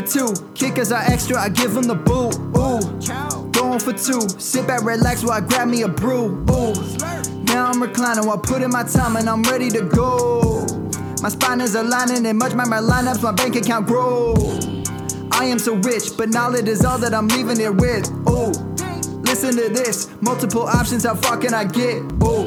[0.00, 0.34] for two.
[0.54, 2.36] Kickers are extra, I give them the boot.
[2.56, 3.50] Ooh.
[3.50, 4.28] Going for two.
[4.38, 6.44] Sit back, relax while I grab me a brew.
[6.50, 6.74] Ooh.
[7.44, 10.66] Now I'm reclining while putting my time and I'm ready to go.
[11.22, 14.34] My spine is aligning and much my lineups, my bank account grow.
[15.32, 18.08] I am so rich, but knowledge is all that I'm leaving it with.
[18.28, 18.52] Ooh.
[19.22, 21.96] Listen to this, multiple options, how far can I get?
[22.22, 22.44] Ooh.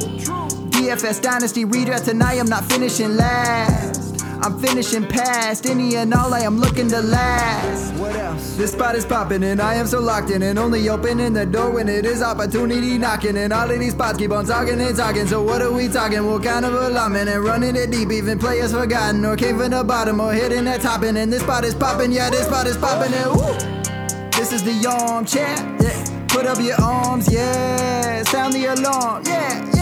[0.72, 4.11] DFS Dynasty redraft tonight, I'm not finishing last.
[4.44, 7.94] I'm finishing past any and all I am looking to last.
[7.94, 8.56] What else?
[8.56, 11.70] This spot is popping and I am so locked in and only opening the door
[11.70, 13.36] when it is opportunity knocking.
[13.36, 15.28] And all of these spots keep on talking and talking.
[15.28, 16.26] So what are we talking?
[16.26, 18.10] What kind of alignment and running it deep?
[18.10, 21.02] Even players forgotten or came from the bottom or hitting that top.
[21.02, 23.14] And this spot is popping, yeah, this spot is popping.
[23.14, 24.30] And woo!
[24.32, 25.54] This is the armchair.
[25.80, 26.26] Yeah.
[26.26, 28.22] Put up your arms, yeah.
[28.24, 29.81] Sound the alarm, yeah, yeah.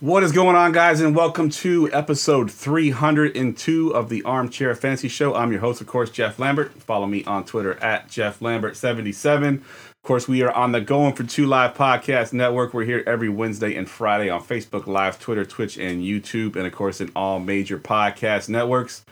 [0.00, 5.34] What is going on, guys, and welcome to episode 302 of the Armchair Fantasy Show.
[5.34, 6.72] I'm your host, of course, Jeff Lambert.
[6.72, 9.56] Follow me on Twitter at Jeff Lambert77.
[9.56, 12.72] Of course, we are on the Going for Two Live podcast network.
[12.72, 16.72] We're here every Wednesday and Friday on Facebook Live, Twitter, Twitch, and YouTube, and of
[16.72, 19.04] course, in all major podcast networks.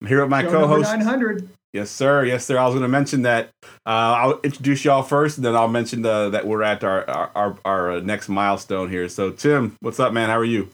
[0.00, 0.90] I'm here with my co host.
[0.90, 1.46] 900.
[1.72, 2.24] Yes, sir.
[2.24, 2.58] Yes, sir.
[2.58, 3.50] I was going to mention that.
[3.84, 7.58] Uh, I'll introduce y'all first, and then I'll mention the, that we're at our, our,
[7.64, 9.08] our, next milestone here.
[9.08, 10.30] So, Tim, what's up, man?
[10.30, 10.70] How are you?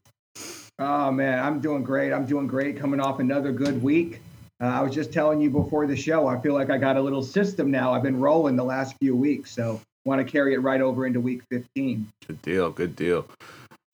[0.79, 2.13] Oh man, I'm doing great.
[2.13, 2.77] I'm doing great.
[2.77, 4.21] Coming off another good week.
[4.61, 6.27] Uh, I was just telling you before the show.
[6.27, 7.93] I feel like I got a little system now.
[7.93, 11.21] I've been rolling the last few weeks, so want to carry it right over into
[11.21, 12.09] week 15.
[12.27, 12.71] Good deal.
[12.71, 13.27] Good deal.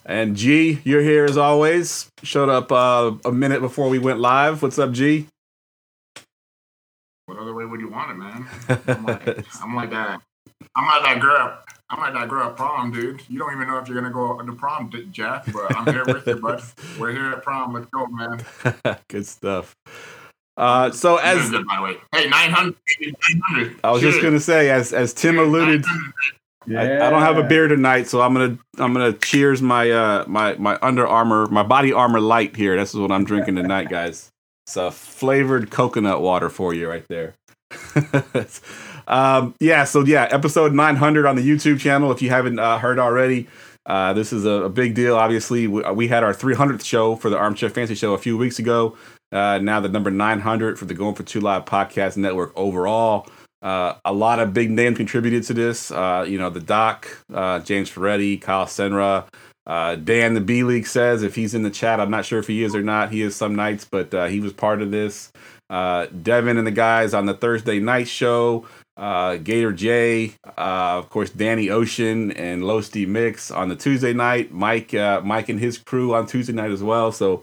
[0.06, 2.08] And G, you're here as always.
[2.22, 4.62] Showed up uh, a minute before we went live.
[4.62, 5.26] What's up, G?
[7.28, 8.48] What other way would you want it, man?
[8.88, 9.28] I'm like,
[9.62, 10.22] I'm like that.
[10.74, 11.58] I'm like that girl.
[11.90, 13.22] I'm like that girl at prom, dude.
[13.28, 15.44] You don't even know if you're gonna go to prom, Jeff.
[15.52, 16.62] But I'm here with you, bud.
[16.98, 17.74] We're here at prom.
[17.74, 18.40] Let's go, man.
[19.08, 19.76] good stuff.
[20.56, 21.96] Uh, so As, as good, by the way.
[22.12, 22.74] Hey, 900.
[22.98, 23.80] 900.
[23.84, 25.84] I was just gonna say, as as Tim alluded,
[26.66, 27.02] 900.
[27.02, 30.24] I, I don't have a beer tonight, so I'm gonna I'm gonna cheers my uh
[30.26, 32.74] my my Under Armour my Body Armor Light here.
[32.78, 34.32] This is what I'm drinking tonight, guys.
[34.68, 37.32] It's a flavored coconut water for you right there.
[39.08, 42.12] um, yeah, so yeah, episode 900 on the YouTube channel.
[42.12, 43.48] If you haven't uh, heard already,
[43.86, 45.16] uh, this is a, a big deal.
[45.16, 48.58] Obviously, we, we had our 300th show for the Armchair Fancy Show a few weeks
[48.58, 48.94] ago.
[49.32, 53.26] Uh, now the number 900 for the Going for Two Live podcast network overall.
[53.62, 55.90] Uh, a lot of big names contributed to this.
[55.90, 59.28] Uh, you know, the Doc, uh, James Ferretti, Kyle Senra,
[59.68, 62.46] uh, Dan the B League says if he's in the chat, I'm not sure if
[62.46, 63.12] he is or not.
[63.12, 65.30] He is some nights, but uh, he was part of this.
[65.68, 68.66] Uh, Devin and the guys on the Thursday night show.
[68.96, 74.50] Uh, Gator J, uh, of course, Danny Ocean and Losty Mix on the Tuesday night.
[74.50, 77.12] Mike, uh, Mike and his crew on Tuesday night as well.
[77.12, 77.42] So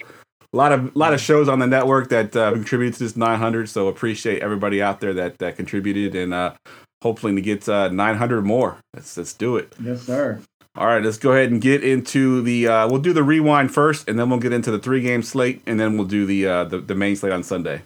[0.52, 3.70] a lot of lot of shows on the network that contributed to this 900.
[3.70, 6.54] So appreciate everybody out there that that contributed, and
[7.02, 8.78] hopefully to get uh, 900 more.
[8.94, 9.74] Let's let's do it.
[9.80, 10.42] Yes, sir.
[10.78, 12.68] All right, let's go ahead and get into the.
[12.68, 15.62] Uh, we'll do the rewind first, and then we'll get into the three game slate,
[15.66, 17.84] and then we'll do the uh, the, the main slate on Sunday.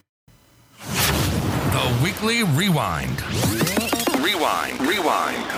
[0.79, 3.21] The Weekly Rewind.
[4.19, 4.81] Rewind.
[4.81, 5.51] Rewind.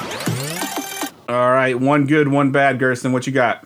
[1.29, 2.79] All right, one good, one bad.
[2.79, 3.65] Gerson, what you got?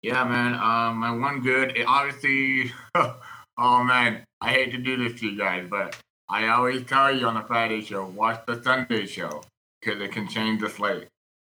[0.00, 0.54] Yeah, man.
[0.54, 1.76] Um, my one good.
[1.76, 2.72] It obviously.
[2.94, 5.98] oh man, I hate to do this to you guys, but
[6.30, 9.42] I always tell you on the Friday show, watch the Sunday show
[9.82, 11.08] because it can change the slate.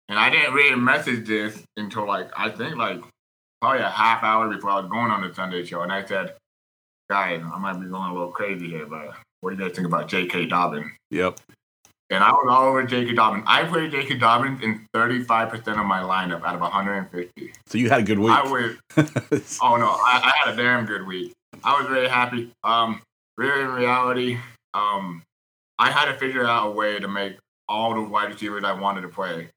[0.08, 3.00] And I didn't really message this until like I think like
[3.60, 6.36] probably a half hour before I was going on the Sunday show, and I said,
[7.10, 9.86] "Guys, I might be going a little crazy here, but what do you guys think
[9.88, 10.46] about J.K.
[10.46, 11.40] Dobbins?" Yep.
[12.10, 13.14] And I was all over J.K.
[13.14, 13.42] Dobbins.
[13.48, 14.18] I played J.K.
[14.18, 17.52] Dobbins in 35% of my lineup out of 150.
[17.66, 18.30] So you had a good week.
[18.30, 18.76] I was
[19.60, 21.32] Oh no, I, I had a damn good week.
[21.64, 22.52] I was very happy.
[22.62, 23.02] Um,
[23.36, 24.38] really, in reality,
[24.72, 25.22] um,
[25.80, 27.38] I had to figure out a way to make
[27.68, 29.48] all the wide receivers I wanted to play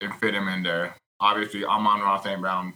[0.00, 0.96] and fit him in there.
[1.20, 2.40] Obviously, Amon-Ra St.
[2.40, 2.74] Brown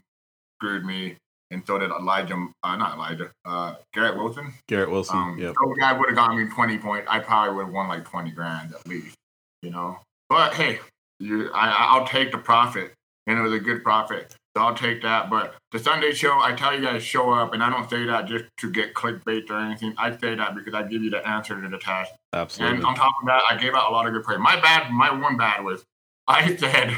[0.58, 1.16] screwed me,
[1.50, 2.48] and so did Elijah.
[2.62, 3.30] Uh, not Elijah.
[3.44, 4.52] Uh, Garrett Wilson.
[4.68, 5.16] Garrett Wilson.
[5.16, 5.54] Um, yep.
[5.62, 7.06] Those guys would have gotten me 20 points.
[7.10, 9.16] I probably would have won like 20 grand at least,
[9.62, 9.98] you know.
[10.28, 10.80] But hey,
[11.20, 12.92] you, I, I'll take the profit,
[13.26, 14.34] and it was a good profit.
[14.56, 15.30] So I'll take that.
[15.30, 18.26] But the Sunday show, I tell you guys show up, and I don't say that
[18.26, 19.94] just to get clickbait or anything.
[19.98, 22.12] I say that because I give you the answer to the task.
[22.32, 22.76] Absolutely.
[22.76, 24.36] And on top of that, I gave out a lot of good play.
[24.36, 25.84] My bad, my one bad was
[26.26, 26.96] I said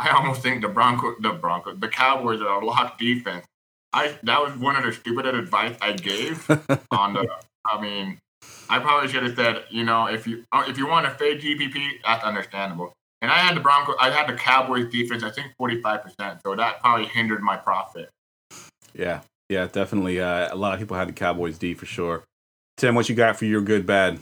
[0.00, 3.46] I almost think the Bronco, the Bronco, the Cowboys are a locked defense.
[3.92, 6.48] I that was one of the stupidest advice I gave
[6.90, 7.28] on the.
[7.66, 8.18] I mean,
[8.68, 11.40] I probably should have said, you know, if you uh, if you want to fade
[11.40, 12.92] GPP, that's understandable.
[13.22, 16.40] And I had the Bronco, I had the Cowboys defense, I think forty five percent,
[16.44, 18.08] so that probably hindered my profit.
[18.94, 19.20] yeah.
[19.50, 20.20] Yeah, definitely.
[20.20, 22.22] Uh, a lot of people had the Cowboys D for sure.
[22.76, 24.20] Tim, what you got for your good bad?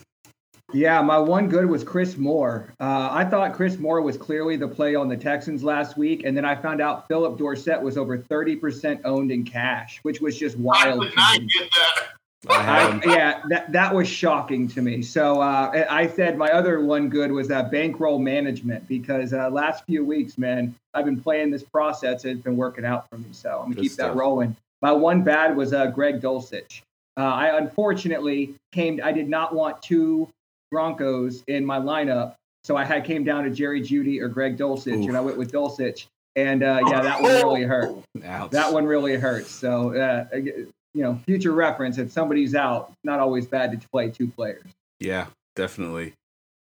[0.75, 2.69] Yeah, my one good was Chris Moore.
[2.79, 6.37] Uh, I thought Chris Moore was clearly the play on the Texans last week, and
[6.37, 10.59] then I found out Phillip Dorsett was over 30% owned in cash, which was just
[10.59, 10.77] wild.
[10.87, 11.03] I wild.
[11.03, 12.09] did not get that.
[12.51, 13.03] I had I, him.
[13.07, 15.03] yeah, that that was shocking to me.
[15.03, 19.85] So uh, I said my other one good was that bankroll management because uh, last
[19.87, 23.27] few weeks, man, I've been playing this process and it's been working out for me.
[23.33, 24.13] So I'm gonna Good keep stuff.
[24.13, 24.55] that rolling.
[24.83, 26.83] My one bad was uh, Greg Dulcich.
[27.17, 29.01] Uh, I unfortunately came.
[29.03, 30.29] I did not want two
[30.71, 32.35] Broncos in my lineup,
[32.65, 35.09] so I had came down to Jerry Jeudy or Greg Dulcich, Oof.
[35.09, 36.07] and I went with Dulcich.
[36.37, 38.51] And uh, yeah, that one really hurt Ouch.
[38.53, 39.51] that one really hurts.
[39.51, 44.11] So, uh, you know, future reference, if somebody's out, it's not always bad to play
[44.11, 44.65] two players.
[45.01, 45.27] Yeah,
[45.57, 46.15] definitely.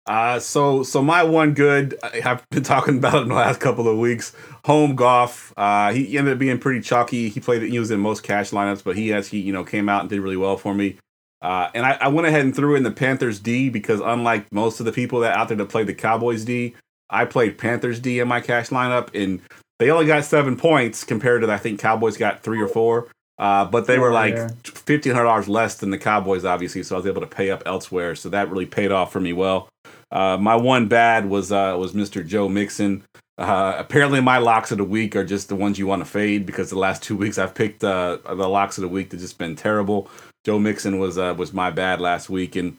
[0.07, 3.59] Uh, so so my one good I have been talking about it in the last
[3.59, 4.33] couple of weeks.
[4.65, 5.53] Home golf.
[5.57, 7.29] Uh, he ended up being pretty chalky.
[7.29, 7.61] He played.
[7.61, 10.01] It he was in most cash lineups, but he has he you know came out
[10.01, 10.97] and did really well for me.
[11.41, 14.79] Uh, and I, I went ahead and threw in the Panthers D because unlike most
[14.79, 16.75] of the people that out there that played the Cowboys D,
[17.09, 19.41] I played Panthers D in my cash lineup, and
[19.79, 23.09] they only got seven points compared to I think Cowboys got three or four.
[23.39, 26.81] Uh, but they were like fifteen hundred dollars less than the Cowboys, obviously.
[26.81, 28.15] So I was able to pay up elsewhere.
[28.15, 29.69] So that really paid off for me well.
[30.11, 32.25] Uh, my one bad was uh, was Mr.
[32.25, 33.03] Joe Mixon.
[33.37, 36.47] Uh, apparently, my locks of the week are just the ones you want to fade
[36.47, 39.37] because the last two weeks I've picked uh, the locks of the week that just
[39.37, 40.09] been terrible.
[40.47, 42.77] Joe Mixon was uh, was my bad last week, and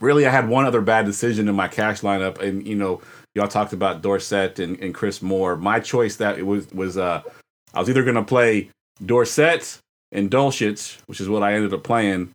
[0.00, 3.02] really I had one other bad decision in my cash lineup, and you know
[3.34, 5.54] y'all talked about Dorsett and, and Chris Moore.
[5.54, 7.20] My choice that it was was uh,
[7.74, 8.70] I was either to play
[9.04, 9.78] Dorsett
[10.10, 12.30] and Dulcich, which is what I ended up playing,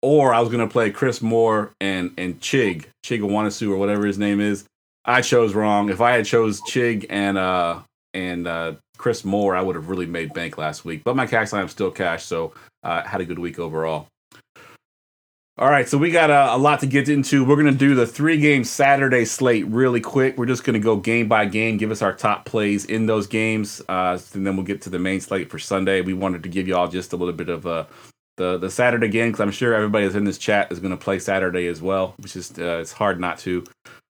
[0.00, 4.40] or I was to play Chris Moore and and Chig Chigawanasu or whatever his name
[4.40, 4.64] is.
[5.04, 5.90] I chose wrong.
[5.90, 7.80] If I had chose Chig and uh
[8.14, 11.02] and uh, Chris Moore, I would have really made bank last week.
[11.02, 14.08] But my cash line still cash, so uh, had a good week overall.
[15.56, 17.44] All right, so we got a, a lot to get into.
[17.44, 20.36] We're going to do the three game Saturday slate really quick.
[20.36, 23.28] We're just going to go game by game, give us our top plays in those
[23.28, 26.00] games, uh, and then we'll get to the main slate for Sunday.
[26.00, 27.84] We wanted to give you all just a little bit of uh,
[28.36, 30.96] the the Saturday game because I'm sure everybody that's in this chat is going to
[30.96, 33.64] play Saturday as well, which is uh, it's hard not to.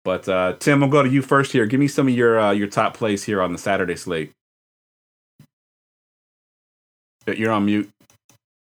[0.03, 1.65] But uh, Tim, I'll go to you first here.
[1.65, 4.31] Give me some of your uh, your top plays here on the Saturday slate.
[7.25, 7.89] You're on mute.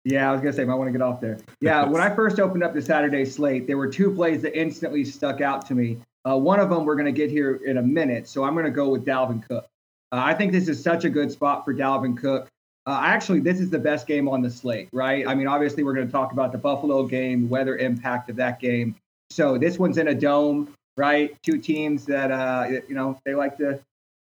[0.09, 1.37] Yeah, I was gonna say, I want to get off there.
[1.59, 5.03] Yeah, when I first opened up the Saturday slate, there were two plays that instantly
[5.03, 5.97] stuck out to me.
[6.25, 8.87] Uh, one of them we're gonna get here in a minute, so I'm gonna go
[8.87, 9.65] with Dalvin Cook.
[10.13, 12.47] Uh, I think this is such a good spot for Dalvin Cook.
[12.85, 15.27] Uh, actually, this is the best game on the slate, right?
[15.27, 18.37] I mean, obviously, we're going to talk about the Buffalo game, the weather impact of
[18.37, 18.95] that game.
[19.29, 21.35] So this one's in a dome, right?
[21.43, 23.81] Two teams that, uh, you know, they like to,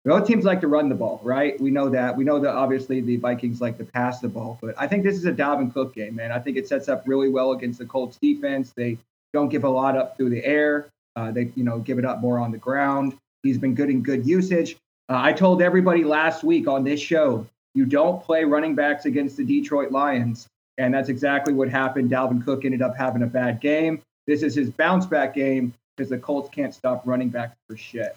[0.06, 1.60] both teams like to run the ball, right?
[1.62, 2.16] We know that.
[2.16, 5.16] We know that obviously the Vikings like to pass the ball, but I think this
[5.16, 6.32] is a Dalvin Cook game, man.
[6.32, 8.74] I think it sets up really well against the Colts defense.
[8.76, 8.98] They
[9.34, 10.88] don't give a lot up through the air.
[11.16, 13.16] Uh, they, you know, give it up more on the ground.
[13.44, 14.78] He's been good in good usage.
[15.10, 17.46] Uh, I told everybody last week on this show,
[17.76, 20.48] you don't play running backs against the Detroit Lions.
[20.78, 22.10] And that's exactly what happened.
[22.10, 24.02] Dalvin Cook ended up having a bad game.
[24.26, 28.16] This is his bounce back game because the Colts can't stop running backs for shit.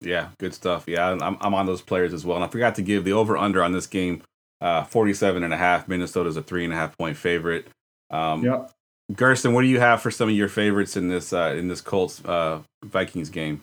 [0.00, 0.84] Yeah, good stuff.
[0.86, 2.36] Yeah, I'm, I'm on those players as well.
[2.36, 4.22] And I forgot to give the over under on this game
[4.60, 5.88] uh, 47 and a half.
[5.88, 7.66] Minnesota's a three and a half point favorite.
[8.10, 8.70] Um, Yep.
[9.14, 11.80] Gerson, what do you have for some of your favorites in this uh, in this
[11.80, 13.62] Colts uh, Vikings game?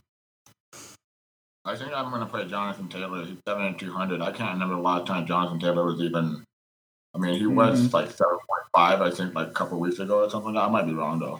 [1.63, 3.23] I think I'm going to play Jonathan Taylor.
[3.25, 4.21] He's seven and two hundred.
[4.21, 6.43] I can't remember the last time Jonathan Taylor was even.
[7.13, 9.01] I mean, he was like seven point five.
[9.01, 10.53] I think like a couple weeks ago or something.
[10.53, 10.67] like that.
[10.67, 11.39] I might be wrong though.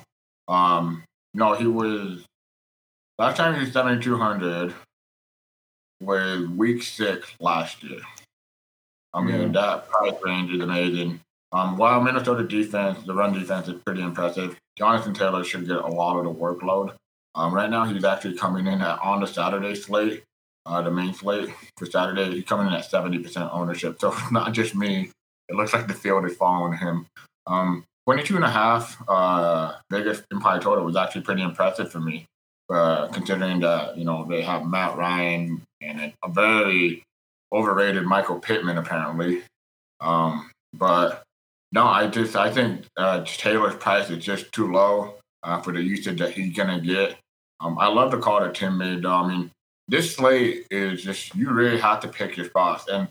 [0.54, 1.04] Um,
[1.34, 2.24] no, he was
[3.18, 4.74] last time he was seven two hundred
[6.06, 8.00] was week six last year.
[9.14, 9.62] I mean, Yeah.
[9.62, 11.20] that price range is amazing.
[11.52, 14.58] Um, while Minnesota defense, the run defense is pretty impressive.
[14.78, 16.94] Jonathan Taylor should get a lot of the workload.
[17.34, 20.24] Um, right now, he's actually coming in at, on the Saturday slate,
[20.66, 22.32] uh, the main slate for Saturday.
[22.32, 23.98] He's coming in at 70% ownership.
[24.02, 25.12] So it's not just me.
[25.48, 27.06] It looks like the field is following him.
[27.48, 32.26] Um, 22 and a half uh, Vegas implied total was actually pretty impressive for me,
[32.70, 37.04] uh, considering that, you know, they have Matt Ryan and a, very
[37.54, 39.44] overrated Michael Pittman, apparently.
[40.02, 41.24] Um, but
[41.72, 45.82] no, I just, I think uh, Taylor's price is just too low uh, for the
[45.82, 47.18] usage that he's to get.
[47.60, 49.14] Um, I love the call that Tim made, though.
[49.14, 49.52] I mean,
[49.88, 53.08] this slate is just you really have to pick your spots, and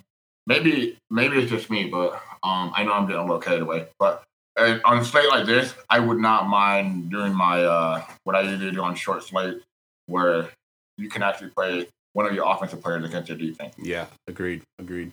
[0.46, 3.86] maybe maybe it's just me, but um, I know I'm getting carried away.
[3.98, 4.22] But
[4.56, 8.70] on a slate like this, I would not mind doing my uh, what I usually
[8.70, 9.62] do on short slate,
[10.06, 10.48] where
[10.96, 13.74] you can actually play one of your offensive players against your defense.
[13.78, 15.12] Yeah, agreed, agreed.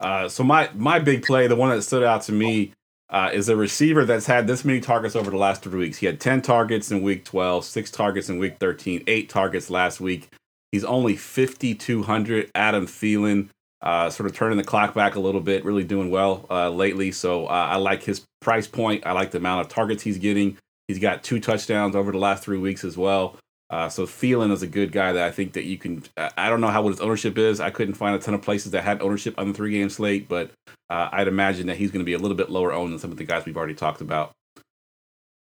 [0.00, 2.72] Uh, so my my big play, the one that stood out to me,
[3.12, 5.98] uh, is a receiver that's had this many targets over the last three weeks.
[5.98, 10.00] He had 10 targets in week 12, six targets in week 13, eight targets last
[10.00, 10.30] week.
[10.72, 12.50] He's only 5,200.
[12.54, 13.50] Adam Thielen,
[13.82, 17.12] uh, sort of turning the clock back a little bit, really doing well uh, lately.
[17.12, 19.04] So uh, I like his price point.
[19.06, 20.56] I like the amount of targets he's getting.
[20.88, 23.36] He's got two touchdowns over the last three weeks as well.
[23.70, 26.02] Uh, so Thielen is a good guy that I think that you can.
[26.16, 27.58] I don't know how what his ownership is.
[27.58, 30.28] I couldn't find a ton of places that had ownership on the three game slate,
[30.28, 30.50] but
[30.90, 33.10] uh, I'd imagine that he's going to be a little bit lower owned than some
[33.10, 34.32] of the guys we've already talked about.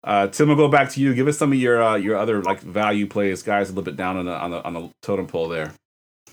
[0.06, 1.14] Uh, Tim, we'll go back to you.
[1.14, 3.98] Give us some of your uh, your other like value plays, guys, a little bit
[3.98, 5.74] down on the on the on the totem pole there.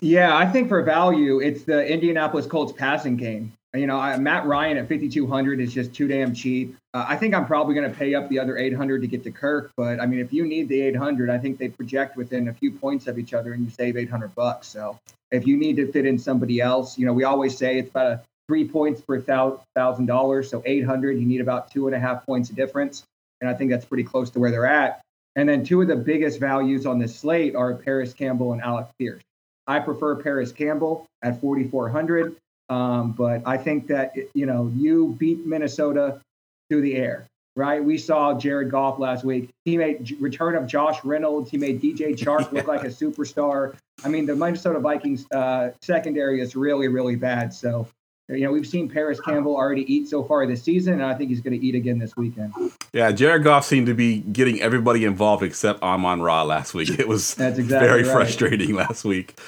[0.00, 3.52] Yeah, I think for value, it's the Indianapolis Colts passing game.
[3.74, 6.74] You know, I, Matt Ryan at 5,200 is just too damn cheap.
[6.92, 9.30] Uh, I think I'm probably going to pay up the other 800 to get to
[9.30, 9.70] Kirk.
[9.76, 12.72] But I mean, if you need the 800, I think they project within a few
[12.72, 14.66] points of each other and you save 800 bucks.
[14.66, 14.98] So
[15.30, 18.06] if you need to fit in somebody else, you know, we always say it's about
[18.06, 20.50] a three points per thousand dollars.
[20.50, 23.04] So 800, you need about two and a half points of difference.
[23.40, 25.00] And I think that's pretty close to where they're at.
[25.36, 28.88] And then two of the biggest values on this slate are Parris Campbell and Alec
[28.98, 29.22] Pierce.
[29.66, 32.36] I prefer Parris Campbell at 4,400.
[32.70, 36.20] Um, but I think that you know you beat Minnesota
[36.68, 37.26] through the air,
[37.56, 37.82] right?
[37.82, 39.50] We saw Jared Goff last week.
[39.64, 41.50] He made return of Josh Reynolds.
[41.50, 43.74] He made DJ Chark look like a superstar.
[44.04, 47.52] I mean, the Minnesota Vikings uh, secondary is really, really bad.
[47.52, 47.88] So,
[48.36, 51.30] you know, we've seen Parris Campbell already eat so far this season, and I think
[51.30, 52.52] he's going to eat again this weekend.
[52.92, 56.90] Yeah, Jared Goff seemed to be getting everybody involved except Amon Ra last week.
[56.98, 58.12] It was That's exactly very right.
[58.12, 59.38] frustrating last week.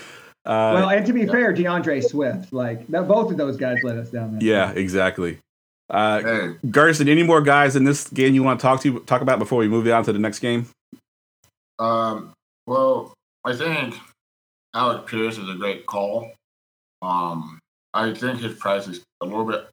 [0.45, 3.97] Uh, well, and to be fair, D'Andre Swift, like that, both of those guys let
[3.97, 4.33] us down.
[4.33, 5.39] That yeah, exactly.
[5.89, 9.23] Uh, Hey, Gerson, any more guys in this game you want to talk to talk
[9.23, 10.67] about before we move on to the next game?
[11.79, 12.33] um,
[12.67, 13.13] well,
[13.45, 13.95] I think
[14.75, 16.33] Alec Pierce is a great call.
[17.03, 17.59] Um,
[17.95, 19.69] I think his price is a little bit.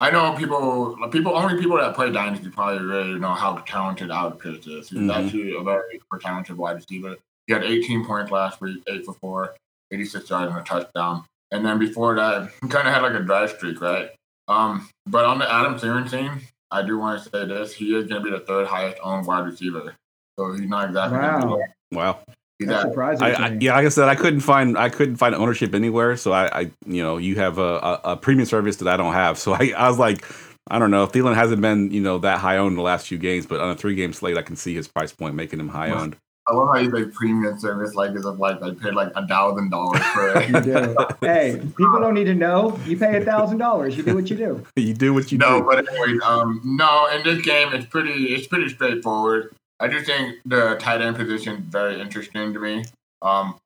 [0.00, 4.40] I know people, people, only people that play Dynasty probably really know how talented Alec
[4.40, 4.90] Pierce is.
[4.90, 5.14] He's Mhm.
[5.24, 7.16] actually a very talented wide receiver.
[7.46, 9.54] He had 18 points last week, 8 for 4,
[9.90, 11.24] 86 yards and a touchdown.
[11.50, 14.10] And then before that, he kind of had like a drive streak, right?
[14.48, 18.06] Um, but on the Adam Thielen team, I do want to say this: he is
[18.06, 19.94] going to be the third highest owned wide receiver.
[20.38, 21.18] So he's not exactly.
[21.18, 21.62] Wow.
[21.92, 22.18] Wow.
[22.58, 23.22] He's That's at, surprising.
[23.22, 26.16] I, to I, yeah, like I said, I couldn't find I couldn't find ownership anywhere.
[26.16, 29.12] So I, I you know, you have a, a, a premium service that I don't
[29.12, 29.38] have.
[29.46, 30.24] So I, I was like,
[30.68, 31.06] I don't know.
[31.06, 33.76] Thielen hasn't been you know that high owned the last few games, but on a
[33.76, 36.16] three game slate, I can see his price point making him high owned.
[36.48, 39.26] I love how you say premium service like as if like I paid like a
[39.26, 40.64] thousand dollars for You it.
[40.64, 40.96] do.
[41.26, 42.78] hey, people don't need to know.
[42.86, 43.96] You pay a thousand dollars.
[43.96, 44.64] You do what you do.
[44.76, 45.66] you do what you no, do.
[45.66, 47.08] but anyway, um, no.
[47.08, 49.54] In this game, it's pretty, it's pretty straightforward.
[49.78, 52.84] I just think the tight end position very interesting to me.
[53.22, 53.56] Um,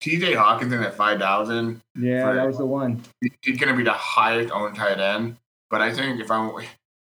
[0.00, 0.34] T.J.
[0.34, 3.02] Hockenson at five thousand, Yeah, that was the one.
[3.20, 5.36] he's going to be the highest owned tight end.
[5.70, 6.52] But I think if I'm,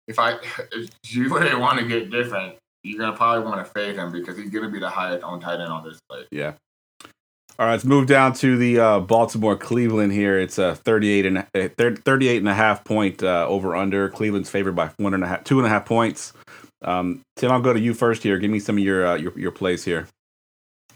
[0.07, 0.37] if I,
[0.71, 4.37] if you really want to get different, you're gonna probably want to fade him because
[4.37, 6.27] he's going to be the highest owned tight end on this slate.
[6.31, 6.53] Yeah.
[7.59, 10.39] All right, let's move down to the uh, Baltimore Cleveland here.
[10.39, 14.09] It's a 38 and a, 38 and a half point uh, over under.
[14.09, 16.33] Cleveland's favored by one and a half, two and a half points.
[16.83, 18.37] Um, Tim, I'll go to you first here.
[18.37, 20.07] Give me some of your uh, your, your plays here.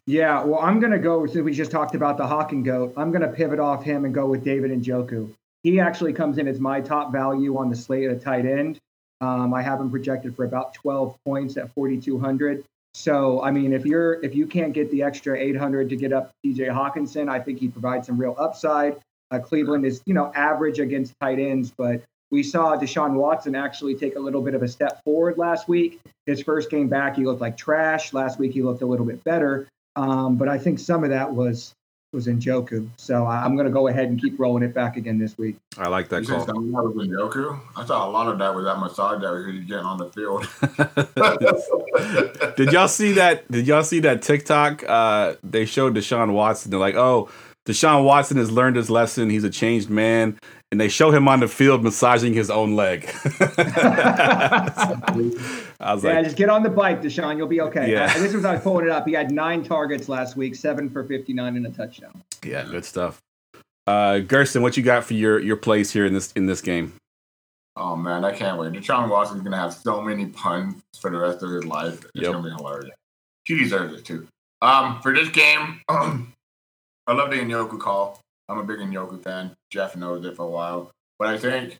[0.07, 2.93] Yeah, well, I'm going to go, since we just talked about the Hawk and Goat,
[2.95, 5.29] I'm going to pivot off him and go with David Njoku.
[5.63, 8.79] He actually comes in as my top value on the slate at tight end.
[9.19, 12.63] Um, I have him projected for about 12 points at 4,200.
[12.93, 16.31] So, I mean, if you're if you can't get the extra 800 to get up
[16.45, 18.97] TJ Hockenson, I think he provides some real upside.
[19.29, 23.95] Uh, Cleveland is, you know, average against tight ends, but we saw Deshaun Watson actually
[23.95, 25.99] take a little bit of a step forward last week.
[26.25, 28.11] His first game back, he looked like trash.
[28.13, 29.67] Last week, he looked a little bit better.
[29.95, 31.73] Um, but I think some of that was
[32.13, 32.87] was in Njoku.
[32.97, 35.57] So I- I'm going to go ahead and keep rolling it back again this week.
[35.77, 36.45] I like that You call.
[36.45, 37.59] some that was in Njoku?
[37.75, 40.09] I thought a lot of that was that massage that he was getting on the
[40.11, 40.47] field.
[42.55, 43.49] did y'all see that?
[43.51, 44.83] Did y'all see that TikTok?
[44.87, 46.71] Uh, they showed Deshaun Watson.
[46.71, 47.29] They're like, "Oh,
[47.67, 49.29] Deshaun Watson has learned his lesson.
[49.29, 50.37] He's a changed man."
[50.69, 53.09] And they show him on the field massaging his own leg.
[55.79, 57.37] I was like, yeah, like, just get on the bike, Deshaun.
[57.37, 57.91] You'll be okay.
[57.91, 58.11] Yeah.
[58.13, 59.07] Uh, this was I was pulling it up.
[59.07, 62.21] He had nine targets last week, seven for 59 and a touchdown.
[62.45, 63.19] "Yeah, good stuff."
[63.85, 66.93] Uh, Gerson, what you got for your your plays here in this in this game?
[67.75, 68.73] Oh man, I can't wait.
[68.73, 72.03] Deshaun Watson's gonna have so many puns for the rest of his life.
[72.05, 72.31] It's Yep.
[72.33, 72.95] gonna be hilarious.
[73.45, 74.27] He deserves it too.
[74.61, 75.79] Um, for this game,
[77.07, 78.19] I love the Njoku call.
[78.49, 79.55] I'm a big Njoku fan.
[79.71, 81.77] Jeff knows it for a while, but I think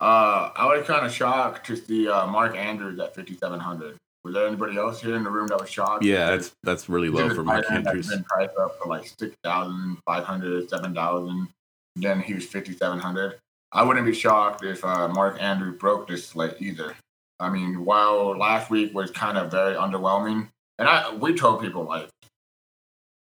[0.00, 3.96] uh, I was kind of shocked to see uh, Mark Andrews at 5,700.
[4.24, 6.04] Was there anybody else here in the room that was shocked?
[6.04, 8.08] Yeah, that's that's really low for Mark Andrews.
[8.08, 11.48] Been priced up for like 6,500, 7,000.
[11.96, 13.38] then he was 5,700.
[13.72, 16.94] I wouldn't be shocked if uh, Mark Andrews broke this slate either.
[17.40, 21.84] I mean, while last week was kind of very underwhelming, and I we told people
[21.84, 22.08] like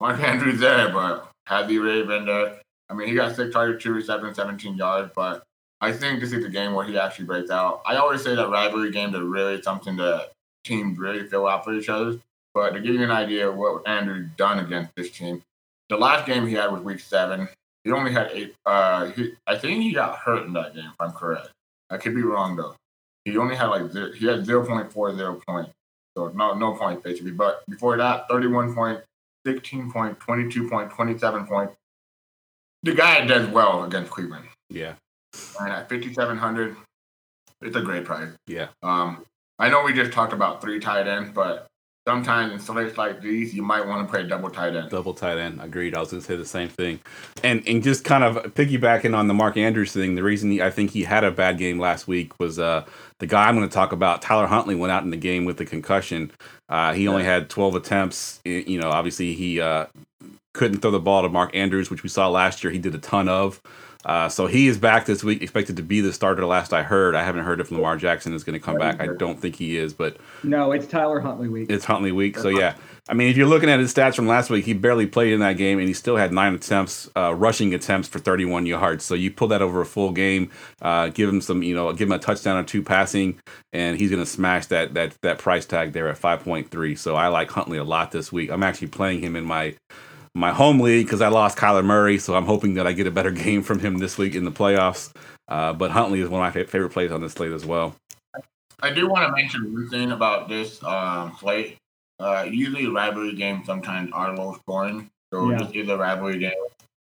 [0.01, 3.83] Mark Andrews there, but had the Ray been there, I mean, he got six targets,
[3.83, 5.43] two receptions, 17 yards, but
[5.79, 7.83] I think this is the game where he actually breaks out.
[7.85, 10.31] I always say that rivalry games are really something that
[10.63, 12.17] teams really fill out for each other.
[12.55, 15.43] But to give you an idea of what Andrew done against this team,
[15.89, 17.47] the last game he had was week seven.
[17.83, 18.55] He only had eight.
[18.65, 21.49] Uh, he, I think he got hurt in that game, if I'm correct.
[21.91, 22.75] I could be wrong though.
[23.25, 25.69] He only had like he had zero point four zero point,
[26.17, 27.31] so no no points basically.
[27.31, 29.01] But before that, 31 point,
[29.45, 31.71] 16 point, 22 point, 27 point.
[32.83, 34.45] The guy does well against Cleveland.
[34.69, 34.95] Yeah.
[35.59, 36.75] And at 5,700,
[37.61, 38.29] it's a great price.
[38.47, 38.69] Yeah.
[38.81, 39.25] Um,
[39.59, 41.67] I know we just talked about three tight ends, but
[42.07, 44.89] sometimes in slates like these, you might want to play double tight end.
[44.89, 45.61] Double tight end.
[45.61, 45.95] Agreed.
[45.95, 46.99] I was going to say the same thing.
[47.43, 50.71] And and just kind of piggybacking on the Mark Andrews thing, the reason he, I
[50.71, 52.85] think he had a bad game last week was uh,
[53.19, 55.59] the guy I'm going to talk about, Tyler Huntley, went out in the game with
[55.61, 56.31] a concussion.
[56.69, 58.41] Uh, he only had 12 attempts.
[58.45, 59.85] You know, obviously he uh,
[60.53, 62.71] couldn't throw the ball to Mark Andrews, which we saw last year.
[62.71, 63.61] He did a ton of.
[64.05, 66.45] Uh, so he is back this week, expected to be the starter.
[66.45, 68.99] Last I heard, I haven't heard if Lamar Jackson is going to come back.
[68.99, 71.69] I don't think he is, but no, it's Tyler Huntley week.
[71.69, 72.37] It's Huntley week.
[72.37, 72.75] So yeah,
[73.09, 75.39] I mean, if you're looking at his stats from last week, he barely played in
[75.41, 79.03] that game, and he still had nine attempts, uh, rushing attempts for 31 yards.
[79.03, 80.49] So you pull that over a full game,
[80.81, 83.39] uh, give him some, you know, give him a touchdown or two passing,
[83.73, 86.97] and he's going to smash that that that price tag there at 5.3.
[86.97, 88.49] So I like Huntley a lot this week.
[88.49, 89.75] I'm actually playing him in my
[90.33, 93.11] my home league because I lost Kyler Murray, so I'm hoping that I get a
[93.11, 95.13] better game from him this week in the playoffs.
[95.47, 97.95] Uh, but Huntley is one of my favorite plays on this slate as well.
[98.81, 101.77] I do want to mention one thing about this um, slate.
[102.19, 105.57] Uh, usually, rivalry games sometimes are low scoring, so yeah.
[105.57, 106.53] this is a rivalry game.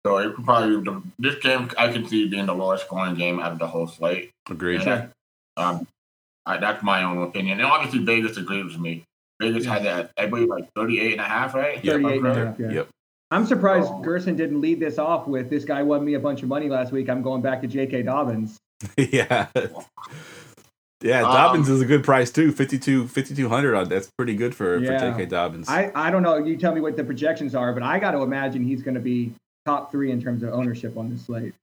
[0.07, 3.41] So it could probably the, this game I can see being the lowest scoring game
[3.41, 4.31] out of the whole slate.
[4.49, 4.83] Agreed.
[4.83, 5.11] Sure.
[5.57, 5.87] Um,
[6.45, 9.05] I, that's my own opinion, and obviously Vegas agrees with me.
[9.41, 9.73] Vegas yeah.
[9.73, 11.83] had that, I believe, like 38 and a half, right?
[11.83, 12.71] 38 and a half, yeah.
[12.71, 12.89] Yep.
[13.31, 14.01] I'm surprised oh.
[14.01, 16.93] Gerson didn't lead this off with this guy won me a bunch of money last
[16.93, 17.09] week.
[17.09, 18.03] I'm going back to J.K.
[18.03, 18.59] Dobbins.
[18.97, 19.49] yeah.
[21.03, 22.53] Yeah, Dobbins um, is a good price too.
[22.53, 24.99] 52 5200 that's pretty good for, yeah.
[24.99, 25.27] for J.K.
[25.27, 25.69] Dobbins.
[25.69, 26.39] I, I don't know.
[26.39, 29.01] You tell me what the projections are, but I got to imagine he's going to
[29.01, 29.33] be
[29.67, 31.55] top three in terms of ownership on this slate.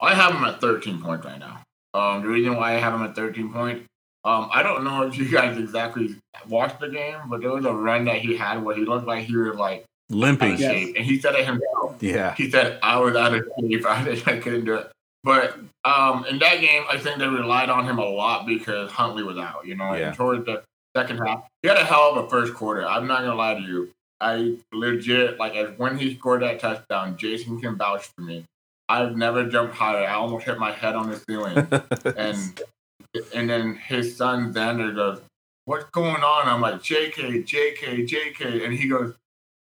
[0.00, 1.62] I have him at 13 point right now.
[1.94, 3.84] Um, the reason why I have him at 13 point,
[4.24, 6.16] um, I don't know if you guys exactly
[6.48, 9.24] watched the game, but there was a run that he had where he looked like
[9.24, 10.58] he was like limping.
[10.58, 10.92] Yes.
[10.96, 11.96] And he said it himself.
[12.00, 12.34] Yeah.
[12.34, 13.86] He said, I was out of shape.
[13.88, 14.90] I, I couldn't do it.
[15.24, 19.24] But um, in that game, I think they relied on him a lot because Huntley
[19.24, 20.08] was out, you know, yeah.
[20.08, 20.62] and towards the
[20.96, 22.86] second half, he had a hell of a first quarter.
[22.86, 23.90] I'm not going to lie to you.
[24.20, 28.44] I legit, like, as when he scored that touchdown, Jason can vouch for me.
[28.88, 30.06] I've never jumped higher.
[30.06, 31.56] I almost hit my head on the ceiling.
[32.16, 32.60] and
[33.34, 35.20] and then his son Xander goes,
[35.64, 36.46] What's going on?
[36.46, 38.64] I'm like, JK, JK, JK.
[38.64, 39.14] And he goes,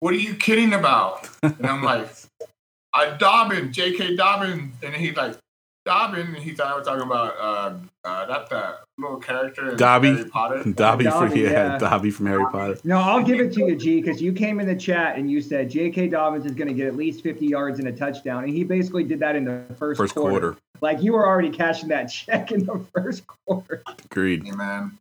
[0.04, 1.30] what are you kidding about?
[1.42, 2.10] And I'm like,
[2.94, 4.18] I Dobbin, J.K.
[4.18, 4.74] Dobbin.
[4.84, 5.38] And he's like,
[5.86, 6.28] Dobbin.
[6.36, 10.10] And he thought I was talking about uh, uh, that that little character in Dobby.
[10.10, 10.64] Harry Potter.
[10.72, 10.74] Dobby,
[11.06, 12.78] Dobby from yeah, yeah, Dobby from Harry Potter.
[12.84, 15.40] No, I'll give it to you, G, because you came in the chat and you
[15.40, 16.10] said J.K.
[16.10, 19.06] Dobbins is going to get at least 50 yards and a touchdown, and he basically
[19.06, 20.32] did that in the first, first quarter.
[20.32, 20.58] quarter.
[20.82, 23.82] Like you were already cashing that check in the first quarter.
[24.12, 24.44] Agreed.
[24.44, 24.98] Hey, man.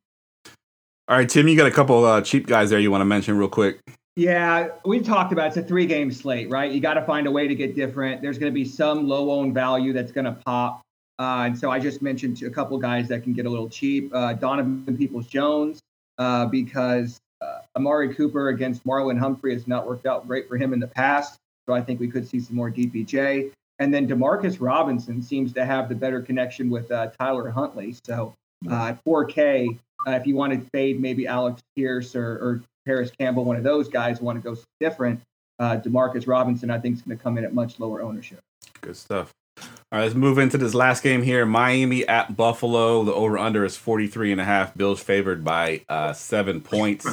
[1.09, 3.37] All right, Tim, you got a couple uh, cheap guys there you want to mention
[3.37, 3.81] real quick.
[4.17, 5.49] Yeah, we talked about it.
[5.49, 6.71] it's a three game slate, right?
[6.71, 8.21] You got to find a way to get different.
[8.21, 10.83] There's going to be some low owned value that's going to pop.
[11.19, 14.15] Uh, and so I just mentioned a couple guys that can get a little cheap.
[14.15, 15.81] Uh, Donovan Peoples Jones,
[16.19, 20.75] uh, because uh, Amari Cooper against Marlon Humphrey has not worked out great for him
[20.75, 21.39] in the past.
[21.67, 23.53] So I think we could see some more DPJ.
[23.79, 27.97] And then Demarcus Robinson seems to have the better connection with uh, Tyler Huntley.
[28.05, 28.35] So
[28.71, 33.45] uh, at 4K, if you want to fade maybe Alex Pierce or, or Parris Campbell,
[33.45, 35.21] one of those guys, want to go different.
[35.59, 38.41] Uh, Demarcus Robinson, I think, is going to come in at much lower ownership.
[38.81, 39.33] Good stuff.
[39.59, 41.45] All right, let's move into this last game here.
[41.45, 43.05] Miami at Buffalo.
[43.05, 44.75] The over under is 43 and a half.
[44.75, 47.07] Bills favored by uh, seven points.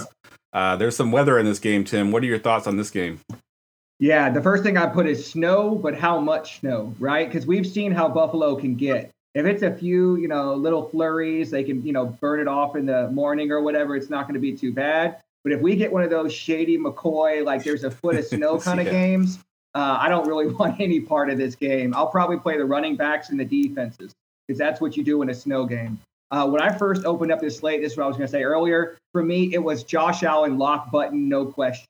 [0.54, 2.12] Uh, there's some weather in this game, Tim.
[2.12, 3.20] What are your thoughts on this game?
[4.00, 7.28] Yeah, the first thing I put is snow, but how much snow, right?
[7.28, 9.12] Because we've seen how Buffalo can get.
[9.36, 12.78] If it's a few, you know, little flurries, they can, you know, burn it off
[12.78, 13.96] in the morning or whatever.
[13.96, 15.22] It's not going to be too bad.
[15.44, 18.60] But if we get one of those shady McCoy, like there's a foot of snow
[18.60, 18.92] kind of yeah.
[18.92, 19.40] games,
[19.76, 21.94] uh, I don't really want any part of this game.
[21.96, 24.14] I'll probably play the running backs and the defenses
[24.48, 26.00] because that's what you do in a snow game.
[26.32, 28.32] Uh, when I first opened up this slate, this is what I was going to
[28.32, 28.98] say earlier.
[29.14, 31.88] For me, it was Josh Allen lock button, no question.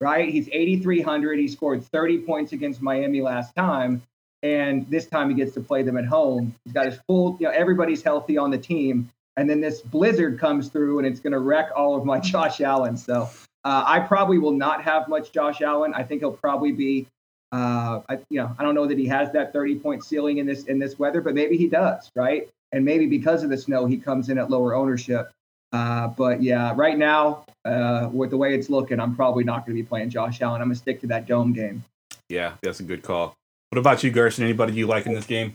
[0.00, 0.28] Right?
[0.28, 1.38] He's 8,300.
[1.38, 4.02] He scored 30 points against Miami last time.
[4.42, 6.54] and this time he gets to play them at home.
[6.64, 10.38] He's got his full, you know, everybody's healthy on the team, and then this blizzard
[10.38, 12.96] comes through and it's going to wreck all of my Josh Allen.
[12.96, 13.30] So
[13.64, 15.94] uh, I probably will not have much Josh Allen.
[15.94, 17.06] I think he'll probably be,
[17.52, 20.46] uh, I, you know, I don't know that he has that 30 point ceiling in
[20.46, 22.48] this in this weather, but maybe he does, right?
[22.72, 25.30] And maybe because of the snow, he comes in at lower ownership.
[25.72, 29.76] Uh, but yeah, right now, uh, with the way it's looking, I'm probably not going
[29.76, 30.60] to be playing Josh Allen.
[30.60, 31.84] I'm going to stick to that dome game.
[32.28, 33.34] Yeah, that's a good call.
[33.70, 34.44] What about you, Gerson?
[34.44, 35.54] Anybody you like in this game?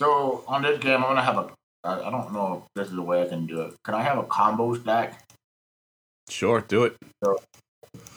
[0.00, 1.50] So on this game, I'm gonna have a.
[1.84, 3.74] I I don't know if this is the way I can do it.
[3.84, 5.24] Can I have a combo stack?
[6.28, 6.96] Sure, do it.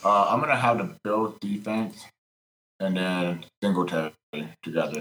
[0.04, 2.04] Uh, I'm gonna have the Bills defense
[2.80, 4.12] and then Singletary
[4.62, 5.00] together.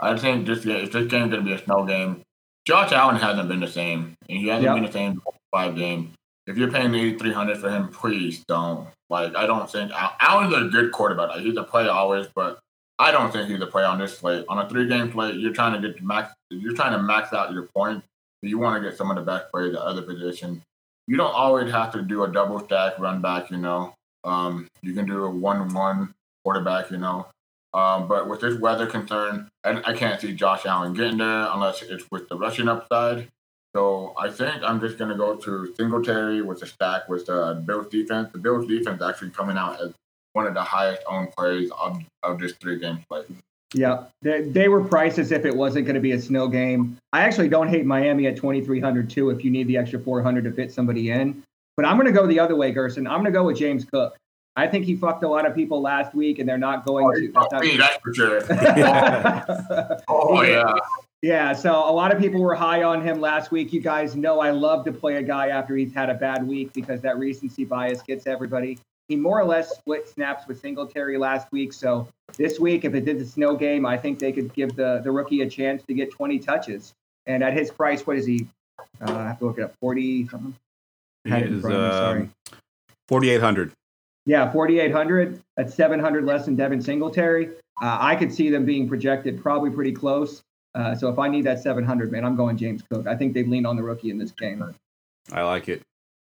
[0.00, 2.22] I think this game, if this game's gonna be a snow game,
[2.66, 4.74] Josh Allen hasn't been the same, and he hasn't Yep.
[4.76, 6.14] been the same five games.
[6.46, 8.88] If you're paying eighty three hundred for him, please don't.
[9.10, 11.30] Like I don't think Al- Allen's a good quarterback.
[11.30, 12.58] Like, he's a play always, but
[12.98, 14.44] I don't think he's a play on this slate.
[14.48, 16.34] On a three game slate, you're trying to get max.
[16.50, 18.06] You're trying to max out your points.
[18.42, 20.62] You want to get some of the best players at other positions.
[21.06, 23.50] You don't always have to do a double stack run back.
[23.50, 26.90] You know, um, you can do a one one quarterback.
[26.90, 27.26] You know,
[27.72, 31.82] um, but with this weather concern, I, I can't see Josh Allen getting there unless
[31.82, 33.28] it's with the rushing upside.
[33.76, 37.62] So I think I'm just going to go to Singletary with a stack with the
[37.64, 38.30] Bills defense.
[38.32, 39.92] The Bills defense actually coming out as
[40.38, 43.22] one of the highest owned plays of, of this three game play.
[43.74, 46.96] Yeah, they, they were priced as if it wasn't going to be a snow game.
[47.12, 49.30] I actually don't hate Miami at 2,300 too.
[49.30, 51.42] If you need the extra 400 to fit somebody in,
[51.76, 53.08] but I'm going to go the other way, Gerson.
[53.08, 54.16] I'm going to go with James Cook.
[54.54, 57.12] I think he fucked a lot of people last week, and they're not going Oh,
[57.20, 57.28] to.
[57.52, 58.40] not me, that's for sure.
[58.42, 60.72] that's Oh, yeah.
[61.20, 63.72] Yeah, so a lot of people were high on him last week.
[63.72, 66.72] You guys know I love to play a guy after he's had a bad week
[66.72, 68.78] because that recency bias gets everybody.
[69.08, 71.72] He more or less split snaps with Singletary last week.
[71.72, 75.00] So this week, if it did the snow game, I think they could give the,
[75.02, 76.92] the rookie a chance to get 20 touches.
[77.26, 78.46] And at his price, what is he?
[79.00, 79.72] Uh, I have to look it up.
[79.80, 80.54] 40 something?
[81.24, 82.20] He Had it in is front of me, sorry.
[82.20, 82.32] um,
[83.08, 83.72] 4,800.
[84.26, 85.40] Yeah, 4,800.
[85.56, 87.48] That's 700 less than Devin Singletary.
[87.80, 90.42] Uh, I could see them being projected probably pretty close.
[90.74, 93.06] Uh, so if I need that 700, man, I'm going James Cook.
[93.06, 94.62] I think they've leaned on the rookie in this game.
[95.32, 95.80] I like it.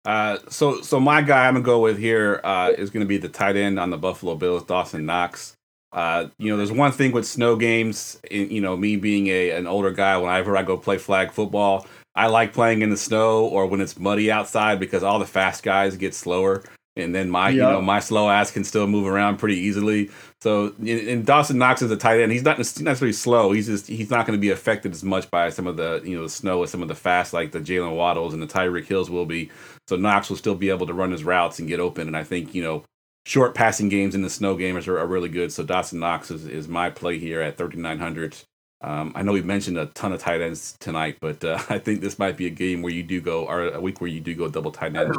[0.05, 3.29] Uh, so, so my guy I'm gonna go with here uh, is gonna be the
[3.29, 5.55] tight end on the Buffalo Bills, Dawson Knox.
[5.93, 8.19] Uh, you know, there's one thing with snow games.
[8.29, 11.85] in- You know, me being a an older guy, whenever I go play flag football,
[12.15, 15.63] I like playing in the snow or when it's muddy outside because all the fast
[15.63, 16.63] guys get slower,
[16.95, 20.09] and then my you know my slow ass can still move around pretty easily.
[20.41, 22.31] So, and and Dawson Knox is a tight end.
[22.33, 23.51] He's not necessarily slow.
[23.53, 26.17] He's just he's not going to be affected as much by some of the you
[26.17, 28.85] know the snow and some of the fast like the Jaylen Waddles and the Tyreek
[28.85, 29.49] Hills will be.
[29.87, 32.07] So Knox will still be able to run his routes and get open.
[32.07, 32.83] And I think you know
[33.25, 35.51] short passing games in the snow gamers are, are really good.
[35.51, 38.35] So Dawson Knox is, is my play here at 3,900.
[38.81, 42.01] Um, I know we mentioned a ton of tight ends tonight, but uh, I think
[42.01, 44.35] this might be a game where you do go, or a week where you do
[44.35, 45.13] go double tight end.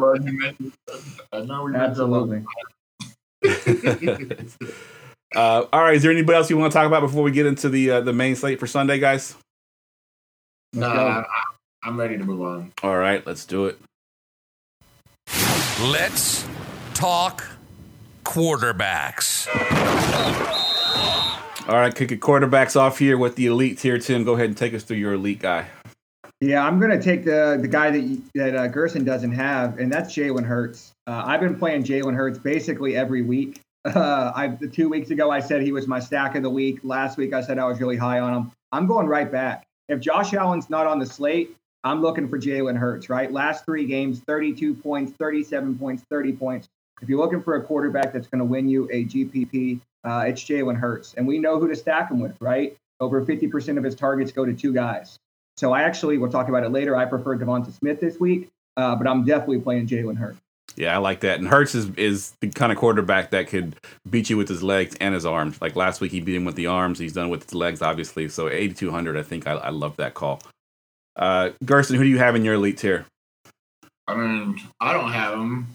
[1.32, 2.44] I know Absolutely.
[5.34, 7.46] uh, all right, is there anybody else you want to talk about before we get
[7.46, 9.34] into the uh, the main slate for Sunday, guys?
[10.74, 11.24] Let's Nah,
[11.82, 12.72] I'm ready to move on.
[12.82, 13.78] All right, let's do it.
[15.82, 16.46] Let's
[16.94, 17.44] talk
[18.22, 19.48] quarterbacks.
[21.68, 23.98] All right, kick it quarterbacks off here with the elite tier.
[23.98, 25.66] Tim, go ahead and take us through your elite guy.
[26.40, 29.92] Yeah, I'm going to take the the guy that that uh, Gerson doesn't have, and
[29.92, 30.92] that's Jalen Hurts.
[31.08, 33.60] Uh, I've been playing Jalen Hurts basically every week.
[33.84, 36.80] Uh, I the two weeks ago I said he was my stack of the week.
[36.84, 38.50] Last week I said I was really high on him.
[38.72, 39.64] I'm going right back.
[39.90, 41.54] If Josh Allen's not on the slate,
[41.84, 43.08] I'm looking for Jalen Hurts.
[43.08, 46.68] Right, last three games, 32 points, 37 points, 30 points.
[47.02, 50.42] If you're looking for a quarterback that's going to win you a GPP, uh, it's
[50.42, 52.36] Jalen Hurts, and we know who to stack him with.
[52.40, 55.18] Right, over 50% of his targets go to two guys.
[55.56, 56.96] So I actually, we'll talk about it later.
[56.96, 60.40] I prefer Devonta Smith this week, uh, but I'm definitely playing Jalen Hurts.
[60.76, 61.38] Yeah, I like that.
[61.38, 63.76] And Hurts is, is the kind of quarterback that could
[64.10, 65.60] beat you with his legs and his arms.
[65.62, 66.98] Like last week, he beat him with the arms.
[66.98, 68.28] He's done with his legs, obviously.
[68.28, 70.40] So 8,200, I think I, I love that call.
[71.16, 73.06] Uh, Gerson, who do you have in your elite tier?
[74.06, 75.66] I mean, I don't have him.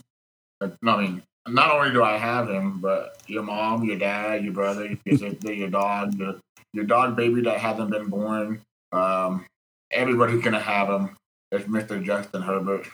[0.61, 4.85] I mean, not only do I have him, but your mom, your dad, your brother,
[5.05, 6.35] your sister, your dog, your,
[6.73, 8.61] your dog baby that hasn't been born.
[8.91, 9.45] Um,
[9.91, 11.15] everybody's gonna have him.
[11.51, 12.03] It's Mr.
[12.03, 12.87] Justin Herbert.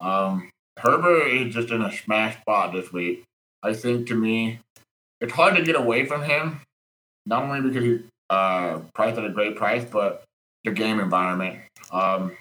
[0.00, 3.24] Um, Herbert is just in a smash spot this week.
[3.62, 4.58] I think to me,
[5.20, 6.60] it's hard to get away from him.
[7.24, 10.24] Not only because he's uh, priced at a great price, but
[10.64, 11.60] the game environment.
[11.90, 12.36] Um,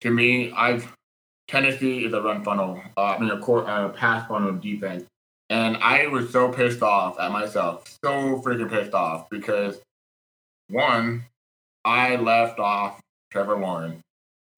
[0.00, 0.92] to me, I've
[1.48, 2.80] Tennessee is a run funnel.
[2.96, 5.04] Uh, I mean, a core, uh, pass funnel defense.
[5.50, 9.80] And I was so pissed off at myself, so freaking pissed off because
[10.68, 11.24] One,
[11.86, 13.00] I left off
[13.30, 14.02] Trevor Lawrence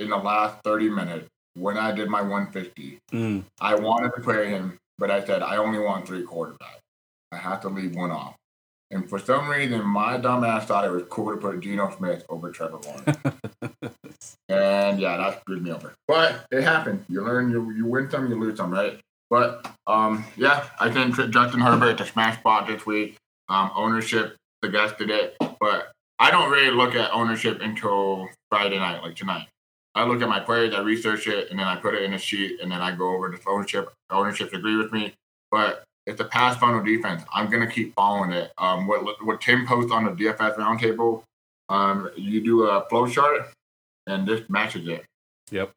[0.00, 2.98] in the last 30 minutes when I did my 150.
[3.12, 3.44] Mm.
[3.60, 6.80] I wanted to play him, but I said I only want three quarterbacks.
[7.30, 8.34] I have to leave one off.
[8.90, 12.24] And for some reason, my dumb ass thought it was cool to put Geno Smith
[12.28, 13.18] over Trevor Lawrence.
[14.48, 15.94] and yeah, that screwed me over.
[16.08, 17.04] But it happened.
[17.08, 18.98] You learn, you, you win some, you lose some, right?
[19.28, 23.16] But um, yeah, I think Justin Herbert to smash spot this week.
[23.48, 29.14] Um, ownership suggested it, but I don't really look at ownership until Friday night, like
[29.14, 29.46] tonight.
[29.94, 32.18] I look at my players, I research it, and then I put it in a
[32.18, 33.92] sheet, and then I go over the ownership.
[34.10, 35.14] Ownership agree with me,
[35.50, 37.22] but it's a pass funnel defense.
[37.32, 38.52] I'm gonna keep following it.
[38.58, 41.22] Um, what what Tim posts on the DFS roundtable,
[41.68, 43.48] um, you do a flow chart,
[44.06, 45.04] and this matches it.
[45.50, 45.70] Yep.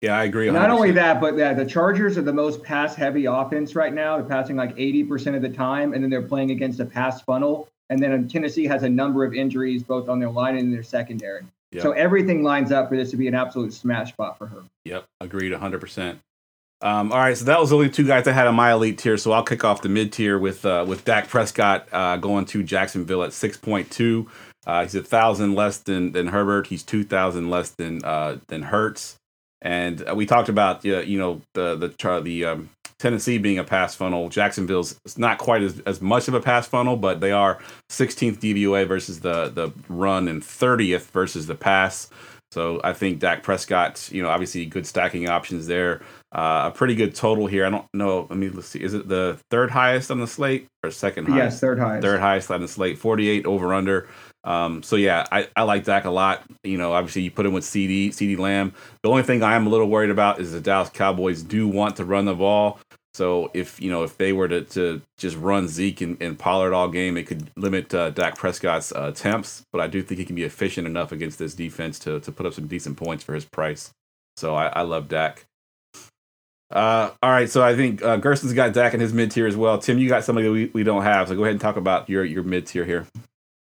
[0.00, 0.46] Yeah, I agree.
[0.46, 0.52] 100%.
[0.52, 4.16] Not only that, but yeah, the Chargers are the most pass heavy offense right now.
[4.16, 7.68] They're passing like 80% of the time, and then they're playing against a pass funnel.
[7.90, 10.84] And then Tennessee has a number of injuries both on their line and in their
[10.84, 11.42] secondary.
[11.72, 11.82] Yep.
[11.82, 14.62] So everything lines up for this to be an absolute smash spot for her.
[14.84, 16.18] Yep, agreed 100%.
[16.80, 18.98] Um, all right, so that was the only two guys I had on my elite
[18.98, 19.16] tier.
[19.16, 22.62] So I'll kick off the mid tier with uh, with Dak Prescott uh, going to
[22.62, 24.28] Jacksonville at 6.2.
[24.66, 26.68] Uh, he's a thousand less than than Herbert.
[26.68, 29.16] He's two thousand less than uh, than Hurts.
[29.60, 33.64] And uh, we talked about uh, you know the the the um, Tennessee being a
[33.64, 34.28] pass funnel.
[34.28, 37.58] Jacksonville's not quite as, as much of a pass funnel, but they are
[37.90, 42.10] 16th DVOA versus the the run and 30th versus the pass.
[42.50, 46.02] So I think Dak Prescott, you know, obviously good stacking options there.
[46.30, 47.64] Uh, a pretty good total here.
[47.64, 48.26] I don't know.
[48.30, 48.82] I mean, let's see.
[48.82, 51.54] Is it the third highest on the slate or second highest?
[51.54, 52.02] Yes, third highest.
[52.02, 52.98] Third highest on the slate.
[52.98, 54.08] 48 over under.
[54.44, 56.44] Um, so yeah, I, I like Dak a lot.
[56.64, 58.74] You know, obviously you put him with CeeDee, CeeDee Lamb.
[59.02, 61.96] The only thing I am a little worried about is the Dallas Cowboys do want
[61.96, 62.78] to run the ball.
[63.14, 66.72] So if you know if they were to, to just run Zeke and, and Pollard
[66.72, 69.64] all game, it could limit uh, Dak Prescott's uh, attempts.
[69.72, 72.46] But I do think he can be efficient enough against this defense to to put
[72.46, 73.90] up some decent points for his price.
[74.36, 75.47] So I, I love Dak.
[76.70, 79.56] Uh, all right, so I think uh, Gerson's got Dak in his mid tier as
[79.56, 79.78] well.
[79.78, 82.08] Tim, you got somebody that we, we don't have, so go ahead and talk about
[82.10, 83.06] your your mid tier here.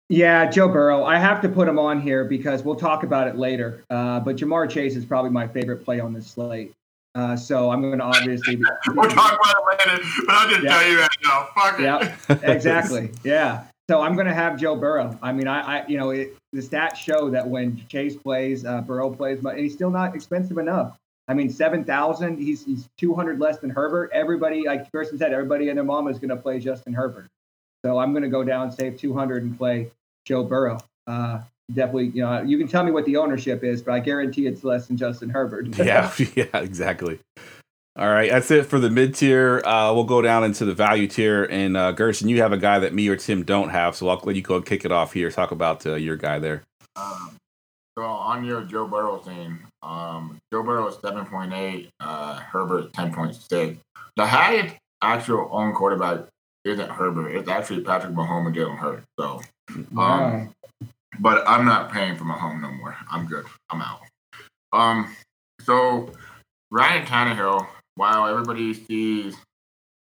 [0.09, 1.03] Yeah, Joe Burrow.
[1.03, 3.83] I have to put him on here because we'll talk about it later.
[3.89, 6.71] Uh, but Ja'Marr Chase is probably my favorite play on this slate.
[7.15, 8.57] Uh, so I'm going to obviously.
[8.57, 10.69] Be, we'll talk about it later, but I'll just yeah.
[10.69, 11.49] tell you right now.
[11.55, 11.83] Fuck it.
[11.83, 12.15] Yeah,
[12.51, 13.11] exactly.
[13.23, 13.65] Yeah.
[13.89, 15.17] So I'm going to have Joe Burrow.
[15.21, 18.81] I mean, I, I you know, it, the stats show that when Chase plays, uh,
[18.81, 20.97] Burrow plays, but he's still not expensive enough.
[21.27, 22.37] I mean, seven thousand.
[22.37, 24.11] He's he's two hundred less than Herbert.
[24.13, 27.27] Everybody, like Kirsten said, everybody and their mama is going to play Justin Herbert.
[27.85, 29.89] So I'm going to go down, save two hundred, and play
[30.25, 30.79] Joe Burrow.
[31.07, 31.41] Uh,
[31.73, 34.63] definitely, you know, you can tell me what the ownership is, but I guarantee it's
[34.63, 35.67] less than Justin Herbert.
[35.77, 37.19] yeah, yeah, exactly.
[37.95, 39.61] All right, that's it for the mid tier.
[39.63, 41.43] Uh, we'll go down into the value tier.
[41.43, 44.19] And uh, Gerson, you have a guy that me or Tim don't have, so I'll
[44.23, 45.29] let you go and kick it off here.
[45.29, 46.63] Talk about uh, your guy there.
[46.95, 47.32] Um,
[47.97, 52.93] so on your Joe Burrow thing, um, Joe Burrow is seven point eight, uh, Herbert
[52.93, 53.77] ten point six.
[54.15, 56.25] The highest actual own quarterback
[56.65, 59.05] isn't Herbert; it's actually Patrick Mahomes and Jalen Hurts.
[59.19, 60.47] So, um, wow.
[61.19, 62.95] but I'm not paying for Mahomes no more.
[63.11, 63.45] I'm good.
[63.69, 64.01] I'm out.
[64.71, 65.15] Um,
[65.61, 66.11] so
[66.71, 69.35] Ryan Tannehill, while everybody sees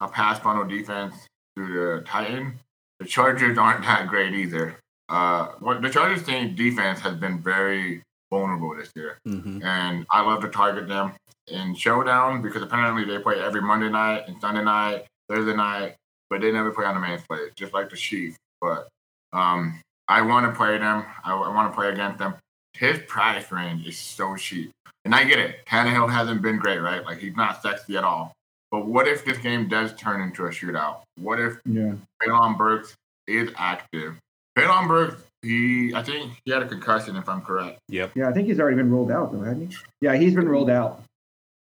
[0.01, 1.14] a pass funnel defense
[1.57, 2.55] through the Titan,
[3.01, 4.79] the Chargers aren't that great either.
[5.12, 9.62] Uh, what the Chargers team defense has been very vulnerable this year, mm-hmm.
[9.62, 11.12] and I love to target them
[11.48, 15.96] in showdown because apparently they play every Monday night and Sunday night, Thursday night,
[16.31, 18.38] but they never play on the main slate, just like the Chiefs.
[18.62, 18.88] But
[19.35, 21.05] um, I want to play them.
[21.22, 22.37] I, I want to play against them.
[22.72, 24.70] His price range is so cheap,
[25.05, 25.66] and I get it.
[25.66, 27.05] Tannehill hasn't been great, right?
[27.05, 28.33] Like he's not sexy at all.
[28.70, 31.03] But what if this game does turn into a shootout?
[31.20, 31.96] What if yeah.
[32.22, 32.94] Treylon Burks
[33.27, 34.16] is active
[34.57, 37.81] Treylon Burks, he I think he had a concussion if I'm correct.
[37.88, 38.12] Yep.
[38.15, 39.77] Yeah, I think he's already been rolled out though, hasn't he?
[40.01, 41.03] Yeah, he's been rolled out.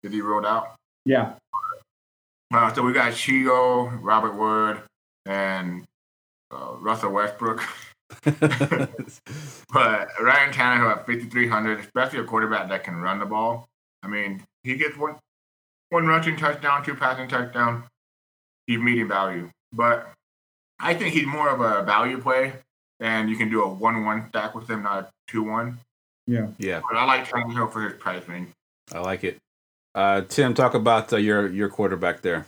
[0.04, 0.76] Did he rolled out?
[1.06, 1.34] Yeah.
[2.54, 4.82] Uh, so we got Chigo, Robert Wood,
[5.26, 5.84] and
[6.52, 7.64] uh, Russell Westbrook.
[8.24, 8.40] but
[10.22, 13.66] Ryan Tannehill at 5,300, especially a quarterback that can run the ball.
[14.04, 15.16] I mean, he gets one
[15.90, 17.84] one rushing touchdown, two passing touchdown.
[18.68, 20.12] He's medium value, but
[20.80, 22.54] I think he's more of a value play
[23.00, 25.78] and you can do a one-one stack with him, not a two-one.
[26.28, 26.82] Yeah, yeah.
[26.90, 28.50] But I like Tannehill for his price range.
[28.94, 29.38] I like it.
[29.94, 32.46] Uh, Tim, talk about uh, your your quarterback there.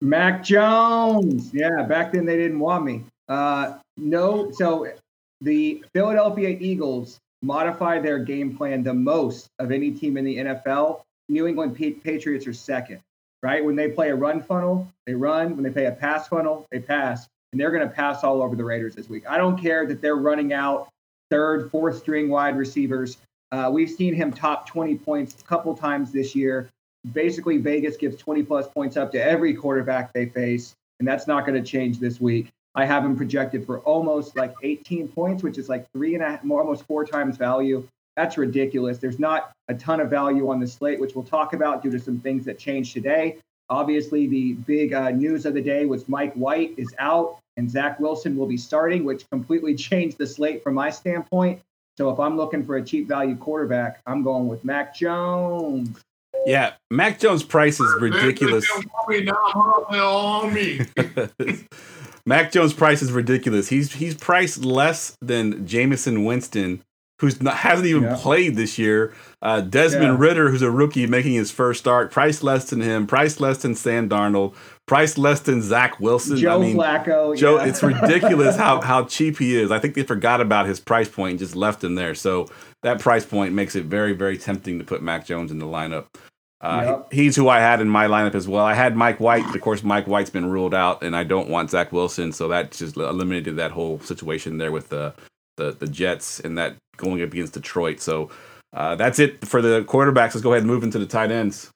[0.00, 1.52] Mac Jones.
[1.54, 3.04] Yeah, back then they didn't want me.
[3.28, 4.92] Uh, no, so
[5.40, 11.02] the Philadelphia Eagles modify their game plan the most of any team in the NFL.
[11.28, 13.00] New England Patriots are second,
[13.42, 13.64] right?
[13.64, 15.54] When they play a run funnel, they run.
[15.54, 18.56] When they play a pass funnel, they pass and they're going to pass all over
[18.56, 19.22] the Raiders this week.
[19.28, 20.88] I don't care that they're running out
[21.30, 23.18] third, fourth string wide receivers.
[23.52, 26.68] Uh, we've seen him top 20 points a couple times this year.
[27.12, 31.46] Basically, Vegas gives 20 plus points up to every quarterback they face, and that's not
[31.46, 32.50] going to change this week.
[32.74, 36.30] I have him projected for almost like 18 points, which is like three and a
[36.30, 37.86] half, almost four times value.
[38.16, 38.98] That's ridiculous.
[38.98, 42.00] There's not a ton of value on the slate, which we'll talk about due to
[42.00, 43.36] some things that changed today.
[43.70, 48.00] Obviously, the big uh, news of the day was Mike White is out and Zach
[48.00, 51.60] Wilson will be starting, which completely changed the slate from my standpoint.
[51.96, 56.00] So if I'm looking for a cheap value quarterback, I'm going with Mac Jones.
[56.44, 58.66] Yeah, Mac Jones' price is ridiculous.
[62.26, 63.68] Mac Jones' price is ridiculous.
[63.68, 66.82] He's he's priced less than Jameis Winston,
[67.20, 68.16] who's not, hasn't even yeah.
[68.18, 69.14] played this year.
[69.40, 70.16] Uh, Desmond yeah.
[70.18, 73.74] Ridder, who's a rookie making his first start, price less than him, price less than
[73.74, 74.54] Sam Darnold,
[74.86, 76.36] price less than Zach Wilson.
[76.36, 77.36] Joe I mean, Flacco.
[77.36, 77.66] Joe, yeah.
[77.66, 79.70] it's ridiculous how how cheap he is.
[79.70, 82.14] I think they forgot about his price point and just left him there.
[82.14, 82.48] So
[82.82, 86.06] that price point makes it very very tempting to put Mac Jones in the lineup.
[86.60, 87.12] Uh, yep.
[87.12, 88.64] He's who I had in my lineup as well.
[88.64, 91.50] I had Mike White, but of course Mike White's been ruled out, and I don't
[91.50, 95.14] want Zach Wilson, so that just eliminated that whole situation there with the
[95.56, 98.00] the, the Jets and that going up against Detroit.
[98.00, 98.30] So
[98.72, 100.34] uh, that's it for the quarterbacks.
[100.34, 101.70] Let's go ahead and move into the tight ends.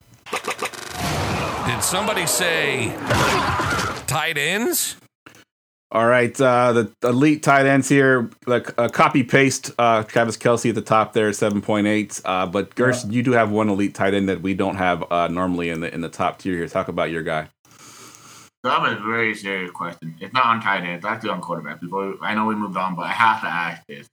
[1.79, 2.93] Did somebody say
[4.09, 4.97] tight ends?
[5.93, 10.71] All right, uh, the elite tight ends here, like uh, copy paste uh, Travis Kelce
[10.71, 12.21] at the top there, seven point eight.
[12.25, 13.13] Uh, but Gerst, yeah.
[13.13, 15.95] you do have one elite tight end that we don't have uh, normally in the
[15.95, 16.67] in the top tier here.
[16.67, 17.49] Talk about your guy.
[18.65, 20.17] So I have a very serious question.
[20.21, 21.05] It's not on tight ends.
[21.05, 21.81] That's on quarterback.
[21.81, 24.09] Before I know we moved on, but I have to ask this: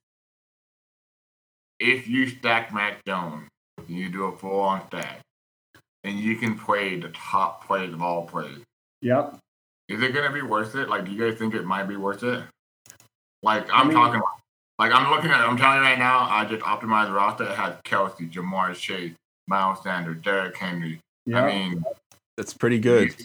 [1.80, 3.49] If you stack Mac Jones,
[3.88, 5.21] you do a full on stack,
[6.06, 8.60] and you can play the top players of all plays.
[9.02, 9.38] Yep
[9.88, 10.89] is it gonna be worth it?
[10.89, 12.44] Like, do you guys think it might be worth it?
[13.44, 14.22] Like, I'm I mean, talking,
[14.80, 17.44] like, I'm looking at, I'm telling you right now, I just optimized the roster.
[17.44, 19.13] It has Kelce, Ja'Marr Chase,
[19.48, 21.00] Miles Sanders, Derrick Henry.
[21.26, 21.44] Yeah.
[21.44, 21.84] I mean,
[22.38, 23.15] that's pretty good.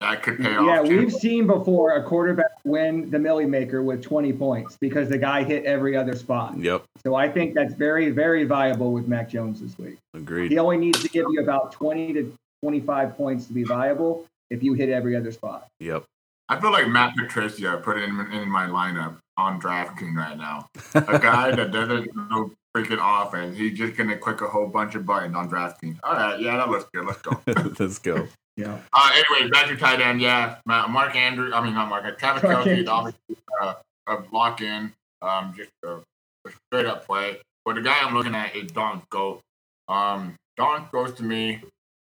[0.00, 0.86] That could pay yeah, off.
[0.86, 5.18] Yeah, we've seen before a quarterback win the Milly Maker with 20 points because the
[5.18, 6.58] guy hit every other spot.
[6.58, 6.84] Yep.
[7.04, 9.98] So I think that's very, very viable with Mac Jones this week.
[10.14, 10.50] Agreed.
[10.50, 14.62] He only needs to give you about 20 to 25 points to be viable if
[14.62, 15.68] you hit every other spot.
[15.78, 16.04] Yep.
[16.48, 20.68] I feel like Matt Patricia put it in, in my lineup on DraftKings right now.
[20.94, 23.56] A guy that doesn't know freaking offense.
[23.56, 25.98] He's just gonna click a whole bunch of buttons on DraftKings.
[26.02, 27.06] All right, yeah, that looks good.
[27.06, 27.40] Let's go.
[27.78, 28.28] Let's go.
[28.56, 28.78] Yeah.
[28.92, 30.20] Uh, anyway, back to tight end.
[30.20, 31.52] Yeah, Mark Andrew.
[31.52, 32.18] I mean, not Mark.
[32.18, 33.74] Travis Kelce is obviously uh,
[34.06, 35.96] a lock in, um, just a,
[36.46, 37.38] a, straight up play.
[37.64, 39.40] But the guy I'm looking at is Don Goat.
[39.88, 41.62] Um, Don goes to me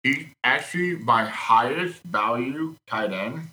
[0.05, 3.49] He's actually my highest value tight end,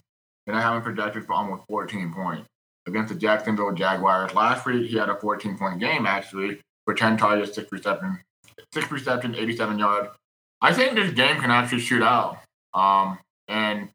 [0.45, 2.45] and I have him projected for almost 14 points
[2.85, 4.33] against the Jacksonville Jaguars.
[4.35, 8.19] Last week, he had a 14 point game, actually, for 10 targets, 6 receptions,
[8.73, 10.09] 6 receptions, 87 yards.
[10.61, 12.39] I think this game can actually shoot out.
[12.73, 13.89] Um, and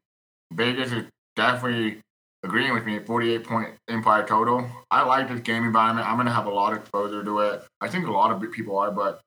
[0.53, 2.01] Vegas is definitely
[2.43, 4.69] agreeing with me 48 point implied total.
[4.91, 6.07] I like this game environment.
[6.07, 7.63] I'm going to have a lot of exposure to it.
[7.81, 9.21] I think a lot of people are, but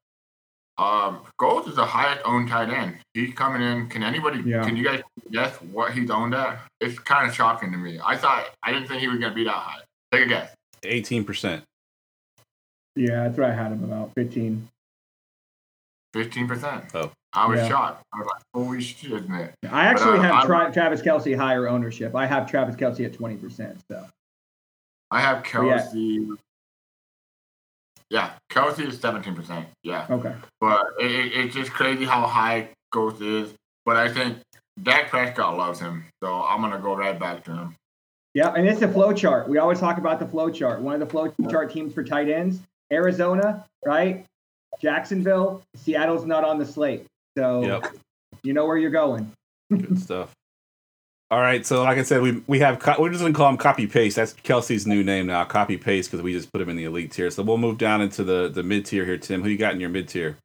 [0.79, 2.97] um, Gold is the highest owned tight end.
[3.13, 3.89] He's coming in.
[3.89, 4.43] Can anybody?
[4.45, 4.65] Yeah.
[4.65, 6.59] Can you guys guess what he's owned at?
[6.81, 8.01] It's kind of shocking to me.
[8.05, 9.81] I thought I didn't think he was going to be that high.
[10.11, 10.55] Take a guess.
[10.83, 11.65] Eighteen percent.
[13.01, 14.69] Yeah, that's what I had him about fifteen.
[16.13, 16.85] Fifteen percent.
[16.93, 17.11] Oh.
[17.33, 17.69] I was yeah.
[17.69, 18.05] shocked.
[18.13, 19.55] I was like, "Holy shit!" Isn't it?
[19.71, 22.15] I actually but, uh, have Tra- Travis Kelce higher ownership.
[22.15, 23.81] I have Travis Kelce at twenty percent.
[23.91, 24.05] So.
[25.11, 26.37] I have Kelce.
[28.11, 29.67] yeah, Kelce is seventeen percent.
[29.83, 30.07] Yeah.
[30.11, 30.35] Okay.
[30.61, 33.55] But it, it, it's just crazy how high Ghost is.
[33.87, 34.39] But I think
[34.83, 37.75] Dak Prescott loves him, so I'm gonna go right back to him.
[38.35, 39.49] Yeah, and it's a flow chart.
[39.49, 40.83] We always talk about the flow chart.
[40.83, 42.61] One of the flow chart teams for tight ends,
[42.93, 44.25] Arizona, right?
[44.81, 47.95] Jacksonville, Seattle's not on the slate, so yep.
[48.43, 49.31] you know where you're going.
[49.71, 50.33] Good stuff.
[51.31, 53.87] All right, so like I said, we we have we're just gonna call him copy
[53.87, 54.17] paste.
[54.17, 57.13] That's Kelce's new name now, copy paste, because we just put him in the elite
[57.13, 57.31] tier.
[57.31, 59.17] So we'll move down into the the mid tier here.
[59.19, 60.39] Tim, who you got in your mid tier?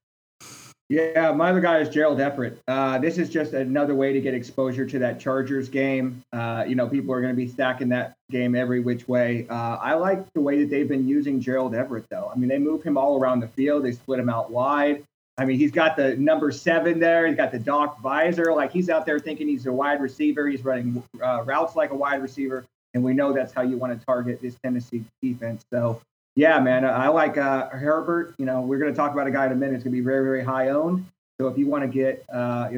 [0.87, 2.61] Yeah, my other guy is Gerald Everett.
[2.67, 6.23] Uh, this is just another way to get exposure to that Chargers game.
[6.31, 9.47] Uh, you know, people are going to be stacking that game every which way.
[9.49, 12.31] Uh, I like the way that they've been using Gerald Everett, though.
[12.31, 13.83] I mean, they move him all around the field.
[13.83, 15.03] They split him out wide.
[15.37, 17.27] I mean, he's got the number seven there.
[17.27, 18.53] He's got the Doc visor.
[18.53, 20.47] Like he's out there thinking he's a wide receiver.
[20.47, 22.63] He's running uh, routes like a wide receiver,
[22.93, 25.65] and we know that's how you want to target this Tennessee defense.
[25.73, 25.99] So,
[26.35, 28.35] yeah, man, I like uh, Herbert.
[28.37, 29.75] You know, we're going to talk about a guy in a minute.
[29.75, 31.05] It's going to be very, very high owned.
[31.39, 32.69] So if you want to get, uh,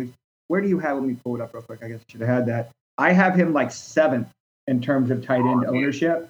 [0.48, 0.98] where do you have?
[0.98, 1.84] Let me pull it up real quick.
[1.84, 2.70] I guess I should have had that.
[2.98, 4.28] I have him like seventh
[4.68, 6.30] in terms of tight end ownership.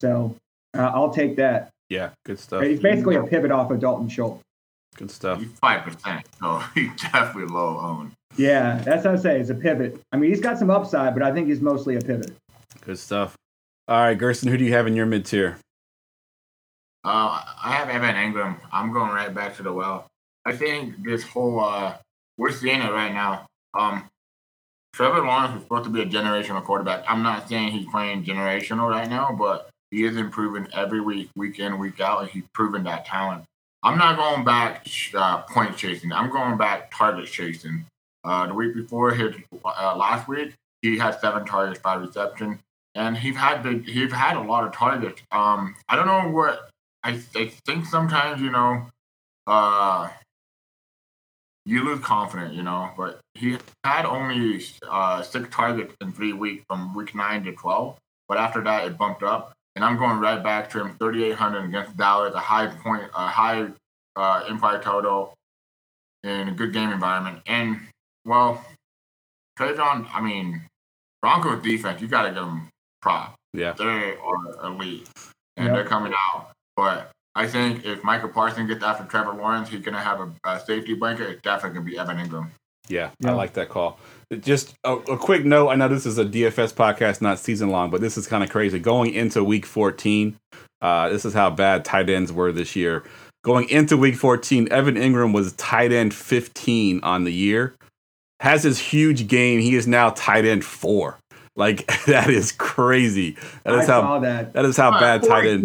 [0.00, 0.36] So
[0.76, 1.70] uh, I'll take that.
[1.88, 2.62] Yeah, good stuff.
[2.62, 4.42] He's basically a pivot off of Dalton Schultz.
[4.96, 5.40] Good stuff.
[5.40, 8.12] He's five percent, so he's definitely low owned.
[8.36, 9.40] Yeah, that's what I say.
[9.40, 10.00] It's a pivot.
[10.12, 12.36] I mean, he's got some upside, but I think he's mostly a pivot.
[12.82, 13.34] Good stuff.
[13.86, 15.58] All right, Gerson, who do you have in your mid tier?
[17.04, 18.58] Uh, I have Evan Engram.
[18.72, 20.06] I'm going right back to the well.
[20.44, 21.96] I think this whole uh,
[22.36, 23.46] we're seeing it right now.
[23.74, 24.08] Um,
[24.94, 27.04] Trevor Lawrence is supposed to be a generational quarterback.
[27.08, 31.58] I'm not saying he's playing generational right now, but he is improving every week, week
[31.58, 33.44] in, week out, and he's proven that talent.
[33.82, 36.12] I'm not going back uh, point chasing.
[36.12, 37.84] I'm going back target chasing.
[38.24, 42.58] Uh, the week before his uh, last week, he had seven targets, five reception,
[42.94, 45.22] and he's had the, he's had a lot of targets.
[45.30, 46.70] Um, I don't know what
[47.04, 48.86] I, I think sometimes you know,
[49.46, 50.08] uh,
[51.64, 52.90] you lose confidence, you know.
[52.96, 57.96] But he had only uh, six targets in three weeks from week nine to twelve.
[58.28, 60.96] But after that, it bumped up, and I'm going right back to him.
[60.98, 63.68] 3,800 against Dallas, a high point, a high
[64.16, 65.32] uh, impact total,
[66.24, 67.40] in a good game environment.
[67.46, 67.80] And
[68.26, 68.62] well,
[69.58, 70.62] Trevon, I mean,
[71.22, 72.68] Broncos defense, you got to give them
[73.00, 73.34] prop.
[73.54, 73.72] Yeah.
[73.72, 73.84] They
[74.16, 75.08] are elite,
[75.56, 75.74] and Yep.
[75.74, 76.50] they're coming out.
[76.78, 80.60] But I think if Micah Parsons gets after Trevor Lawrence, he's gonna have a, a
[80.60, 81.28] safety blanket.
[81.28, 82.50] It's definitely gonna be Evan Engram.
[82.86, 83.98] Yeah, I like that call.
[84.40, 85.70] Just a, a quick note.
[85.70, 88.50] I know this is a DFS podcast, not season long, but this is kind of
[88.50, 88.78] crazy.
[88.78, 90.36] Going into week 14,
[90.80, 93.02] uh, this is how bad tight ends were this year.
[93.42, 97.74] Going into week 14, Evan Engram was tight end 15 on the year.
[98.38, 99.58] Has his huge game.
[99.58, 101.18] He is now tight end four.
[101.56, 103.36] Like that is crazy.
[103.64, 104.52] That I how saw that.
[104.52, 105.64] that is how bad tight end.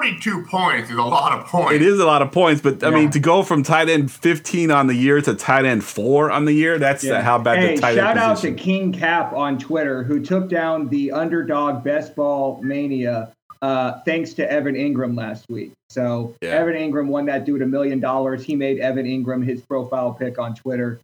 [0.00, 1.74] 42 points is a lot of points.
[1.74, 2.94] It is a lot of points, but I Yeah.
[2.94, 6.46] mean to go from tight end 15 on the year to tight end four on
[6.46, 7.20] the year, that's Yeah.
[7.20, 8.56] how bad hey, the tight shout end Shout out position.
[8.56, 13.30] to King Cap on Twitter who took down the underdog best ball mania
[13.62, 15.72] uh, thanks to Evan Engram last week.
[15.90, 16.52] So Yeah.
[16.52, 18.42] Evan Engram won that dude a million dollars.
[18.42, 20.98] He made Evan Engram his profile pick on Twitter.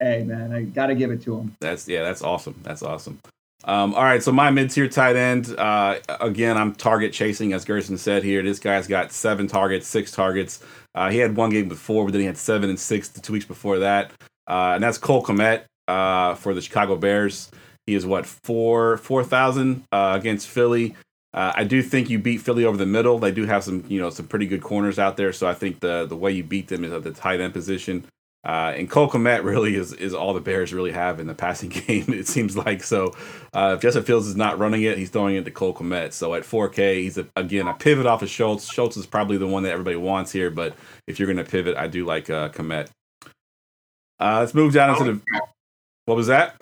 [0.00, 1.54] Hey man, I got to give it to him.
[1.60, 2.56] That's yeah, that's awesome.
[2.64, 3.20] That's awesome.
[3.64, 5.54] Um, all right, so my mid tier tight end.
[5.56, 8.42] Uh, again, I'm target chasing, as Gerson said here.
[8.42, 10.62] This guy's got seven targets, six targets.
[10.94, 13.32] Uh, he had one game before, but then he had seven and six the two
[13.32, 14.10] weeks before that.
[14.48, 17.50] Uh, and that's Cole Kmet uh, for the Chicago Bears.
[17.86, 20.96] He is what four four thousand uh, against Philly.
[21.34, 23.18] Uh, I do think you beat Philly over the middle.
[23.18, 25.32] They do have some you know some pretty good corners out there.
[25.32, 28.04] So I think the the way you beat them is at the tight end position.
[28.44, 31.68] Uh, and Cole Kmet really is, is all the Bears really have in the passing
[31.86, 32.82] game, it seems like.
[32.82, 33.14] So
[33.52, 36.12] uh, if Justin Fields is not running it, he's throwing it to Cole Kmet.
[36.12, 38.72] So at 4K, he's a, again a pivot off of Schultz.
[38.72, 40.74] Schultz is probably the one that everybody wants here, but
[41.06, 42.88] if you're going to pivot, I do like uh, Kmet.
[44.18, 45.40] Uh, let's move down into the.
[46.06, 46.60] What was that?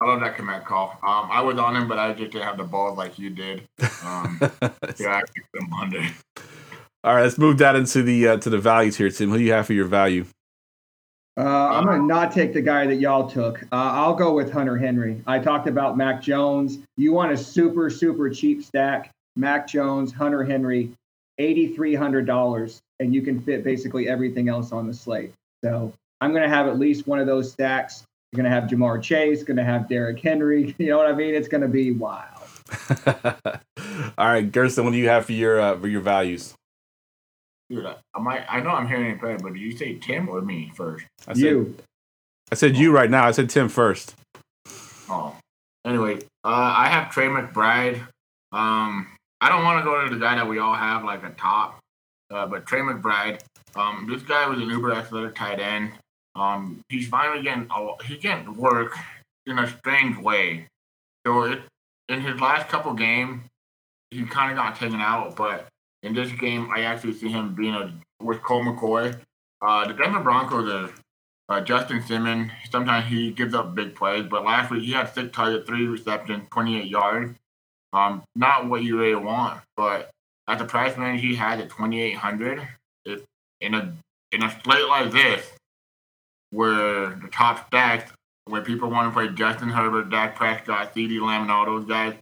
[0.00, 0.90] I love that command call.
[1.02, 3.62] Um, I was on him, but I just didn't have the balls like you did.
[4.04, 4.38] Um,
[4.98, 6.00] yeah, I under.
[7.02, 9.30] All right, let's move down into the uh, to the values here, Tim.
[9.30, 10.26] Who do you have for your value?
[11.38, 13.62] Uh, I'm going to not take the guy that y'all took.
[13.64, 15.22] Uh, I'll go with Hunter Henry.
[15.26, 16.78] I talked about Mac Jones.
[16.96, 19.10] You want a super, super cheap stack?
[19.36, 20.92] Mac Jones, Hunter Henry,
[21.38, 25.32] $8,300, and you can fit basically everything else on the slate.
[25.62, 28.04] So I'm going to have at least one of those stacks.
[28.32, 30.74] You're going to have Ja'Marr Chase, going to have Derrick Henry.
[30.78, 31.34] You know what I mean?
[31.34, 32.32] It's going to be wild.
[34.18, 36.54] All right, Gerson, what do you have for your uh, for your values?
[37.68, 38.44] Dude, I, I might.
[38.48, 41.06] I know I'm hearing it better, but did you say Tim or me first?
[41.26, 41.76] I said, You.
[42.52, 43.26] I said you right now.
[43.26, 44.14] I said Tim first.
[45.08, 45.36] Oh.
[45.84, 48.00] Anyway, uh, I have Trey McBride.
[48.52, 49.08] Um,
[49.40, 51.78] I don't want to go to the guy that we all have like a top,
[52.30, 53.40] uh, but Trey McBride.
[53.74, 55.92] Um, this guy was an uber athletic tight end.
[56.34, 58.96] Um, he's finally getting he he's getting work
[59.46, 60.66] in a strange way.
[61.26, 61.60] So it,
[62.08, 63.42] in his last couple games,
[64.10, 65.66] he kind of got taken out, but
[66.06, 67.92] in this game, I actually see him being a
[68.22, 69.18] with Colt McCoy.
[69.60, 70.90] Uh, the Denver Broncos are
[71.48, 75.34] uh, Justin Simmons, sometimes he gives up big plays, but last week he had six
[75.34, 77.34] targets, three receptions, 28 yards.
[77.92, 80.10] Um, not what you really want, but
[80.48, 82.66] at the price range he had at 2,800,
[83.04, 83.24] it,
[83.60, 83.94] in a
[84.32, 85.52] in a slate like this,
[86.50, 88.12] where the top stacks,
[88.46, 92.14] where people want to play Justin Herbert, Dak Prescott, CeeDee Lamb, and all those guys,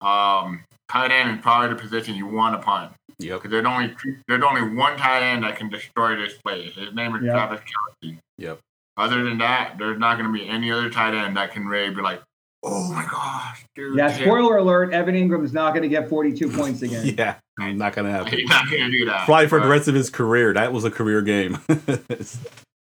[0.00, 2.92] um, tight end is probably the position you want to punt.
[3.24, 3.38] Yep.
[3.42, 3.94] Because there's only
[4.28, 6.74] there's only one tight end that can destroy this place.
[6.74, 7.32] His name is Yeah.
[7.32, 8.18] Travis Kelce.
[8.38, 8.58] Yep.
[8.96, 11.92] Other than that, there's not going to be any other tight end that can really
[11.92, 12.22] be like,
[12.62, 13.96] oh my gosh, dude.
[13.98, 17.04] Yeah, Tim." spoiler alert Evan Engram is not going to get 42 points again.
[17.18, 18.32] Yeah, I'm not gonna happen.
[18.32, 19.24] He's not going to do that.
[19.26, 20.52] Probably for the rest of his career.
[20.52, 21.58] That was a career game.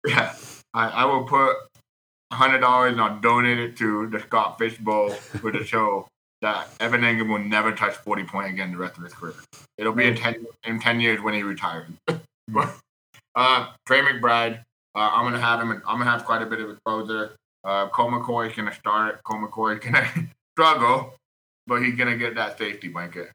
[0.06, 0.34] Yeah,
[0.74, 1.54] I, I will put
[2.32, 6.08] hundred dollars and I'll donate it to the Scott Fish Bowl for the show.
[6.42, 9.34] That Evan Engram will never touch 40 point again the rest of his career.
[9.78, 11.86] It'll be in 10, in 10 years when he retires.
[12.48, 12.76] but,
[13.36, 14.58] uh, Trey McBride,
[14.94, 15.70] uh, I'm gonna have him.
[15.86, 17.36] I'm gonna have quite a bit of exposure.
[17.64, 19.22] Uh, Colt McCoy is gonna start.
[19.22, 20.06] Colt McCoy is gonna
[20.56, 21.14] struggle,
[21.66, 23.30] but he's gonna get that safety blanket.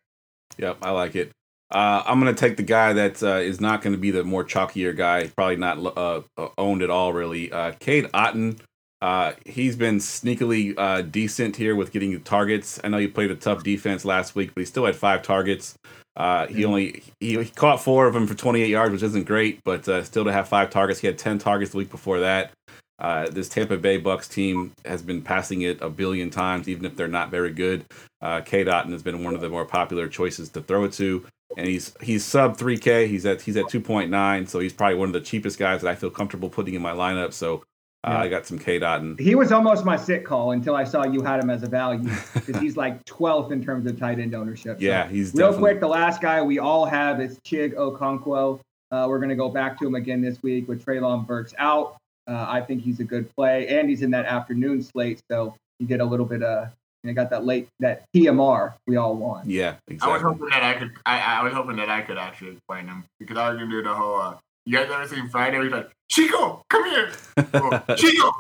[0.58, 1.32] Yep, I like it.
[1.72, 4.44] Uh, I'm gonna take the guy that uh, is not going to be the more
[4.44, 5.28] chalkier guy.
[5.28, 6.22] Probably not uh,
[6.58, 7.52] owned at all, really.
[7.52, 8.60] Uh, Cade Otton.
[9.02, 12.80] Uh, he's been sneakily uh, decent here with getting targets.
[12.84, 15.78] I know he played a tough defense last week, but he still had five targets.
[16.16, 19.60] Uh, he only he, he, caught four of them for 28 yards, which isn't great,
[19.64, 21.00] but uh, still to have five targets.
[21.00, 22.52] He had 10 targets the week before that.
[23.00, 26.96] Uh, this Tampa Bay Bucks team has been passing it a billion times, even if
[26.96, 27.86] they're not very good.
[28.20, 31.24] Uh, Cade Otton has been one of the more popular choices to throw it to,
[31.56, 33.08] and he's he's sub 3K.
[33.08, 35.94] He's at he's at 2.9, so he's probably one of the cheapest guys that I
[35.94, 37.34] feel comfortable putting in my lineup.
[37.34, 37.64] So
[38.04, 38.20] uh, yeah.
[38.20, 39.20] I got some Cade Otton.
[39.20, 42.10] He was almost my sit call until I saw you had him as a value
[42.34, 44.80] because he's like 12th in terms of tight end ownership.
[44.80, 45.72] So yeah, he's real definitely...
[45.72, 45.80] quick.
[45.82, 48.60] The last guy we all have is Chig Okonkwo.
[48.92, 51.98] Uh, we're going to go back to him again this week with Treylon Burks out.
[52.28, 55.88] Uh, I think he's a good play, and he's in that afternoon slate, so you
[55.88, 56.70] get a little bit of
[57.04, 59.50] you know, got that late that PMR we all want.
[59.50, 60.10] Yeah, exactly.
[60.10, 60.92] I was hoping that I could.
[61.06, 63.82] I, I was hoping that I could actually play him because I was gonna do
[63.82, 64.20] the whole.
[64.20, 64.36] Uh,
[64.68, 65.64] you guys ever seen Friday?
[65.64, 67.10] He's like, Chico, come here.
[67.96, 68.32] Chico,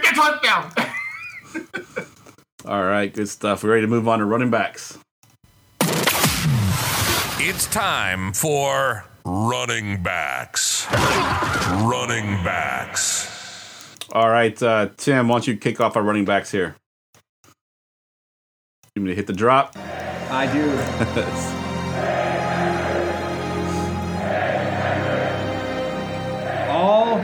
[0.00, 0.72] get that touchdown.
[2.64, 3.64] all right, good stuff.
[3.64, 4.96] We're ready to move on to running backs.
[7.44, 10.86] It's time for running backs.
[10.92, 13.96] running backs.
[14.12, 16.76] All right, uh, Tim, why don't you kick off our running backs here?
[18.94, 19.76] You me to hit the drop?
[20.30, 21.58] I do.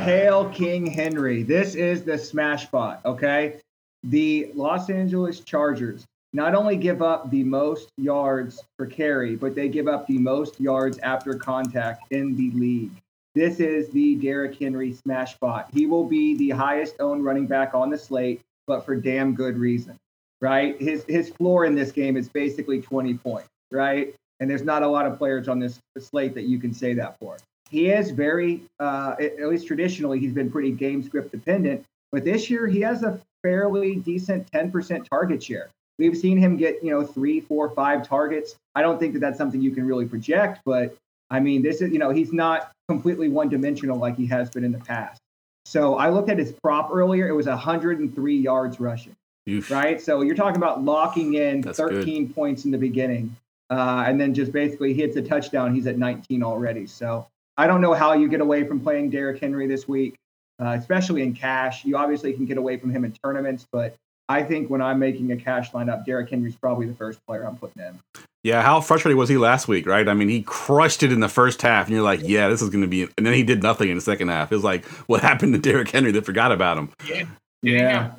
[0.09, 1.42] hail King Henry.
[1.42, 3.61] This is the smash spot, okay?
[4.04, 9.68] The Los Angeles Chargers not only give up the most yards per carry, but they
[9.68, 12.92] give up the most yards after contact in the league.
[13.34, 15.68] This is the Derrick Henry smash spot.
[15.74, 19.59] He will be the highest owned running back on the slate, but for damn good
[19.59, 19.94] reason,
[20.40, 20.80] right?
[20.80, 24.14] His his floor in this game is basically 20 points, right?
[24.40, 27.18] And there's not a lot of players on this slate that you can say that
[27.18, 27.36] for.
[27.71, 31.85] He is very, uh, at least traditionally, he's been pretty game script dependent.
[32.12, 35.69] But this year, he has a fairly decent 10% target share.
[35.99, 38.55] We've seen him get, you know, three, four, five targets.
[38.75, 40.97] I don't think that that's something you can really project, but
[41.31, 44.64] I mean, this is, you know, he's not completely one dimensional like he has been
[44.64, 45.21] in the past.
[45.66, 47.29] So I looked at his prop earlier.
[47.29, 49.14] It was 103 yards rushing.
[49.51, 49.71] Oof.
[49.71, 50.01] Right.
[50.01, 52.35] So you're talking about locking in That's 13 good.
[52.35, 53.37] points in the beginning.
[53.71, 55.75] Uh, and then just basically hits a touchdown.
[55.75, 56.87] He's at 19 already.
[56.87, 57.27] So
[57.59, 60.14] I don't know how you get away from playing Derrick Henry this week,
[60.61, 61.84] uh, especially in cash.
[61.84, 63.96] You obviously can get away from him in tournaments, but
[64.28, 67.56] I think when I'm making a cash lineup, Derrick Henry's probably the first player I'm
[67.56, 67.98] putting in.
[68.44, 70.09] Yeah, how frustrated was he last week, right?
[70.09, 72.70] I mean, he crushed it in the first half, and you're like, yeah, this is
[72.70, 73.09] going to be.
[73.18, 74.52] And then he did nothing in the second half.
[74.52, 76.12] It was like, what happened to Derrick Henry?
[76.12, 76.90] that forgot about him.
[77.04, 77.24] Yeah.
[77.62, 78.12] Yeah.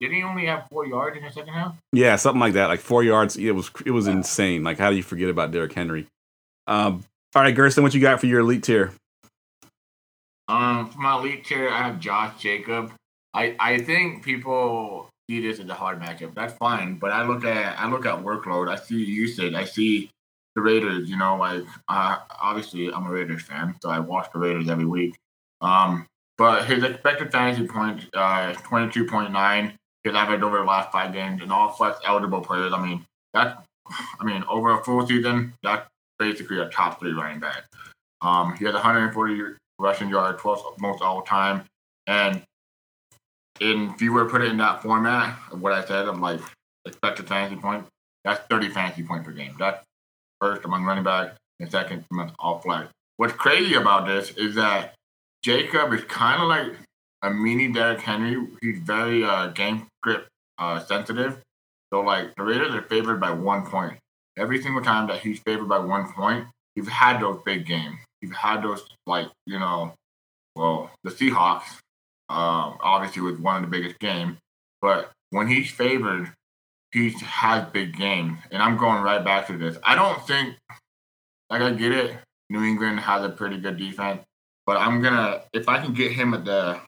[0.00, 1.76] Did he only have four yards in the second half?
[1.92, 2.68] Yeah, something like that.
[2.68, 3.36] Like four yards.
[3.36, 4.62] It was it was insane.
[4.62, 6.06] Like, how do you forget about Derrick Henry?
[6.66, 7.04] Um,
[7.36, 8.94] all right, Gerson, what you got for your elite tier?
[10.48, 12.92] Um, for my elite tier, I have Josh Jacob.
[13.34, 16.34] I I think people see this as a hard matchup.
[16.34, 18.70] That's fine, but I look at I look at workload.
[18.70, 19.52] I see usage.
[19.52, 20.08] I see
[20.54, 21.10] the Raiders.
[21.10, 24.86] You know, like uh, obviously I'm a Raiders fan, so I watch the Raiders every
[24.86, 25.14] week.
[25.60, 26.06] Um,
[26.38, 29.74] but his expected fantasy points, uh, twenty two point nine.
[30.04, 32.72] His average over the last five games, and all flex eligible players.
[32.72, 33.60] I mean, that's
[34.18, 35.86] I mean over a full season, that's
[36.18, 37.64] basically a top three running back.
[38.22, 41.64] Um, he has 140 rushing yards, 12th most all time,
[42.06, 42.42] and
[43.60, 46.20] in if you were to put it in that format of what I said, I'm
[46.20, 46.40] like
[46.86, 47.86] expected fantasy point,
[48.24, 49.54] that's 30 fantasy points per game.
[49.58, 49.82] That's
[50.40, 52.88] first among running backs and second among all flag.
[53.16, 54.94] What's crazy about this is that
[55.42, 56.78] Jacob is kind of like
[57.22, 58.46] a mini Derrick Henry.
[58.60, 61.40] He's very uh, game script uh, sensitive.
[61.92, 63.96] So like the Raiders are favored by one point.
[64.38, 67.96] Every single time that he's favored by one point, he's had those big games.
[68.20, 69.94] He's had those like you know,
[70.54, 71.80] well the Seahawks
[72.28, 74.36] um, obviously was one of the biggest games.
[74.82, 76.32] But when he's favored,
[76.92, 78.38] he has big games.
[78.50, 79.76] And I'm going right back to this.
[79.82, 80.56] I don't think,
[81.50, 82.16] like, I get it.
[82.48, 84.22] New England has a pretty good defense,
[84.66, 86.78] but I'm gonna if I can get him at the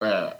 [0.00, 0.34] uh,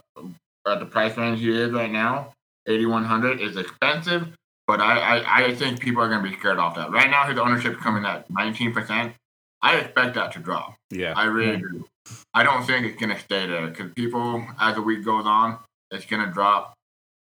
[0.69, 2.33] at the price range he is right now,
[2.69, 4.29] 8100 is expensive,
[4.73, 6.91] but I, I I think people are gonna be scared off that.
[6.91, 9.13] Right now, his ownership is coming at 19 percent.
[9.61, 10.77] I expect that to drop.
[10.91, 11.85] Yeah, I really do.
[12.33, 15.59] I don't think it's gonna stay there because people, as the week goes on,
[15.91, 16.73] it's gonna drop.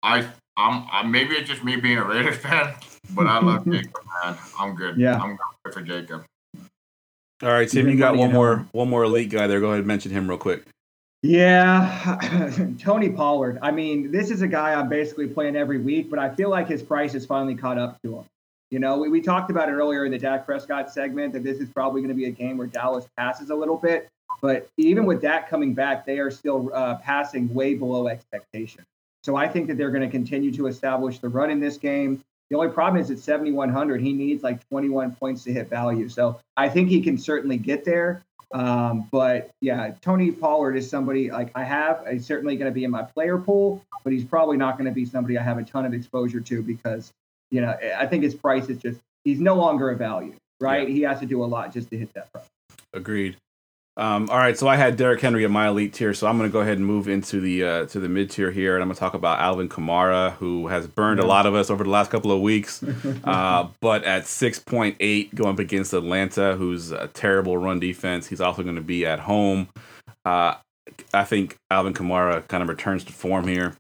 [0.04, 0.28] I
[0.58, 2.74] I'm, I, maybe it's just me being a Raiders fan,
[3.12, 4.38] but I love Jacob, man.
[4.60, 4.98] I'm good.
[4.98, 5.18] Yeah.
[5.18, 6.26] I'm good for Jacob.
[7.42, 9.62] All right, Tim, you got one more one more elite guy there.
[9.62, 10.66] Go ahead and mention him real quick.
[11.22, 12.17] Yeah,
[12.80, 13.59] Tony Pollard.
[13.61, 16.67] I mean, this is a guy I'm basically playing every week, but I feel like
[16.67, 18.26] his price has finally caught up to him.
[18.72, 21.59] You know, we, we talked about it earlier in the Dak Prescott segment that this
[21.59, 24.07] is probably going to be a game where Dallas passes a little bit.
[24.41, 28.86] But even with Dak coming back, they are still uh, passing way below expectation.
[29.24, 32.24] So I think that they're going to continue to establish the run in this game.
[32.49, 36.07] The only problem is at 7,100, he needs like 21 points to hit value.
[36.07, 38.24] So I think he can certainly get there.
[38.52, 42.06] Um, but yeah, Tony Pollard is somebody like I have.
[42.12, 44.93] He's certainly going to be in my player pool, but he's probably not going to
[44.93, 47.12] be somebody I have a ton of exposure to because
[47.52, 50.88] you know I think his price is just he's no longer a value, right?
[50.88, 52.45] He has to do a lot just to hit that price.
[52.93, 53.38] Agreed.
[53.98, 56.50] Um, all right, so I had Derrick Henry at my elite tier, so I'm going
[56.50, 58.88] to go ahead and move into the uh, to the mid tier here, and I'm
[58.88, 61.90] going to talk about Alvin Kamara, who has burned a lot of us over the
[61.90, 62.82] last couple of weeks,
[63.26, 68.28] uh, but at 6.8 going up against Atlanta, who's a terrible run defense.
[68.28, 69.68] He's also going to be at home.
[70.24, 70.56] Uh,
[71.14, 73.76] I think Alvin Kamara kind of returns to form here.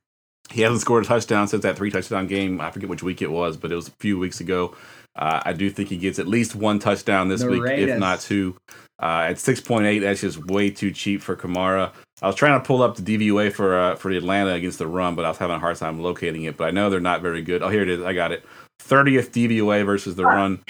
[0.51, 2.59] He hasn't scored a touchdown since that three touchdown game.
[2.59, 4.75] I forget which week it was, but it was a few weeks ago.
[5.15, 8.19] Uh, I do think he gets at least one touchdown this The week, if not
[8.19, 8.57] two.
[9.01, 11.91] Uh, at 6.8, that's just way too cheap for Kamara.
[12.21, 14.87] I was trying to pull up the DVOA for uh, for the Atlanta against the
[14.87, 16.57] run, but I was having a hard time locating it.
[16.57, 17.63] But I know they're not very good.
[17.63, 18.03] Oh, here it is.
[18.03, 18.43] I got it.
[18.83, 20.61] 30th DVOA versus the run.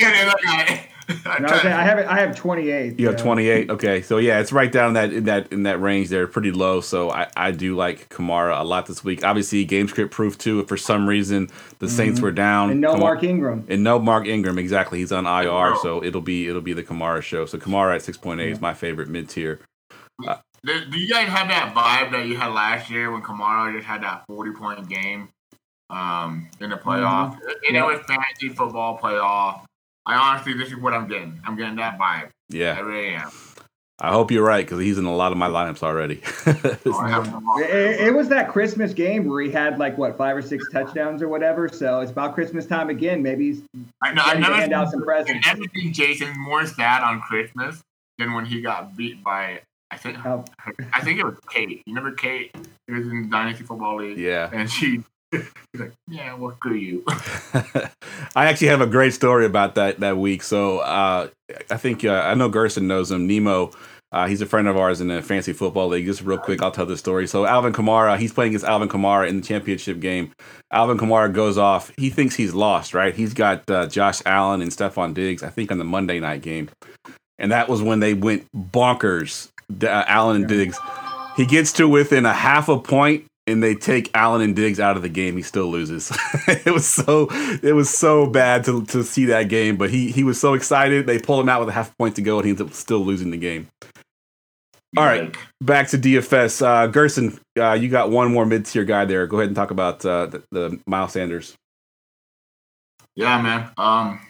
[1.09, 1.45] Yeah, yeah, look at it.
[1.49, 2.99] I, was saying, I have I have 28.
[2.99, 3.23] You have yeah.
[3.23, 3.69] 28.
[3.71, 6.81] Okay, so yeah, it's right down that in that in that range there, pretty low.
[6.81, 9.23] So I, I do like Kamara a lot this week.
[9.25, 10.59] Obviously, game script proof too.
[10.59, 11.49] If for some reason
[11.79, 12.71] the Saints were down, Mm-hmm.
[12.73, 13.65] And no Kamara- Mark Ingram.
[13.69, 14.57] and no Mark Ingram.
[14.59, 17.45] Exactly, he's on IR, so it'll be it'll be the Kamara show.
[17.45, 19.59] So Kamara at 6.8 is my favorite mid tier.
[20.65, 23.85] Do, do you guys have that vibe that you had last year when Kamara just
[23.87, 25.29] had that 40 point game
[25.89, 27.37] um, in the playoff?
[27.67, 29.61] And it was fantasy football playoff.
[30.05, 31.39] I honestly, this is what I'm getting.
[31.45, 32.25] I'm getting that vibe.
[32.25, 33.29] I Yeah, really am.
[34.01, 36.21] I hope you're right because he's in a lot of my lineups already.
[36.85, 37.61] Oh, I have Kamara.
[37.67, 41.21] It, it was that Christmas game where he had like what five or six touchdowns
[41.21, 41.67] or whatever.
[41.67, 43.21] So it's about Christmas time again.
[43.21, 43.61] Maybe he's
[44.01, 45.45] I, know, I ready to never hand out some I presents.
[45.47, 47.81] never seen Jason more sad on Christmas
[48.17, 50.45] than when he got beat by I think Oh.
[50.93, 51.69] I think it was Kate.
[51.69, 52.55] You remember Kate?
[52.87, 54.17] It was in Dynasty Football League.
[54.17, 54.49] yeah.
[54.53, 55.03] And she she's
[55.77, 57.03] like, Yeah, well screw you.
[58.35, 60.43] I actually have a great story about that that week.
[60.43, 61.29] So uh,
[61.69, 63.27] I think uh, I know Gerson knows him.
[63.27, 63.71] Nemo,
[64.11, 66.05] uh, he's a friend of ours in the fancy football league.
[66.05, 67.27] Just real quick, I'll tell the story.
[67.27, 70.31] So Alvin Kamara, he's playing against Alvin Kamara in the championship game.
[70.71, 71.91] Alvin Kamara goes off.
[71.97, 72.93] He thinks he's lost.
[72.93, 73.13] Right?
[73.13, 75.43] He's got uh, Josh Allen and Stefon Diggs.
[75.43, 76.69] I think on the Monday night game,
[77.37, 79.49] and that was when they went bonkers.
[79.83, 80.79] Uh, Allen and Diggs.
[81.37, 84.95] He gets to within a half a point and they take Allen and Diggs out
[84.95, 86.11] of the game, he still loses.
[86.47, 87.27] it was so
[87.63, 91.07] it was so bad to, to see that game, but he he was so excited.
[91.07, 92.99] They pulled him out with a half point to go, and he ends up still
[92.99, 93.67] losing the game.
[94.97, 96.65] All right, back to DFS.
[96.65, 99.27] Uh, Gerson, uh, you got one more mid tier guy there.
[99.27, 101.55] Go ahead and talk about uh, the, the Miles Sanders.
[103.15, 103.69] Yeah, man.
[103.77, 104.21] Um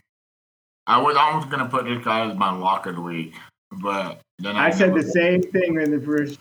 [0.87, 3.35] I was almost gonna put this guy as my lock of the week,
[3.71, 6.39] but then I, I said the same thing in the first.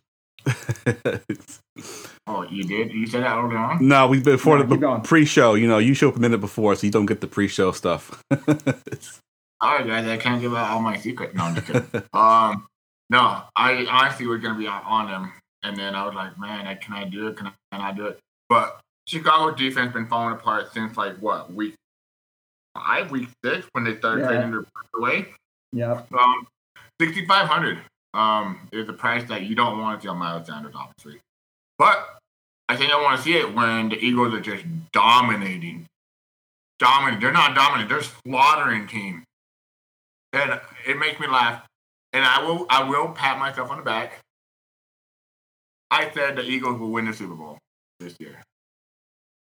[2.27, 2.93] Oh, you did?
[2.93, 3.87] You said that earlier on?
[3.89, 5.01] no, we before No, the going.
[5.01, 5.55] pre-show.
[5.55, 8.23] You know, you show up a minute before, so you don't get the pre-show stuff.
[9.61, 11.35] All right, guys, I can't give out all my secrets.
[11.35, 11.85] No, I'm just kidding.
[12.13, 12.67] um,
[13.11, 15.33] no, I honestly was gonna be on- on him,
[15.65, 17.37] and then I was like, man, can I do it?
[17.37, 18.19] Can I, can I do it?
[18.49, 18.79] But
[19.09, 21.75] Chicago defense been falling apart since like what week
[22.77, 24.29] five, week six when they started Yeah.
[24.29, 25.27] trading their players away.
[25.73, 26.13] Yep.
[26.13, 26.47] Um,
[27.01, 27.79] sixty five hundred
[28.15, 31.21] um is a price that you don't want to see on Miles Sanders, obviously.
[31.79, 32.19] But
[32.69, 35.87] I think I want to see it when the Eagles are just dominating,
[36.79, 37.21] dominating.
[37.21, 39.25] They're not dominating; they're slaughtering teams,
[40.33, 41.63] and it makes me laugh.
[42.13, 44.21] And I will, I will pat myself on the back.
[45.91, 47.59] I said the Eagles will win the Super Bowl
[48.01, 48.43] this year,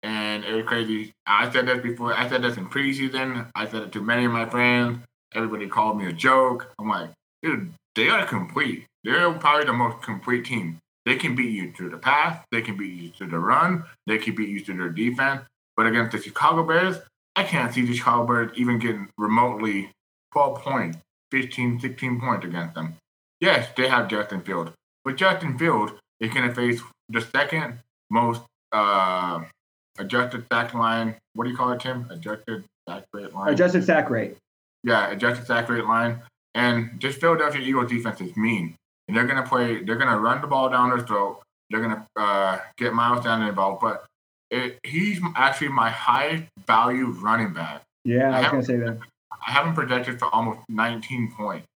[0.03, 1.11] and it was crazy.
[1.25, 2.13] I said this before.
[2.13, 3.49] I said this in preseason.
[3.55, 4.99] I said it to many of my friends.
[5.33, 6.73] Everybody called me a joke.
[6.79, 7.09] I'm like,
[7.43, 8.85] dude, they are complete.
[9.03, 10.79] They're probably the most complete team.
[11.05, 12.43] They can beat you through the pass.
[12.51, 13.85] They can beat you through the run.
[14.07, 15.43] They can beat you through their defense.
[15.77, 16.97] But against the Chicago Bears,
[17.35, 19.91] I can't see the Chicago Bears even getting remotely
[20.33, 20.97] 12 points,
[21.31, 22.95] 15, 16 points against them.
[23.39, 24.73] Yes, they have Justin Field.
[25.05, 27.79] But Justin Field is going to face the second
[28.09, 28.41] most
[28.73, 29.41] uh,
[29.99, 31.15] adjusted sack line.
[31.33, 32.07] What do you call it, Tim?
[32.09, 33.53] Adjusted sack rate line?
[33.53, 34.35] Adjusted sack rate.
[34.83, 36.19] yeah, adjusted sack rate line.
[36.57, 38.75] And this Philadelphia Eagles defense is mean.
[39.07, 41.41] And they're gonna play they're gonna run the ball down their throat.
[41.69, 43.79] They're gonna uh, get Miles Sanders involved.
[43.79, 44.05] But
[44.49, 47.83] it, he's actually my high value running back.
[48.03, 48.97] Yeah, I was gonna say that.
[49.31, 51.67] I haven't projected for almost 19 points.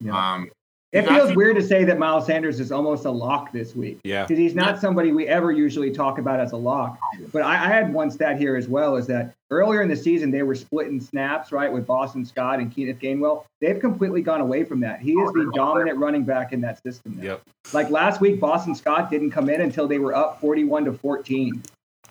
[0.00, 0.16] Yeah.
[0.16, 0.50] Um,
[0.90, 3.76] It he's feels actually- weird to say that Miles Sanders is almost a lock this
[3.76, 3.98] week.
[4.04, 4.22] Yeah.
[4.24, 6.98] because he's not somebody we ever usually talk about as a lock.
[7.30, 10.30] But I, I had one stat here as well: is that earlier in the season
[10.30, 13.44] they were splitting snaps right with Boston Scott and Kenneth Gainwell.
[13.60, 15.00] They've completely gone away from that.
[15.00, 17.16] He is the dominant running back in that system.
[17.18, 17.24] Now.
[17.24, 17.42] Yep.
[17.74, 21.62] Like last week, Boston Scott didn't come in until they were up forty-one to fourteen.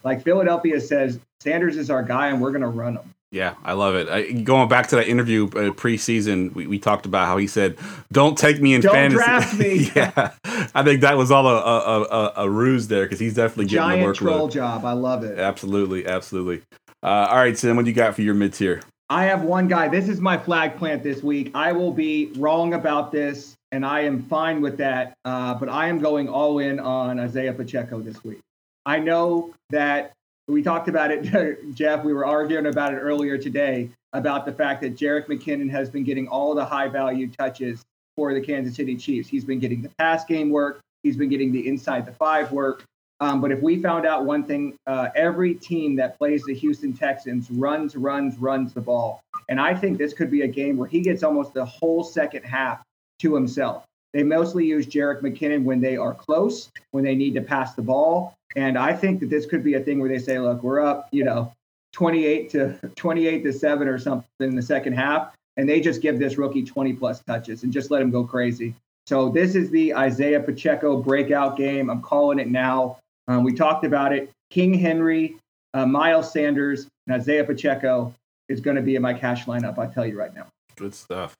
[0.04, 3.12] Like Philadelphia says, Sanders is our guy, and we're going to run him.
[3.30, 4.08] Yeah, I love it.
[4.08, 7.76] I, going back to that interview uh, preseason, we, we talked about how he said,
[8.10, 9.90] "Don't take me in Don't fantasy." draft me.
[9.94, 10.32] yeah,
[10.74, 13.76] I think that was all a a, a, a ruse there because he's definitely getting
[14.00, 14.16] Giant the workload.
[14.16, 14.84] troll job.
[14.86, 15.38] I love it.
[15.38, 16.62] Absolutely, absolutely.
[17.02, 18.82] Uh, all right, Tim, what do you got for your mid tier?
[19.10, 19.88] I have one guy.
[19.88, 21.50] This is my flag plant this week.
[21.54, 25.14] I will be wrong about this, and I am fine with that.
[25.26, 28.40] Uh, but I am going all in on Isaiah Pacheco this week.
[28.86, 30.12] I know that
[30.48, 31.24] we talked about it,
[31.74, 32.04] Jeff.
[32.04, 36.02] We were arguing about it earlier today about the fact that Jerick McKinnon has been
[36.02, 37.84] getting all the high value touches
[38.16, 39.28] for the Kansas City Chiefs.
[39.28, 42.84] He's been getting the pass game work, he's been getting the inside the five work.
[43.20, 46.92] Um, but if we found out one thing, uh, every team that plays the Houston
[46.92, 49.20] Texans runs, runs, runs the ball.
[49.48, 52.44] And I think this could be a game where he gets almost the whole second
[52.44, 52.80] half
[53.20, 53.84] to himself.
[54.14, 57.82] They mostly use Jerick McKinnon when they are close, when they need to pass the
[57.82, 58.34] ball.
[58.58, 61.08] And I think that this could be a thing where they say, look, we're up,
[61.12, 61.52] you know,
[61.92, 65.32] 28 to 28 to 7 or something in the second half.
[65.56, 68.74] And they just give this rookie 20 plus touches and just let him go crazy.
[69.06, 71.88] So this is the Isaiah Pacheco breakout game.
[71.88, 72.98] I'm calling it now.
[73.28, 74.28] Um, we talked about it.
[74.50, 75.36] King Henry,
[75.74, 78.12] uh, Miles Sanders, and Isaiah Pacheco
[78.48, 79.78] is going to be in my cash lineup.
[79.78, 80.48] I tell you right now.
[80.74, 81.36] Good stuff.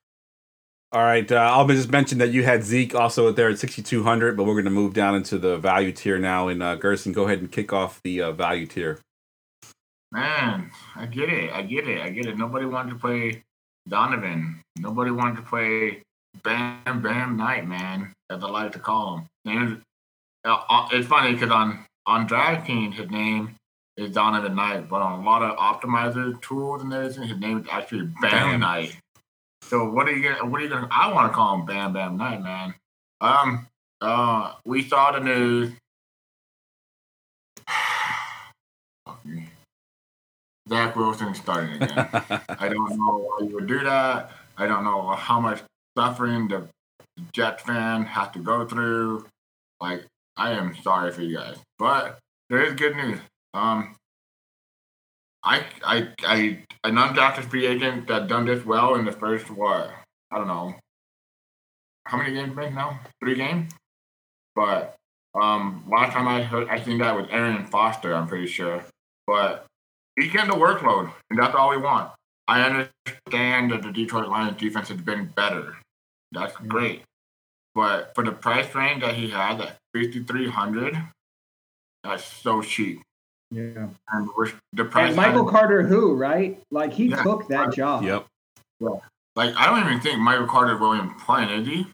[0.91, 4.45] All right, uh, I'll just mention that you had Zeke also there at 6,200, but
[4.45, 6.49] we're going to move down into the value tier now.
[6.49, 8.99] And uh, Gerson, go ahead and kick off the uh, value tier.
[10.11, 11.53] Man, I get it.
[11.53, 12.01] I get it.
[12.01, 12.39] I get it.
[12.39, 13.43] Nobody wanted to play
[13.91, 14.61] Zonovan.
[14.79, 16.03] Nobody wanted to play
[16.43, 19.27] Bam Bam Knight, man, as I like to call him.
[19.45, 19.83] And,
[20.47, 23.57] uh, uh, it's funny because on on DraftKings his name
[23.99, 27.67] is Zonovan Knight, but on a lot of optimizer tools and everything, his name is
[27.71, 28.61] actually Bam, Bam.
[28.61, 28.97] Knight.
[29.69, 30.51] So what are you gonna?
[30.51, 30.89] What are you gonna?
[30.91, 32.75] I want to call him Bam Bam Knight man.
[33.21, 33.67] Um.
[34.01, 34.55] Uh.
[34.65, 35.73] We saw the news.
[40.69, 42.09] Zach Wilson starting again.
[42.49, 44.31] I don't know why you would do that.
[44.57, 45.63] I don't know how much
[45.97, 46.67] suffering the
[47.33, 49.27] Jet fan has to go through.
[49.81, 50.05] Like,
[50.37, 53.19] I am sorry for you guys, but there is good news.
[53.55, 53.97] Um,
[55.49, 56.37] I I I
[56.85, 59.91] an undrafted free agent that done this well in the first what
[60.31, 60.75] I don't know
[62.05, 63.73] how many games been now three games,
[64.55, 64.95] but
[65.35, 68.85] um last time I heard I seen that was Arian Foster I'm pretty sure,
[69.27, 69.65] but
[70.17, 72.13] he's getting the workload and that's all we want.
[72.47, 75.77] I understand that the Detroit Lions defense has been better.
[76.33, 77.03] That's great.
[77.75, 80.97] But for the price range that he has at 5,300,
[82.03, 83.03] that's so cheap.
[83.51, 83.89] Yeah.
[84.13, 86.61] And we're, the And Michael Carter, who, right?
[86.71, 87.23] Like he Yeah.
[87.23, 88.05] took that job.
[88.05, 88.27] yep.
[88.81, 89.03] Well
[89.39, 91.87] like, I don't even think Michael Carter Williams playing, is he?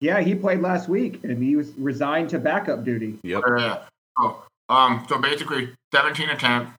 [0.00, 3.18] Yeah, he played last week and he was resigned to backup duty.
[3.22, 3.42] Yep.
[3.58, 3.82] Yeah.
[4.18, 6.72] Oh, um, so basically, 17 attempts,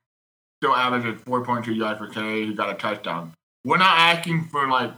[0.60, 2.48] still averages 4.2 yards per carry.
[2.48, 3.32] He got a touchdown.
[3.64, 4.92] We're not asking for like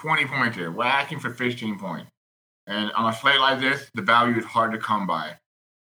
[0.00, 0.70] 20 points here.
[0.70, 2.08] We're asking for 15 points.
[2.66, 5.32] And on a slate like this, the value is hard to come by.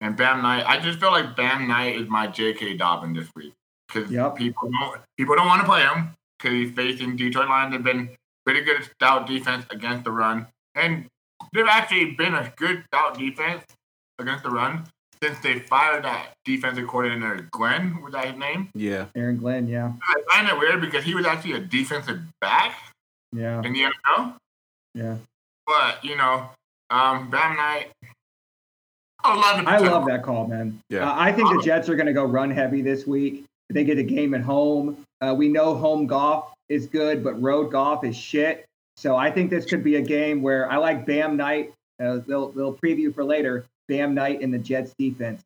[0.01, 2.77] And Bam Knight, I just feel like Bam Knight is my J.K.
[2.77, 3.53] Dobbin this week
[3.87, 4.35] because Yep.
[4.35, 7.73] people don't people don't want to play him because he's facing Detroit Lions.
[7.73, 8.09] Have been
[8.45, 11.07] pretty good stout defense against the run, and
[11.53, 13.63] they've actually been a good stout defense
[14.19, 14.83] against the run
[15.23, 17.99] since they fired that defensive coordinator Glenn.
[18.03, 18.69] Was that his name?
[18.75, 19.05] Yeah.
[19.15, 19.93] Aaron Glenn, yeah.
[20.03, 22.75] I find it weird because he was actually a defensive back
[23.31, 23.63] Yeah.
[23.63, 24.35] in the NFL.
[24.93, 25.17] Yeah.
[25.65, 26.51] But you know,
[26.91, 27.87] um, Bam Knight.
[29.23, 30.79] I love the I love that call, man.
[30.89, 31.09] Yeah.
[31.09, 33.45] Uh, I think the Jets are going to go run heavy this week.
[33.69, 35.03] They get a game at home.
[35.21, 38.65] Uh, we know home golf is good, but road golf is shit.
[38.95, 41.73] So I think this could be a game where I like Bam Knight.
[41.99, 43.65] Uh, they'll, they'll preview for later.
[43.87, 45.41] Bam Knight in the Jets defense.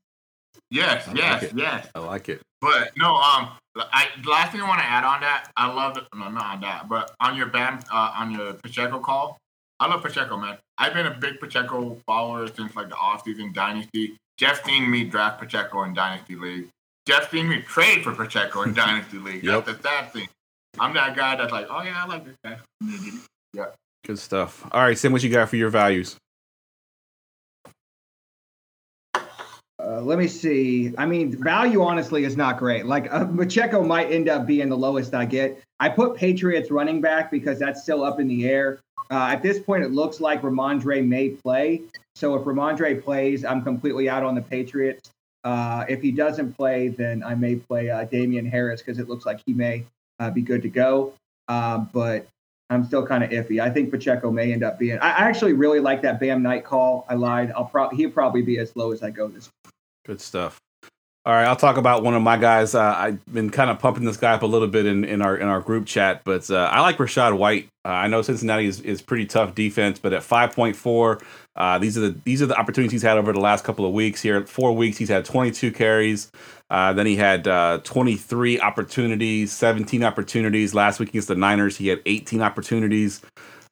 [0.70, 1.54] Yes, I yes, it.
[1.56, 1.88] yes.
[1.94, 2.42] I like it.
[2.62, 5.98] But no, um, I the last thing I want to add on that, I love
[5.98, 6.04] it.
[6.16, 9.38] No, not on that, but on your Bam, uh, on your Pacheco call,
[9.82, 10.60] I love Pacheco, man.
[10.78, 14.16] I've been a big Pacheco follower since like the offseason dynasty.
[14.38, 16.68] Jeff seen me draft Pacheco in dynasty league.
[17.08, 19.44] Jeff seen me trade for Pacheco in dynasty league.
[19.44, 19.66] Yep.
[19.66, 20.28] That's the sad thing.
[20.80, 22.60] I'm that guy that's like, oh yeah, I like this guy.
[23.54, 23.66] yeah.
[24.06, 24.68] Good stuff.
[24.72, 26.16] All right, Sim, what you got for your values?
[29.16, 29.22] Uh,
[29.80, 30.94] Uh, let me see.
[30.98, 32.86] I mean, value honestly is not great.
[32.86, 35.60] Like uh, Pacheco might end up being the lowest I get.
[35.80, 38.80] I put Patriots running back because that's still up in the air.
[39.12, 41.82] Uh, at this point, it looks like Rhamondre may play.
[42.16, 45.12] So if Rhamondre plays, I'm completely out on the Patriots.
[45.44, 49.26] Uh, if he doesn't play, then I may play uh, Damien Harris because it looks
[49.26, 49.86] like he may
[50.20, 51.14] uh, be good to go.
[51.48, 52.26] Uh, but
[52.70, 53.60] I'm still kind of iffy.
[53.60, 54.98] I think Pacheco may end up being.
[55.00, 57.06] I, actually really like that Bam Knight call.
[57.10, 57.52] I lied.
[57.52, 59.50] I'll probably he'll probably be as low as I go this.
[60.06, 60.58] Good stuff.
[61.24, 62.74] All right, I'll talk about one of my guys.
[62.74, 65.38] Uh, I've been kind of pumping this guy up a little bit in, in our
[65.38, 67.70] in our group chat, but uh, I like Rachaad White.
[67.86, 71.22] Uh, I know Cincinnati is, is pretty tough defense, but at five point four,
[71.56, 73.94] uh, these are the these are the opportunities he's had over the last couple of
[73.94, 74.24] weeks.
[74.24, 76.32] Here, four weeks, he's had twenty two carries.
[76.72, 80.74] Uh, then he had uh, twenty three opportunities, seventeen opportunities.
[80.74, 83.22] Last week against the Niners, he had eighteen opportunities.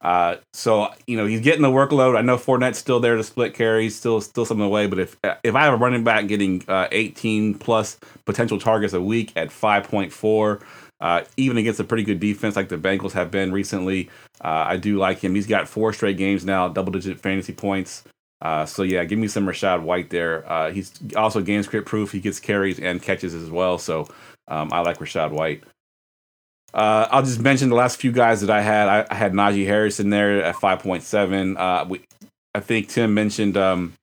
[0.02, 2.18] Uh, so you know he's getting the workload.
[2.18, 4.88] I know Fournette's still there to split carries, still still some of the way.
[4.88, 9.02] But if if I have a running back getting uh, 18 plus potential targets a
[9.02, 10.62] week at 5.4,
[11.02, 14.10] uh, even against a pretty good defense like the Bengals have been recently,
[14.42, 15.36] uh, I do like him.
[15.36, 18.04] He's got four straight games now, double digit fantasy points.
[18.42, 20.50] Uh, so yeah, give me some Rachaad White there.
[20.50, 22.12] Uh, he's also game script proof.
[22.12, 23.78] He gets carries and catches as well.
[23.78, 24.08] So
[24.48, 25.64] um, I like Rachaad White.
[26.74, 28.88] Uh, I'll just mention the last few guys that I had.
[28.88, 31.58] I, I had Najee Harris in there at 5.7.
[31.58, 32.02] Uh, we,
[32.54, 33.94] I think Tim mentioned, um,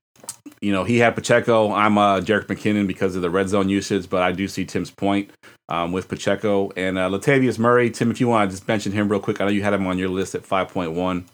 [0.61, 1.73] you know, he had Pacheco.
[1.73, 4.91] I'm uh, Jerick McKinnon because of the red zone usage, but I do see Tim's
[4.91, 5.31] point
[5.69, 7.91] um, with Pacheco and uh, Latavius Murray.
[7.91, 9.87] Tim, if you want to just mention him real quick, I know you had him
[9.87, 11.25] on your list at 5.1.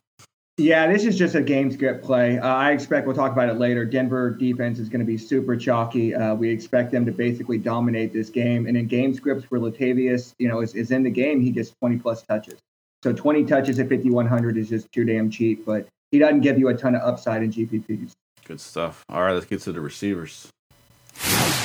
[0.58, 2.38] Yeah, this is just a game script play.
[2.38, 3.86] Uh, I expect we'll talk about it later.
[3.86, 6.14] Denver defense is going to be super chalky.
[6.14, 8.66] Uh, we expect them to basically dominate this game.
[8.66, 11.70] And in game scripts where Latavius, you know, is, is in the game, he gets
[11.80, 12.58] 20 plus touches.
[13.02, 15.64] So 20 touches at 5100 is just too damn cheap.
[15.64, 18.12] But he doesn't give you a ton of upside in GPPs.
[18.44, 19.04] Good stuff.
[19.08, 20.50] All right, let's get to the receivers.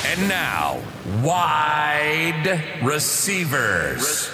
[0.06, 0.80] And now,
[1.22, 4.30] wide receivers.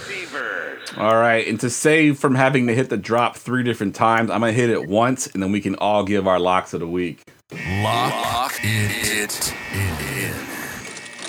[0.97, 4.41] All right, and to save from having to hit the drop three different times, I'm
[4.41, 7.23] gonna hit it once, and then we can all give our locks of the week.
[7.53, 9.55] Lock it in.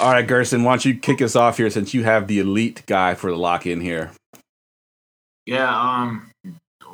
[0.01, 2.83] All right, Gerson, why don't you kick us off here since you have the elite
[2.85, 4.11] guy for the lock in here?
[5.45, 6.29] Yeah, um,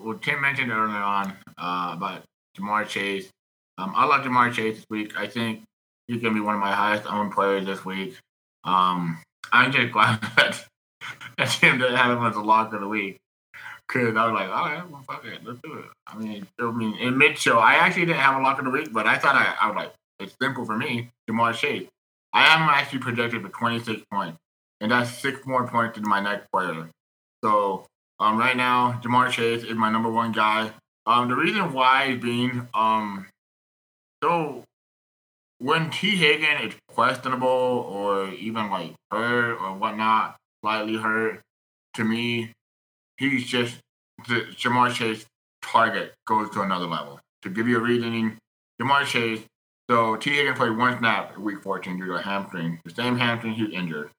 [0.04, 2.22] well, Tim mentioned earlier on uh, about
[2.58, 3.30] Ja'Marr Chase.
[3.78, 5.18] Um, I love Ja'Marr Chase this week.
[5.18, 5.64] I think
[6.08, 8.18] he's gonna be one of my highest owned players this week.
[8.64, 9.20] Um,
[9.52, 10.64] I'm just glad that,
[11.38, 13.18] that Tim didn't have him as a lock of the week.
[13.88, 15.86] Cause I was like, all right, well, fuck it, let's do it.
[16.08, 18.72] I mean, I mean, in mid show, I actually didn't have a lock of the
[18.72, 21.88] week, but I thought I, I was like, it's simple for me, Ja'Marr Chase.
[22.32, 24.38] I am actually projected for 26 points,
[24.80, 26.88] and that's six more points than my next player.
[27.44, 27.86] So
[28.22, 30.72] um, right now, Ja'Marr Chase is my number one guy.
[31.06, 33.26] Um, the reason why being um,
[34.24, 34.64] so
[35.58, 41.42] when T Hagen is questionable or even like hurt or whatnot, slightly hurt,
[41.96, 42.52] to me,
[43.18, 43.78] he's just
[44.28, 45.26] the Ja'Marr Chase
[45.62, 47.20] target goes to another level.
[47.44, 48.38] To give you a reasoning,
[48.82, 49.42] Ja'Marr Chase.
[49.90, 52.80] So T Hagen played one snap in Week 14 due to a hamstring.
[52.86, 54.10] The same hamstring he's injured.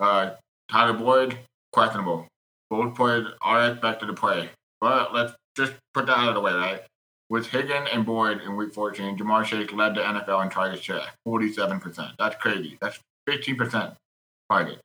[0.00, 0.32] Uh,
[0.70, 1.38] Tyler Boyd
[1.72, 2.26] questionable.
[2.70, 6.52] Both players are expected to play, but let's just put that out of the way,
[6.52, 6.82] right?
[7.28, 11.02] With Higgin and Boyd in Week 14, Ja'Marr Chase led the NFL in target share,
[11.26, 12.12] 47%.
[12.18, 12.78] That's crazy.
[12.80, 13.94] That's 15%
[14.50, 14.78] target.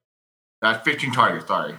[0.62, 1.48] That's 15 targets.
[1.48, 1.76] Sorry.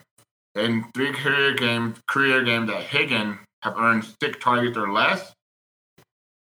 [0.55, 5.33] In three career games, career games that Higgin have earned six targets or less,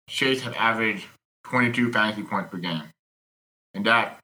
[0.10, 1.06] Chase have averaged
[1.46, 2.84] 22 fantasy points per game,
[3.74, 4.20] and that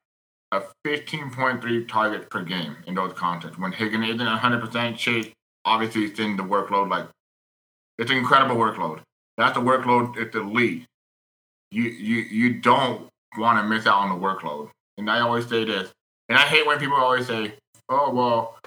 [0.52, 3.58] a 15.3 targets per game in those contests.
[3.58, 5.32] When Higgin isn't 100%, Chase
[5.66, 7.08] obviously is in the workload like
[7.98, 9.02] it's an incredible workload.
[9.38, 10.86] That's the workload at the league.
[11.72, 14.70] You you you don't want to miss out on the workload.
[14.98, 15.92] And I always say this,
[16.30, 17.54] and I hate when people always say,
[17.90, 18.60] "Oh well,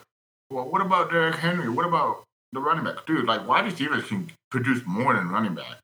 [0.50, 1.68] well, what about Derrick Henry?
[1.68, 3.26] What about the running back, dude?
[3.26, 5.78] Like wide receivers can produce more than running back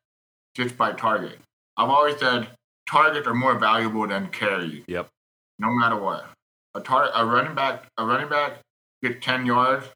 [0.55, 1.39] just by target.
[1.77, 2.49] I've always said
[2.89, 4.85] targets are more valuable than carries.
[4.87, 5.09] Yep.
[5.59, 6.27] No matter what,
[6.75, 8.59] a tar- a running back a running back
[9.03, 9.87] gets ten yards.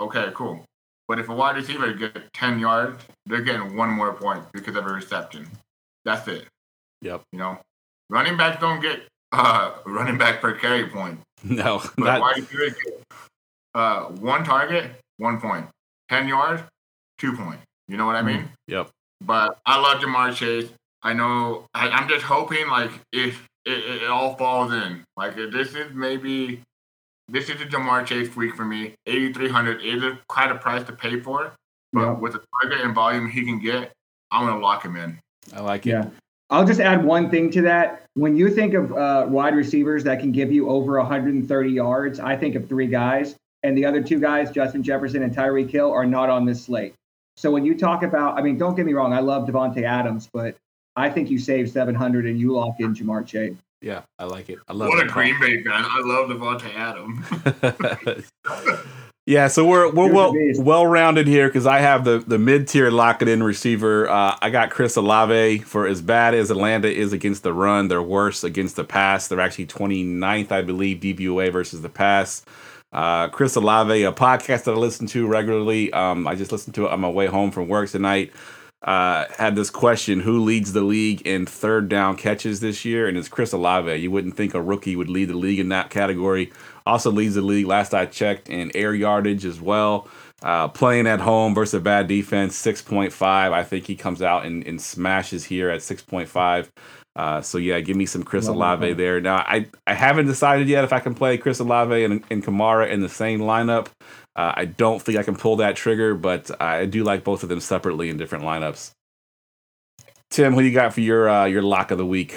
[0.00, 0.64] Okay, cool.
[1.06, 4.86] But if a wide receiver gets 10 yards, they're getting one more point because of
[4.86, 5.46] a reception.
[6.04, 6.46] That's it.
[7.02, 7.22] Yep.
[7.32, 7.58] You know,
[8.08, 9.02] running backs don't get
[9.34, 11.20] uh, running back per carry point.
[11.44, 12.74] No, But that, wide receivers
[13.74, 15.66] uh, one target, one point.
[16.08, 16.62] 10 yards,
[17.18, 17.60] two point.
[17.88, 18.48] You know what I mean?
[18.66, 18.88] yep.
[19.20, 20.70] But I love Ja'Marr Chase.
[21.02, 21.66] I know.
[21.74, 25.74] I, I'm just hoping like if it, it, it all falls in, like if this
[25.74, 26.62] is maybe
[27.28, 28.94] this is a Ja'Marr Chase week for me.
[29.06, 31.52] 8,300 is a, quite a price to pay for,
[31.92, 32.12] but Yeah.
[32.12, 33.92] with the target and volume he can get,
[34.30, 35.18] I'm gonna lock him in.
[35.54, 35.90] I like it.
[35.90, 36.06] Yeah.
[36.54, 38.06] I'll just add one thing to that.
[38.14, 42.36] When you think of uh, wide receivers that can give you over 130 yards, I
[42.36, 43.34] think of three guys,
[43.64, 46.94] and the other two guys, Justin Jefferson and Tyree Hill, are not on this slate.
[47.36, 50.28] So when you talk about, I mean, don't get me wrong, I love Davante Adams,
[50.32, 50.56] but
[50.94, 53.56] I think you save 700 and you lock in Ja'Marr Chase.
[53.80, 54.60] Yeah, I like it.
[54.68, 55.24] I love What a that call.
[55.24, 55.84] Green Bay fan.
[55.84, 58.22] I love Davante Adams.
[59.26, 62.90] yeah, so we're we're well well rounded here because I have the the mid tier
[62.90, 64.06] lock it in receiver.
[64.06, 68.02] Uh, I got Chris Olave for as bad as Atlanta is against the run, they're
[68.02, 69.26] worse against the pass.
[69.26, 72.44] They're actually 29th, I believe, DVOA versus the pass.
[72.92, 75.90] Uh, Chris Olave, a podcast that I listen to regularly.
[75.94, 78.30] Um, I just listened to it on my way home from work tonight.
[78.82, 83.08] Uh, had this question: Who leads the league in third down catches this year?
[83.08, 83.96] And it's Chris Olave.
[83.96, 86.52] You wouldn't think a rookie would lead the league in that category.
[86.86, 90.08] Also leads the league, last I checked, in air yardage as well.
[90.42, 93.22] Uh, playing at home versus a bad defense, 6.5.
[93.22, 96.68] I think he comes out and, and smashes here at 6.5.
[97.16, 99.20] Uh, so yeah, give me some Chris Olave there.
[99.20, 102.90] Now I, I haven't decided yet if I can play Chris Olave and, and Kamara
[102.90, 103.86] in the same lineup.
[104.36, 107.48] Uh, I don't think I can pull that trigger, but I do like both of
[107.48, 108.90] them separately in different lineups.
[110.30, 112.36] Tim, who you got for your uh, your lock of the week?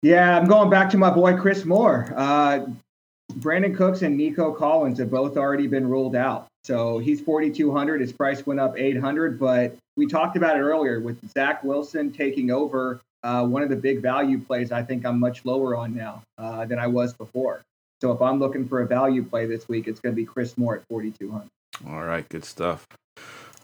[0.00, 2.14] Yeah, I'm going back to my boy Chris Moore.
[2.16, 2.66] Uh,
[3.32, 6.48] Brandin Cooks and Nico Collins have both already been ruled out.
[6.64, 8.00] So he's 4,200.
[8.00, 9.38] His price went up 800.
[9.38, 13.00] But we talked about it earlier with Zach Wilson taking over.
[13.22, 16.64] Uh, one of the big value plays I think I'm much lower on now uh,
[16.66, 17.62] than I was before.
[18.00, 20.56] So if I'm looking for a value play this week, it's going to be Chris
[20.56, 21.48] Moore at 4,200.
[21.88, 22.86] All right, good stuff.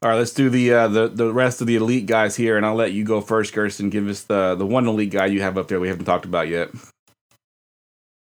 [0.02, 2.66] All right, let's do the uh, the the rest of the elite guys here, and
[2.66, 3.88] I'll let you go first, Gerson.
[3.88, 6.48] Give us the the one elite guy you have up there we haven't talked about
[6.48, 6.70] yet.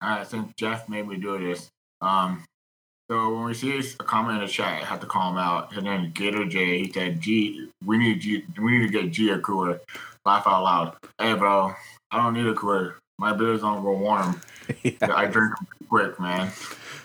[0.02, 1.68] I think Jeff made me do this.
[2.00, 2.44] Um,
[3.10, 5.76] so when we see a comment in the chat, I have to call him out.
[5.76, 9.30] And then Gator J, he said, "G, we need G, we need to get G
[9.30, 9.80] a cooler."
[10.24, 10.96] Laugh out loud.
[11.18, 11.74] Hey, bro,
[12.10, 12.96] I don't need a cooler.
[13.18, 14.40] My beers don't go warm.
[15.02, 16.50] I drink them quick, man.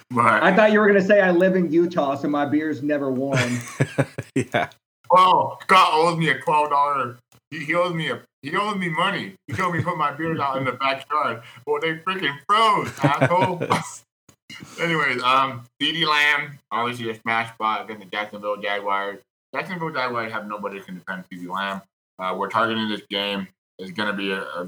[0.09, 2.81] But I thought you were going to say I live in Utah, so my beer's
[2.81, 3.59] never warm.
[4.35, 4.69] yeah,
[5.11, 7.17] oh, Scott owes me a twelve dollar.
[7.51, 9.35] He, he owes me a he owes me money.
[9.47, 11.41] He told me to put my beers out in the backyard.
[11.65, 13.63] Well, they freaking froze, asshole.
[14.81, 19.19] Anyways, um, CeeDee Lamb, obviously a smash spot against the Jacksonville Jaguars.
[19.53, 21.81] Jacksonville Jaguars have nobody can defend CeeDee Lamb.
[22.19, 23.47] Uh, we're targeting this game.
[23.79, 24.67] It's going to be a, a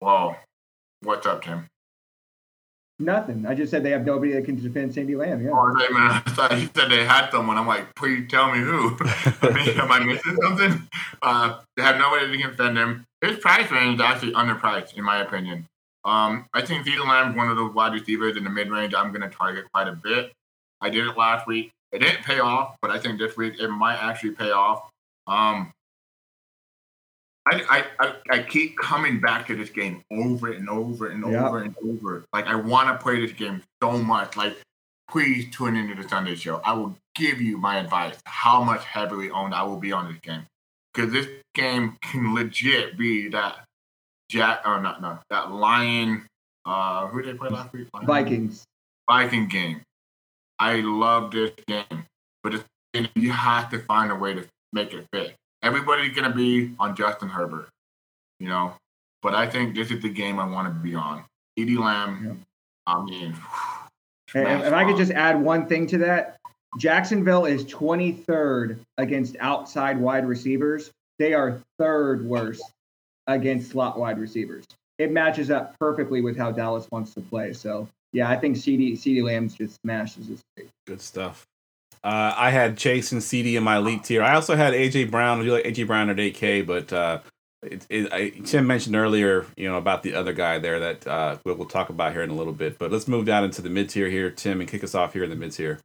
[0.00, 0.36] well.
[1.02, 1.66] What's up, Tim?
[3.00, 3.46] Nothing.
[3.46, 5.42] I just said they have nobody that can defend CeeDee Lamb.
[5.42, 5.52] Yeah.
[5.54, 7.56] Oh, hey, man, I thought he said they had someone.
[7.56, 8.94] I'm like, please tell me who.
[9.00, 10.86] I mean, am I missing something?
[11.22, 13.06] Uh, they have nobody that can defend him.
[13.22, 15.66] His price range is actually underpriced, in my opinion.
[16.04, 18.92] Um, I think CeeDee Lamb is one of those wide receivers in the mid range
[18.94, 20.32] I'm going to target quite a bit.
[20.82, 21.70] I did it last week.
[21.92, 24.90] It didn't pay off, but I think this week it might actually pay off.
[25.26, 25.72] Um,
[27.46, 31.74] I, I, I, keep coming back to this game over and over and over and
[31.82, 32.24] over.
[32.32, 34.36] Like I want to play this game so much.
[34.36, 34.56] Like
[35.10, 36.60] please tune into the Sunday show.
[36.64, 40.20] I will give you my advice how much heavily owned I will be on this
[40.20, 40.42] game
[40.92, 43.64] because this game can legit be that
[44.28, 46.26] Jack or not no that Lion.
[46.66, 47.88] Uh, who did they play last week?
[47.94, 48.06] Lion?
[48.06, 48.64] Vikings.
[49.08, 49.80] Viking game.
[50.58, 52.04] I love this game,
[52.42, 55.34] but it's, you have to find a way to make it fit.
[55.62, 57.68] Everybody's gonna be on Justin Herbert,
[58.38, 58.74] you know,
[59.22, 61.24] but I think this is the game I want to be on.
[61.58, 62.44] Edie Lamb.
[62.86, 63.34] I mean,
[64.34, 66.38] And if I could just add one thing to that,
[66.78, 70.90] Jacksonville is 23rd against outside wide receivers.
[71.18, 72.62] They are third worst
[73.26, 74.64] against slot wide receivers.
[74.98, 77.52] It matches up perfectly with how Dallas wants to play.
[77.52, 80.68] So, yeah, I think CeeDee CeeDee Lamb's just smashes this week.
[80.86, 81.44] good stuff.
[82.02, 84.22] Uh, I had Chase and CeeDee in my elite tier.
[84.22, 85.40] I also had AJ Brown.
[85.40, 87.20] I do like AJ Brown at 8K, but uh,
[87.62, 91.36] it, it, I, Tim mentioned earlier, you know, about the other guy there that uh,
[91.44, 92.78] we'll, we'll talk about here in a little bit.
[92.78, 95.24] But let's move down into the mid tier here, Tim, and kick us off here
[95.24, 95.80] in the mid tier.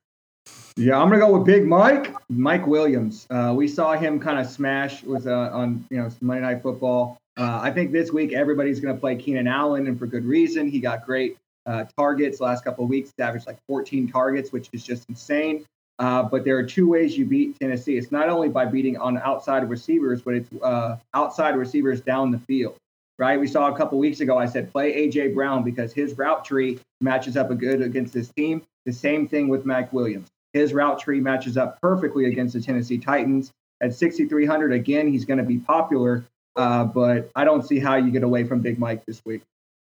[0.78, 3.28] Yeah, I'm gonna go with Big Mike, Mike Williams.
[3.30, 7.18] Uh, we saw him kind of smash with uh, on you know Monday Night Football.
[7.38, 10.70] Uh, I think this week everybody's gonna play Keenan Allen, and for good reason.
[10.70, 13.12] He got great uh, targets last couple of weeks.
[13.20, 15.66] Averaged like 14 targets, which is just insane.
[16.00, 17.98] Uh, but there are two ways you beat Tennessee.
[17.98, 22.40] It's not only by beating on outside receivers, but it's uh, outside receivers down the
[22.40, 22.76] field.
[23.18, 23.40] Right?
[23.40, 24.38] We saw a couple weeks ago.
[24.38, 28.30] I said play AJ Brown because his route tree matches up a good against this
[28.30, 28.62] team.
[28.86, 30.28] The same thing with Mike Williams.
[30.52, 33.52] His route tree matches up perfectly against the Tennessee Titans.
[33.82, 36.26] At 6,300, again, he's going to be popular,
[36.56, 39.42] uh, but I don't see how you get away from Big Mike this week.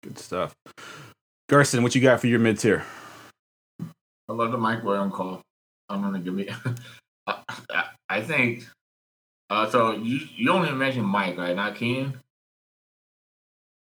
[0.03, 0.55] Good stuff.
[1.49, 2.85] Gerson, what you got for your mid tier?
[3.81, 5.43] I love the Mike Williams call.
[5.89, 6.49] I'm gonna give me.
[8.09, 8.67] I, think.
[9.51, 11.55] Uh, so you you only mentioned Mike, right?
[11.55, 12.19] Not Keenan.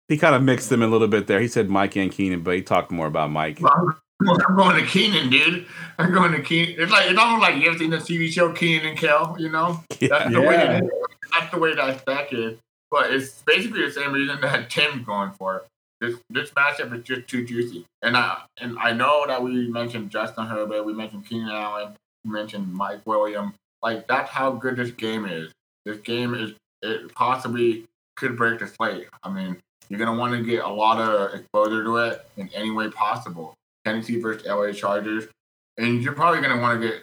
[0.09, 1.40] He kind of mixed them a little bit there.
[1.40, 3.61] He said Mike and Keenan, but he talked more about Mike.
[3.62, 3.94] I'm,
[4.48, 5.66] I'm going to Keenan, dude.
[5.98, 6.74] I'm going to Keenan.
[6.78, 9.36] It's like it's almost like you ever seen the TV show Keenan and Kel.
[9.38, 10.09] You know, Yeah.
[10.11, 10.57] that's the way.
[10.57, 10.90] That,
[11.32, 12.59] that's the way that is.
[12.90, 15.59] But it's basically the same reason that Tim's going for.
[15.59, 15.66] it.
[16.01, 20.11] This this matchup is just too juicy, and I and I know that we mentioned
[20.11, 21.92] Justin Herbert, we mentioned Keenan Allen,
[22.24, 23.53] we mentioned Mike Williams.
[23.82, 25.53] Like that's how good this game is.
[25.84, 27.86] This game is it possibly
[28.16, 29.09] could break the slate.
[29.22, 29.59] I mean,
[29.90, 33.55] you're gonna want to get a lot of exposure to it in any way possible.
[33.84, 35.26] Tennessee versus LA Chargers,
[35.76, 37.03] and you're probably gonna want to get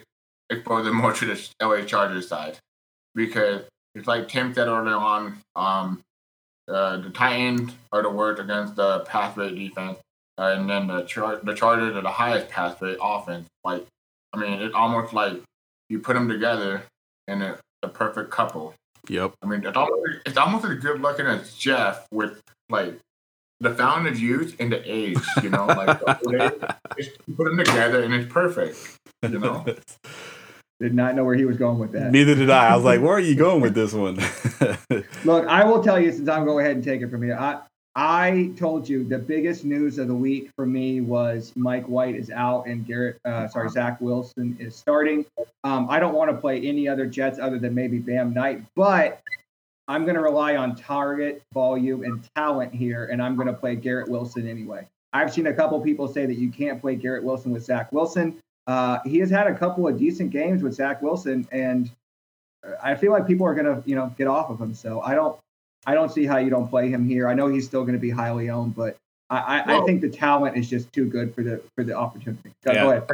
[0.50, 2.58] exposure more to the LA Chargers side
[3.14, 3.62] because
[3.94, 5.38] it's like Tim said earlier on.
[5.54, 6.00] Um,
[6.68, 9.98] uh, the Titans are the worst against the pass rate defense,
[10.38, 13.46] uh, and then the Char- the Chargers are the highest pass rate offense.
[13.64, 13.86] Like,
[14.32, 15.40] I mean, it's almost like
[15.88, 16.82] you put them together
[17.26, 18.74] and it's the perfect couple.
[19.08, 19.32] Yep.
[19.42, 22.98] I mean, it's almost, it's almost as good looking as Jeff with like
[23.60, 25.18] the fountain of youth and the age.
[25.42, 26.70] You know, like the old age.
[26.98, 28.98] Just put them together and it's perfect.
[29.22, 29.64] You know.
[30.80, 32.12] Did not know where he was going with that.
[32.12, 32.68] Neither did I.
[32.68, 34.16] I was like, where are you going with this one?
[35.24, 37.36] Look, I will tell you since I'm going ahead and take it from here.
[37.38, 37.60] I
[38.00, 42.30] I told you the biggest news of the week for me was Mike White is
[42.30, 45.26] out and Garrett, uh, sorry, Zach Wilson is starting.
[45.64, 49.20] Um, I don't want to play any other Jets other than maybe Bam Knight, but
[49.88, 53.74] I'm going to rely on target volume and talent here, and I'm going to play
[53.74, 54.86] Garrett Wilson anyway.
[55.12, 58.38] I've seen a couple people say that you can't play Garrett Wilson with Zach Wilson.
[58.68, 61.90] Uh, he has had a couple of decent games with Zach Wilson, and
[62.82, 64.74] I feel like people are going to, you know, get off of him.
[64.74, 65.38] So I don't,
[65.86, 67.28] I don't see how you don't play him here.
[67.28, 68.96] I know he's still going to be highly owned, but
[69.30, 72.50] I, I, I think the talent is just too good for the for the opportunity.
[72.64, 72.82] Go, Yeah.
[72.82, 73.08] go ahead.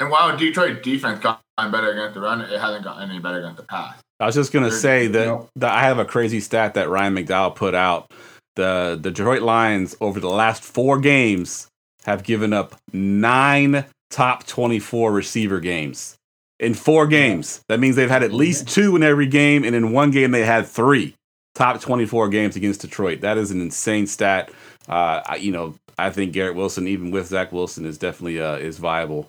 [0.00, 3.56] And while Detroit defense got better against the run, it hasn't gotten any better against
[3.56, 3.96] the pass.
[4.20, 5.48] I was just gonna say that, Nope.
[5.56, 8.10] that I have a crazy stat that Ryan McDowell put out.
[8.56, 11.66] The the Detroit Lions over the last four games
[12.04, 16.15] have given up nine top twenty four receiver games
[16.58, 17.60] in four games.
[17.68, 20.44] That means they've had at least two in every game, and in one game they
[20.44, 21.14] had three
[21.54, 23.20] top twenty four games against Detroit.
[23.20, 24.50] That is an insane stat.
[24.88, 28.56] Uh, I, you know, I think Garrett Wilson, even with Zach Wilson, is definitely uh,
[28.56, 29.28] is viable.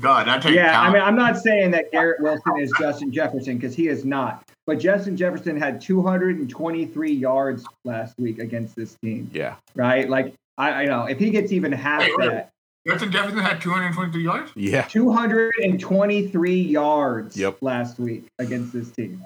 [0.00, 3.56] God, that takes Yeah, I mean, I'm not saying that Garrett Wilson is Justin Jefferson
[3.56, 4.44] because he is not.
[4.66, 10.08] But Justin Jefferson had 223 yards last week against this team, Yeah, right?
[10.08, 12.28] Like, I, I know if he gets even half Wait, wait.
[12.28, 12.50] that,
[12.88, 14.50] Justin Jefferson had 223 yards.
[14.56, 17.58] yeah, 223 yards Yep.
[17.60, 19.22] last week against this team.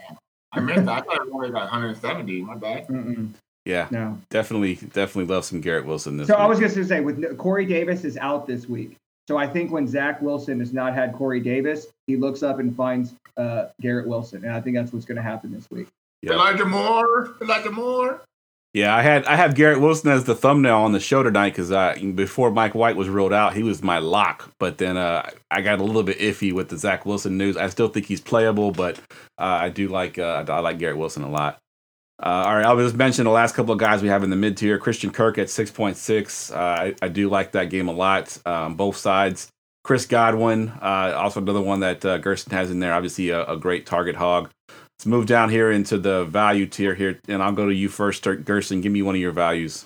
[0.52, 0.88] I missed that.
[0.88, 2.42] I thought it was only like 170.
[2.42, 2.86] My bad.
[2.88, 3.30] Mm-mm,
[3.64, 3.88] yeah.
[3.90, 4.18] no.
[4.30, 6.40] Definitely, definitely love some Garrett Wilson this So week.
[6.40, 8.96] I was just going to say, with Corey Davis is out this week.
[9.28, 12.74] So I think when Zach Wilson has not had Corey Davis, he looks up and
[12.76, 15.86] finds uh, Garrett Wilson, and I think that's what's going to happen this week.
[16.22, 16.32] Yeah.
[16.32, 17.34] Elijah Moore.
[17.40, 18.20] Elijah Moore.
[18.74, 21.70] Yeah, I had I have Garrett Wilson as the thumbnail on the show tonight because
[21.70, 24.50] uh, before Mike White was ruled out, he was my lock.
[24.58, 27.58] But then uh, I got a little bit iffy with the Zach Wilson news.
[27.58, 28.98] I still think he's playable, but
[29.38, 31.58] uh, I do like uh, I like Garrett Wilson a lot.
[32.22, 34.36] Uh, all right, I'll just mention the last couple of guys we have in the
[34.36, 34.78] mid tier.
[34.78, 36.50] Christian Kirk at six point six.
[36.50, 38.38] Uh, I, I do like that game a lot.
[38.46, 39.48] Um, both sides.
[39.84, 42.94] Chris Godwin, uh, also another one that Gerson has in there.
[42.94, 44.48] Obviously, a, a great target hog.
[45.02, 48.22] Let's move down here into the value tier here, and I'll go to you first,
[48.22, 48.82] Gerson.
[48.82, 49.84] Give me one of your values.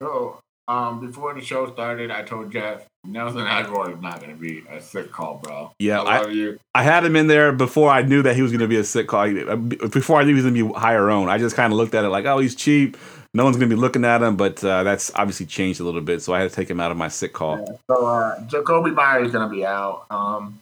[0.00, 0.38] So,
[0.68, 4.62] um, before the show started, I told Jeff Nelson Agholor is not going to be
[4.70, 5.72] a sick call, bro.
[5.80, 6.56] Yeah, I I.
[6.72, 8.84] I had him in there before I knew that he was going to be a
[8.84, 9.28] sick call.
[9.56, 11.96] Before I knew he was going to be higher owned, I just kind of looked
[11.96, 12.96] at it like, oh, he's cheap.
[13.34, 16.00] No one's going to be looking at him, but uh, that's obviously changed a little
[16.00, 17.80] bit, so I had to take him out of my sick call.
[17.90, 20.06] So, uh, Jakobi Meyers is going to be out.
[20.10, 20.60] Um,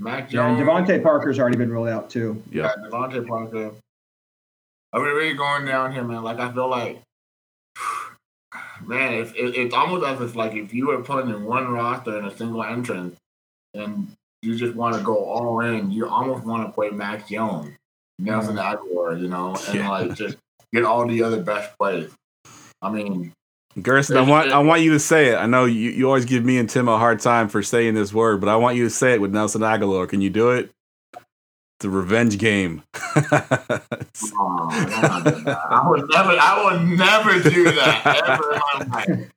[0.00, 0.60] Mac Yeah, Jones.
[0.60, 2.42] DeVante Parker's already been ruled out too.
[2.50, 2.72] Yeah.
[2.76, 3.72] Yeah, DeVante Parker.
[4.92, 6.22] Are we really going down here, man?
[6.22, 7.00] Like I feel like,
[8.86, 12.18] man, it's it, it's almost as if like if you were putting in one roster
[12.18, 13.16] in a single entrance,
[13.74, 14.08] and
[14.42, 17.76] you just want to go all in, you almost want to play Max Jones,
[18.18, 18.76] Nelson mm-hmm.
[18.76, 19.88] Agholor, you know, and Yeah.
[19.90, 20.36] like just
[20.72, 22.10] get all the other best plays.
[22.82, 23.32] I mean,
[23.82, 25.36] Gerson, I want I want you to say it.
[25.36, 28.12] I know you, you always give me and Tim a hard time for saying this
[28.12, 30.08] word, but I want you to say it with Nelson Agholor.
[30.08, 30.70] Can you do it?
[31.80, 32.82] The revenge game.
[32.94, 39.30] oh, I would never, I would never do that ever in my life.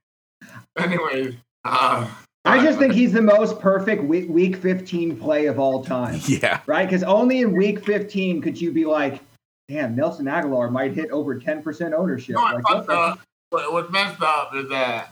[0.78, 2.08] Anyways, uh,
[2.46, 6.60] I just think he's the most perfect week, week 15 play of all time, yeah.
[6.66, 6.86] right?
[6.86, 9.22] Because only in week 15 could you be like,
[9.70, 12.36] damn, Nelson Agholor might hit over 10% ownership.
[12.36, 13.20] No, Like, what fucked the- up.
[13.54, 15.12] But what's messed up is that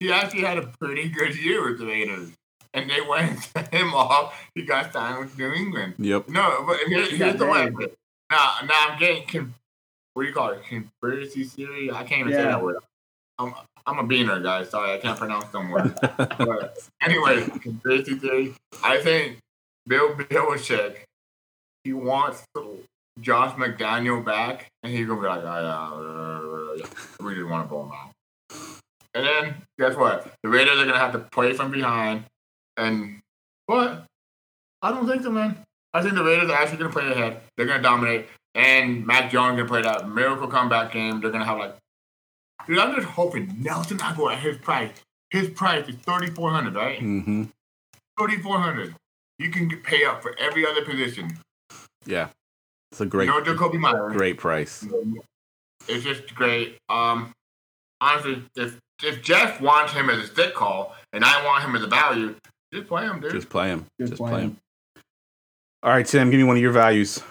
[0.00, 2.30] he actually had a pretty good year with the Raiders.
[2.72, 4.34] And they went and sent him off.
[4.54, 5.94] He got signed with New England.
[5.98, 6.30] Yep.
[6.30, 7.70] No, but here, He here's the way.
[7.70, 7.90] paid.
[8.30, 9.54] Now, now I'm getting con-
[10.14, 10.62] what do you call it?
[10.64, 11.90] Conspiracy theory?
[11.90, 12.76] I can't even say that word.
[13.38, 13.52] I'm
[13.86, 14.70] I'm a beaner, guys.
[14.70, 15.92] Sorry, I can't pronounce them words.
[16.16, 18.54] but anyway, conspiracy theory.
[18.82, 19.38] I think
[19.86, 21.00] Bill Belichick,
[21.82, 22.44] he wants
[23.20, 26.63] Josh McDaniel back, and he's gonna be like, oh, uh, yeah,
[27.20, 28.10] we just want to blow them out.
[29.14, 30.32] And then guess what?
[30.42, 32.24] The Raiders are gonna have to play from behind,
[32.76, 33.20] and
[33.68, 34.04] but
[34.82, 35.56] I don't think so, man.
[35.92, 37.40] I think the Raiders are actually gonna play ahead.
[37.56, 38.26] They're gonna dominate,
[38.56, 41.20] and Mac Jones gonna play that miracle comeback game.
[41.20, 41.76] They're gonna have like,
[42.66, 42.78] dude.
[42.78, 44.90] I'm just hoping Nelson Agholor at his price.
[45.30, 46.98] His price is thirty four hundred, right?
[46.98, 47.44] Mm-hmm.
[48.18, 48.96] Thirty four hundred.
[49.38, 51.38] You can pay up for every other position.
[52.04, 52.28] Yeah,
[52.90, 54.12] it's a great, no Jakobi Meyers.
[54.12, 54.84] great price.
[55.88, 56.78] It's just great.
[56.88, 57.32] Um,
[58.00, 61.82] honestly, if if Jeff wants him as a stick call and I want him as
[61.82, 62.34] a value,
[62.72, 63.32] just play him, dude.
[63.32, 63.86] Just play him.
[64.00, 64.50] Just Just play play him.
[64.50, 64.60] him.
[65.82, 67.22] All right, Tim, give me one of your values.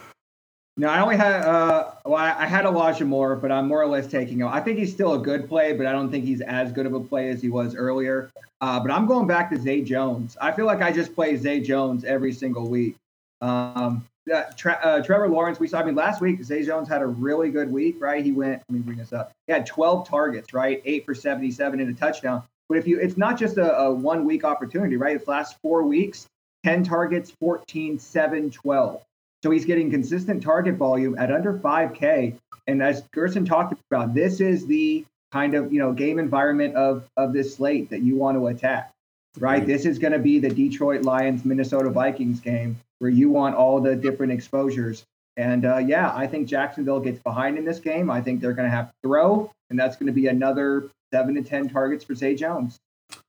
[0.75, 3.87] No, I only had uh, well, I I had Elijah Moore, but I'm more or
[3.87, 4.47] less taking him.
[4.47, 6.93] I think he's still a good play, but I don't think he's as good of
[6.93, 8.31] a play as he was earlier.
[8.61, 10.37] Uh, but I'm going back to Zay Jones.
[10.41, 12.95] I feel like I just play Zay Jones every single week.
[13.41, 15.79] Um, that Tre- uh, Trevor Lawrence, we saw.
[15.79, 18.23] I mean, last week Zay Jones had a really good week, right?
[18.23, 18.63] He went.
[18.69, 19.31] Let me bring this up.
[19.47, 20.81] He had 12 targets, right?
[20.85, 22.43] Eight for 77 and a touchdown.
[22.69, 25.15] But if you, it's not just a, a one week opportunity, right?
[25.15, 26.27] It's last four weeks,
[26.63, 29.01] 10 targets, 14, 7, 12.
[29.43, 32.37] So he's getting consistent target volume at under 5K.
[32.67, 37.09] And as Gerson talked about, this is the kind of you know game environment of
[37.17, 38.91] of this slate that you want to attack,
[39.39, 39.65] right?
[39.65, 43.81] This is going to be the Detroit Lions Minnesota Vikings game where you want all
[43.81, 45.03] the different exposures.
[45.35, 48.09] And uh, yeah, I think Jacksonville gets behind in this game.
[48.09, 51.35] I think they're going to have to throw, and that's going to be another seven
[51.35, 52.79] to ten targets for Zay Jones.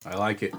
[0.07, 0.55] I like it.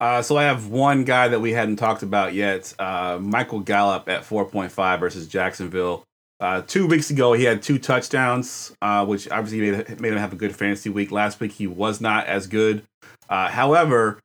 [0.00, 4.08] Uh, so I have one guy that we hadn't talked about yet, uh, Michael Gallup
[4.08, 6.02] at 4.5 versus Jacksonville.
[6.40, 10.32] Uh, two weeks ago, he had two touchdowns, uh, which obviously made, made him have
[10.32, 11.12] a good fantasy week.
[11.12, 12.82] Last week, he was not as good.
[13.28, 14.18] Uh, however,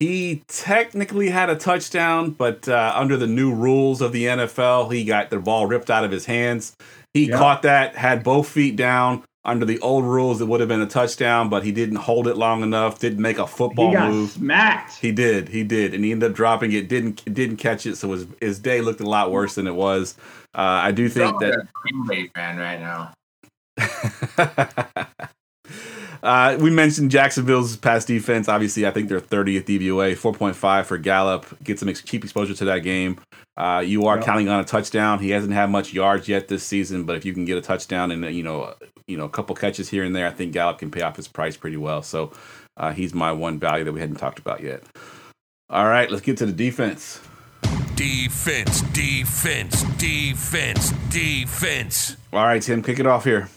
[0.00, 5.04] he technically had a touchdown, but uh, under the new rules of the NFL, he
[5.04, 6.74] got the ball ripped out of his hands.
[7.12, 7.36] He Yeah.
[7.38, 9.22] caught that, had both feet down.
[9.44, 12.36] Under the old rules, it would have been a touchdown, but he didn't hold it
[12.36, 14.30] long enough, didn't make a football he got move.
[14.30, 14.96] smacked.
[14.96, 16.88] He did, he did, and he ended up dropping it.
[16.88, 20.14] Didn't didn't catch it, so his his day looked a lot worse than it was.
[20.54, 23.12] Uh, I do think I'm that a Green Bay fan right now.
[26.22, 28.48] uh, we mentioned Jacksonville's pass defense.
[28.48, 31.46] Obviously, I think they're 30th DVOA, 4.5 for Gallup.
[31.62, 33.18] Get some ex- cheap exposure to that game.
[33.56, 34.22] Uh, you are Yeah.
[34.22, 35.18] counting on a touchdown.
[35.18, 38.10] He hasn't had much yards yet this season, but if you can get a touchdown
[38.10, 38.74] and uh, you know
[39.06, 41.28] you know a couple catches here and there, I think Gallup can pay off his
[41.28, 42.02] price pretty well.
[42.02, 42.32] So
[42.76, 44.82] uh, he's my one value that we hadn't talked about yet.
[45.68, 47.20] All right, let's get to the defense.
[47.96, 52.16] Defense, defense, defense, defense.
[52.32, 53.48] All right, Tim, kick it off here.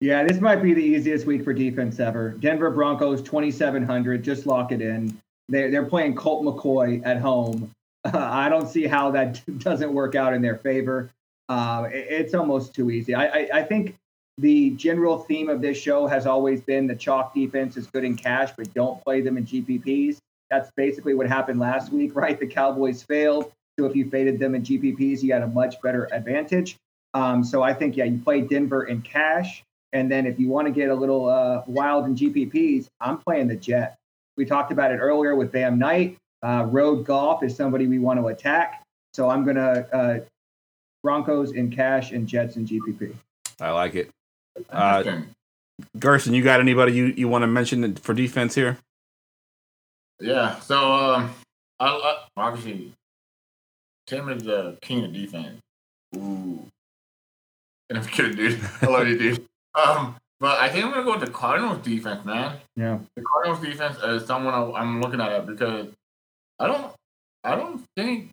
[0.00, 2.30] Yeah, this might be the easiest week for defense ever.
[2.32, 5.18] Denver Broncos 2700, just lock it in.
[5.48, 7.70] They're, they're playing Colt McCoy at home.
[8.04, 11.10] I don't see how that doesn't work out in their favor.
[11.48, 13.14] Uh, it- it's almost too easy.
[13.14, 13.96] I, I, I think
[14.38, 18.16] the general theme of this show has always been the chalk defense is good in
[18.16, 20.18] cash, but don't play them in GPPs.
[20.50, 22.38] That's basically what happened last week, right?
[22.38, 23.50] The Cowboys failed.
[23.78, 26.76] So if you faded them in GPPs, you had a much better advantage.
[27.14, 29.62] Um, so I think, yeah, you play Denver in cash.
[29.92, 33.48] And then if you want to get a little uh, wild in GPPs, I'm playing
[33.48, 33.96] the Jet.
[34.36, 36.16] We talked about it earlier with Bam Knight.
[36.42, 38.82] Uh, road golf is somebody we want to attack.
[39.14, 40.20] So I'm going to uh,
[41.02, 43.14] Broncos in cash and Jets in GPP.
[43.60, 44.10] I like it.
[44.70, 45.22] Uh,
[45.98, 48.78] Gerson, you got anybody you, you want to mention for defense here?
[50.20, 50.58] yeah.
[50.60, 51.34] So um,
[51.80, 52.92] I, I obviously
[54.06, 55.60] Tim is the king of defense.
[56.16, 56.66] Ooh.
[57.88, 58.60] And I'm kidding, dude.
[58.82, 59.44] I love you, dude.
[59.76, 62.56] Um, but I think I'm gonna go with the Cardinals defense, man.
[62.76, 62.98] Yeah.
[63.16, 65.88] The Cardinals defense is someone I, I'm looking at because
[66.58, 66.92] I don't,
[67.44, 68.30] I don't think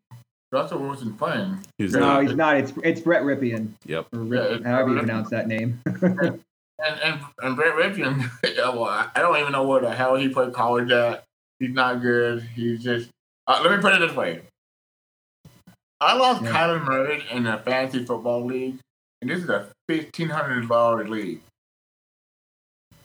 [0.52, 1.60] Russell Wilson's playing.
[1.78, 2.24] He's No, not.
[2.24, 2.57] he's not.
[2.57, 3.70] It's it's Brett Rypien.
[3.86, 4.07] Yep.
[4.14, 5.82] Or Yeah, Rip, it's however you Brett pronounce that name.
[6.86, 10.15] And and and Brett Rypien, yeah, well, I I don't even know where the hell
[10.15, 11.24] he played college at.
[11.60, 12.41] He's not good.
[12.56, 13.10] He's just.
[13.48, 14.41] Uh, let me put it this way.
[16.02, 16.52] I lost Yeah.
[16.52, 18.80] Kyler Murray in a fantasy football league,
[19.23, 21.41] and this is a fifteen hundred dollar league.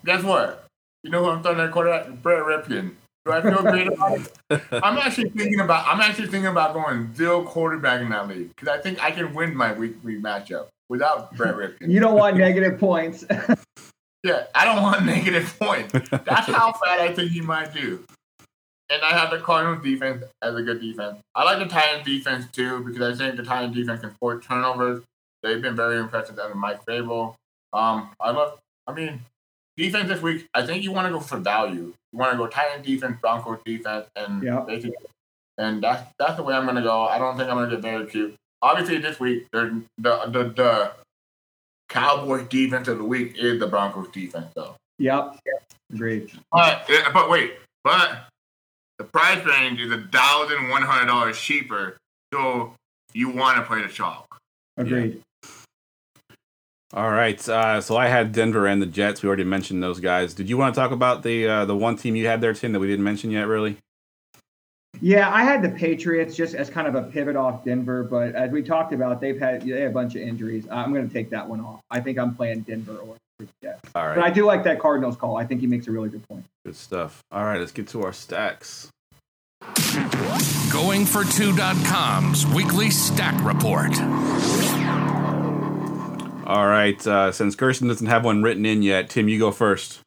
[0.05, 0.65] Guess what?
[1.05, 2.23] You know who I'm throwing that quarterback?
[2.23, 2.95] Brett Rypien.
[3.25, 4.63] Do I feel great about it?
[4.73, 5.87] I'm actually thinking about.
[5.87, 9.33] I'm actually thinking about going zero quarterback in that league because I think I can
[9.33, 11.89] win my week three matchup without Brett Rypien.
[11.89, 13.25] you don't want negative points.
[14.25, 15.93] Yeah, I don't want negative points.
[15.93, 18.05] That's how bad I think he might do.
[18.91, 21.19] And I have the Cardinals defense as a good defense.
[21.37, 25.05] I like the Titans defense too because I think the Titans defense can force turnovers.
[25.43, 27.35] They've been very impressive under Mike Vrabel.
[27.73, 28.59] Um, I love.
[28.87, 29.21] I mean,
[29.77, 30.47] defense this week.
[30.55, 31.93] I think you want to go for value.
[32.13, 34.61] You want to go tight Titan defense, Broncos defense, and Yeah.
[34.61, 34.97] basically,
[35.59, 37.03] and that's that's the way I'm gonna go.
[37.03, 38.35] I don't think I'm gonna get very cute.
[38.63, 40.93] Obviously, this week the the the
[41.89, 44.75] Cowboys defense of the week is the Broncos defense, though.
[44.99, 45.39] Yep.
[45.93, 46.31] Agreed.
[46.53, 47.55] But but wait,
[47.85, 48.27] but
[48.99, 51.97] the price range is a thousand one hundred dollars cheaper,
[52.33, 52.75] so
[53.15, 54.39] you want to play the chalk.
[54.77, 55.23] Agreed.
[56.95, 57.47] All right.
[57.49, 59.23] Uh, so I had Denver and the Jets.
[59.23, 60.33] We already mentioned those guys.
[60.33, 62.73] Did you want to talk about the uh, the one team you had there, Tim,
[62.73, 63.47] that we didn't mention yet?
[63.47, 63.77] Really?
[65.01, 68.51] Yeah, I had the Patriots just as kind of a pivot off Denver, but as
[68.51, 70.67] we talked about, they've had they have a bunch of injuries.
[70.71, 71.81] I'm going to take that one off.
[71.91, 73.17] I think I'm playing Denver or
[73.63, 73.81] Jets.
[73.95, 75.37] All But I do like that Cardinals call.
[75.37, 76.45] I think he makes a really good point.
[76.65, 77.23] Good stuff.
[77.31, 77.61] All right.
[77.61, 78.89] Let's get to our stacks.
[79.63, 83.93] Goingfor2.com's weekly stack report.
[86.49, 87.07] All right.
[87.07, 90.01] Uh, since Gerson doesn't have one written in yet, Tim, you go first.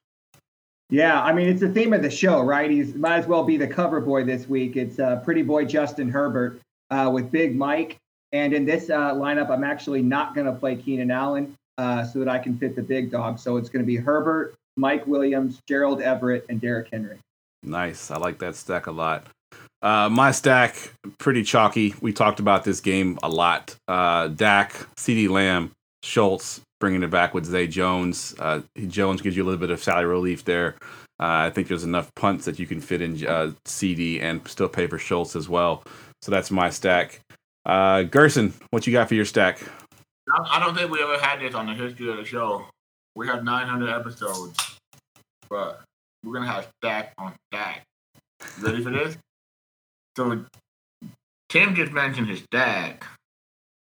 [0.90, 2.70] Yeah, I mean it's the theme of the show, right?
[2.70, 4.76] He's might as well be the cover boy this week.
[4.76, 6.60] It's uh, pretty boy Justin Herbert
[6.90, 7.96] uh, with Big Mike,
[8.34, 12.20] and in this uh, lineup, I'm actually not going to play Keenan Allen uh, so
[12.20, 13.40] that I can fit the big dog.
[13.40, 17.20] So it's going to be Herbert, Mike Williams, Gerald Everett, and Derrick Henry.
[17.64, 18.12] Nice.
[18.12, 19.28] I like that stack a lot.
[19.82, 21.96] Uh, my stack, pretty chalky.
[22.02, 23.76] We talked about this game a lot.
[23.88, 25.72] Uh, Dak, CeeDee Lamb,
[26.04, 28.36] Schultz, bringing it back with Zay Jones.
[28.40, 30.76] Uh, Jones gives you a little bit of salary relief there.
[31.20, 34.68] Uh, I think there's enough punts that you can fit in uh, CeeDee and still
[34.68, 35.84] pay for Schultz as well.
[36.22, 37.20] So that's my stack.
[37.66, 39.60] Uh, Gerson, what you got for your stack?
[40.50, 42.66] I don't think we ever had this on the history of the show.
[43.16, 44.78] We have 900 episodes,
[45.50, 45.82] but
[46.24, 47.84] we're gonna have stack on stack.
[48.60, 49.18] Ready for this?
[50.18, 50.44] So
[51.48, 53.06] Tim just mentioned his stack.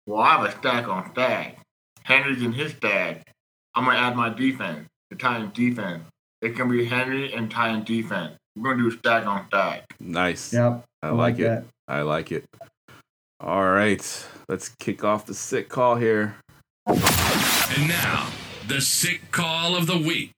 [0.08, 1.58] Well, I have a stack on stack.
[2.04, 3.32] Henry's in his stack.
[3.76, 6.04] I'm gonna add my defense, the Titans defense.
[6.42, 8.34] It can be Henry and Titans defense.
[8.56, 9.86] We're gonna do stack on stack.
[10.00, 10.54] Nice.
[10.54, 11.44] Yep, I like it.
[11.44, 11.64] that.
[11.88, 12.46] I like it.
[13.40, 14.28] All right.
[14.48, 16.36] Let's kick off the sick call here.
[16.88, 18.30] And now,
[18.68, 20.34] the sick call of the week.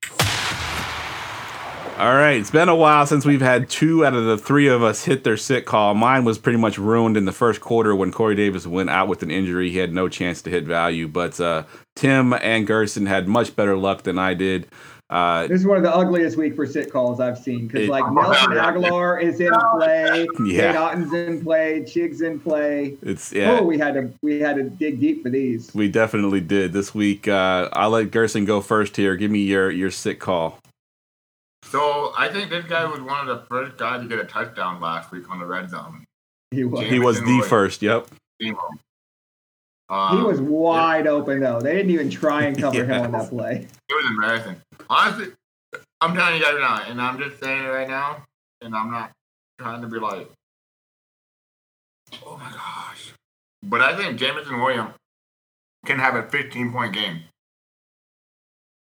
[1.97, 4.83] All right, it's been a while since we've had two out of the three of
[4.83, 5.93] us hit their sit call.
[5.93, 9.23] Mine was pretty much ruined in the first quarter when Corey Davis went out with
[9.23, 9.69] an injury.
[9.71, 11.63] He had no chance to hit value, but uh,
[11.95, 14.67] Tim and Gerson had much better luck than I did.
[15.09, 18.03] Uh, This is one of the ugliest week for sit calls I've seen because like
[18.11, 20.71] Nelson Agholor is in play, Yeah.
[20.71, 22.97] Nate Otten's in play, Chig's in play.
[23.03, 25.73] it's yeah, Oh, we had to we had to dig deep for these.
[25.73, 27.29] we definitely did this week.
[27.29, 29.15] Uh, I'll let Gerson go first here.
[29.15, 30.59] Give me your your sick call.
[31.75, 34.79] So I think this guy was one of the first guys to get a touchdown
[34.79, 36.05] last week on the red zone.
[36.51, 36.87] He was.
[36.87, 37.81] He was the first.
[37.81, 38.07] Yep.
[38.39, 38.57] Demo.
[39.89, 41.59] He Um, was wide open though.
[41.59, 43.67] They didn't even try and cover him on that play.
[43.89, 44.55] It was embarrassing.
[44.89, 45.33] Honestly,
[45.99, 48.23] I'm telling you guys now, and I'm just saying it right now,
[48.61, 49.11] and I'm not
[49.59, 50.29] trying to be like,
[52.25, 53.11] oh my gosh.
[53.63, 54.93] But I think Jameson Williams
[55.85, 57.23] can have a 15 point game.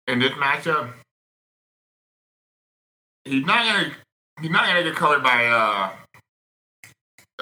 [0.08, 0.94] In this matchup,
[3.24, 3.92] he's not gonna
[4.40, 5.90] he's not gonna get colored by uh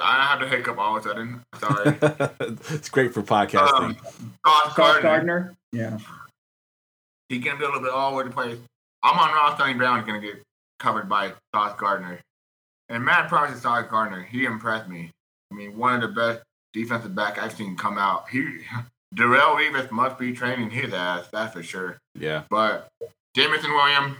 [0.02, 1.42] I have to hiccup all of a sudden.
[1.58, 1.98] Sorry.
[2.70, 3.80] it's great for podcasting.
[3.80, 3.96] um,
[4.46, 5.02] Sauce Sauce Gardner.
[5.02, 5.56] Gardner.
[5.72, 5.98] Yeah.
[7.28, 8.56] He can be a little bit all over the place.
[9.04, 9.76] Amon-Ra St.
[9.76, 10.42] Brown is going to get
[10.78, 12.18] covered by Sauce Gardner.
[12.88, 14.22] And Matt Price is Sauce Gardner.
[14.22, 15.10] He impressed me.
[15.52, 16.42] I mean, one of the best
[16.72, 18.28] defensive back I've seen come out.
[18.30, 18.42] He
[19.14, 21.98] Darrelle Revis must be training his ass, that's for sure.
[22.18, 22.44] yeah.
[22.48, 22.88] But
[23.34, 24.16] Jameson Williams,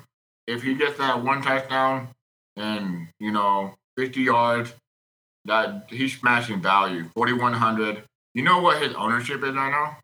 [0.51, 2.09] if he gets that one touchdown
[2.57, 4.75] and, you know, 50 yards,
[5.45, 7.09] that he's smashing value.
[7.15, 8.03] 4,100.
[8.35, 9.97] You know what his ownership is right now?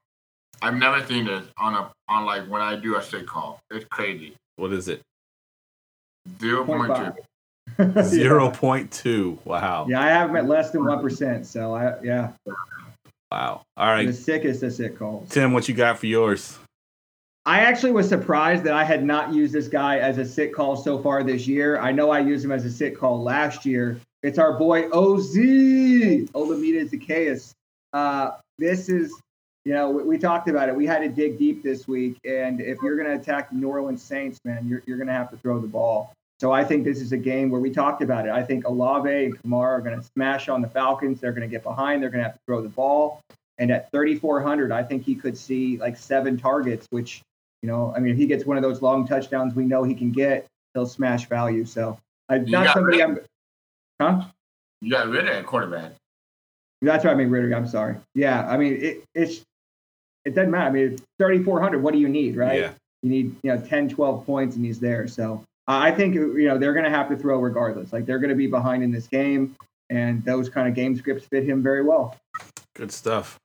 [0.63, 3.61] I've never seen this on a on like when I do a sick call.
[3.71, 4.35] It's crazy.
[4.57, 5.03] What is it?
[6.41, 7.13] Zero point two.
[7.79, 8.03] Yeah.
[8.05, 9.39] Zero point two.
[9.45, 9.87] Wow.
[9.89, 11.47] Yeah, I have him at less than one percent.
[11.47, 12.31] So I yeah,
[13.31, 13.63] Wow.
[13.77, 14.07] All right.
[14.07, 15.29] the sickest of sick calls.
[15.29, 16.59] Tim, what you got for yours?
[17.47, 20.75] I actually was surprised that I had not used this guy as a sit call
[20.75, 21.79] so far this year.
[21.79, 24.01] I know I used him as a sit call last year.
[24.25, 27.53] It's our boy OZ, Olamide Zaccheaus.
[27.93, 29.15] Uh, this is,
[29.65, 30.75] you know, we, we talked about it.
[30.75, 32.19] We had to dig deep this week.
[32.25, 35.13] And if you're going to attack the New Orleans Saints, man, you're, you're going to
[35.13, 36.13] have to throw the ball.
[36.41, 38.33] So I think this is a game where we talked about it.
[38.33, 41.21] I think Olave and Kamara are going to smash on the Falcons.
[41.21, 42.03] They're going to get behind.
[42.03, 43.21] They're going to have to throw the ball.
[43.59, 47.23] And at 3,400, I think he could see like seven targets, which
[47.63, 49.95] you know, I mean, if he gets one of those long touchdowns we know he
[49.95, 51.65] can get, he'll smash value.
[51.65, 53.19] So, I, You not got somebody rid-
[54.01, 54.19] I'm.
[54.21, 54.25] Huh?
[54.81, 55.93] You got rid of that quarterback.
[56.83, 57.55] That's what I mean, Ritter.
[57.55, 57.97] I'm sorry.
[58.15, 59.43] Yeah, I mean, it, it's
[60.27, 60.67] it doesn't matter.
[60.67, 61.83] I mean, it's 3,400.
[61.83, 62.61] What do you need, right?
[62.61, 62.73] Yeah.
[63.03, 65.07] You need, you know, 10, 12 points, and he's there.
[65.07, 67.93] So I think, you know, they're going to have to throw regardless.
[67.93, 69.55] Like they're going to be behind in this game,
[69.89, 72.17] and those kind of game scripts fit him very well.
[72.75, 73.39] Good stuff.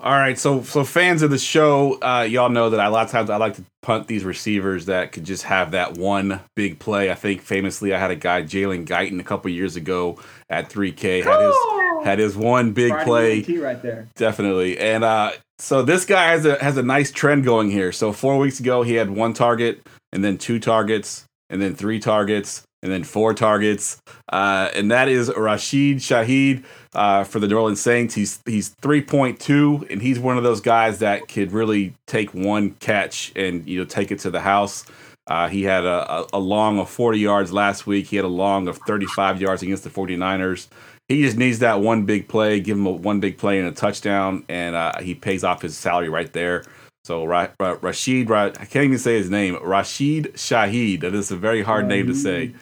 [0.00, 3.04] All right, so so fans of the show, uh, y'all know that I, a lot
[3.04, 6.78] of times I like to punt these receivers that could just have that one big
[6.78, 7.10] play.
[7.10, 10.18] I think famously I had a guy Jalen Guyton a couple years ago
[10.48, 14.06] at 3K had his had his one big Friday play right there.
[14.14, 14.78] definitely.
[14.78, 17.90] And uh, so this guy has a has a nice trend going here.
[17.90, 21.98] So four weeks ago he had one target, and then two targets, and then three
[21.98, 24.00] targets, and then four targets.
[24.28, 26.64] Uh, and that is Rashid Shaheed
[26.94, 28.14] uh, for the New Orleans Saints.
[28.14, 32.32] He's he's three point two, and he's one of those guys that could really take
[32.34, 34.84] one catch and you know take it to the house.
[35.26, 38.06] Uh, he had a, a, a long of 40 yards last week.
[38.06, 40.68] He had a long of 35 yards against the 49ers.
[41.06, 43.72] He just needs that one big play, give him a one big play and a
[43.72, 46.64] touchdown, and uh, he pays off his salary right there.
[47.08, 51.00] So Ra- Ra- Rashid, Ra- I can't even say his name, Rashid Shaheed.
[51.00, 52.52] That is a very hard name to say.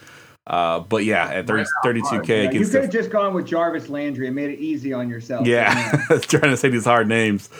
[0.46, 3.44] Uh, but yeah, at 30, 32K Yeah, you against could the have just gone with
[3.44, 5.48] Jarvis Landry and made it easy on yourself.
[5.48, 5.90] yeah,
[6.20, 7.50] trying to say these hard names.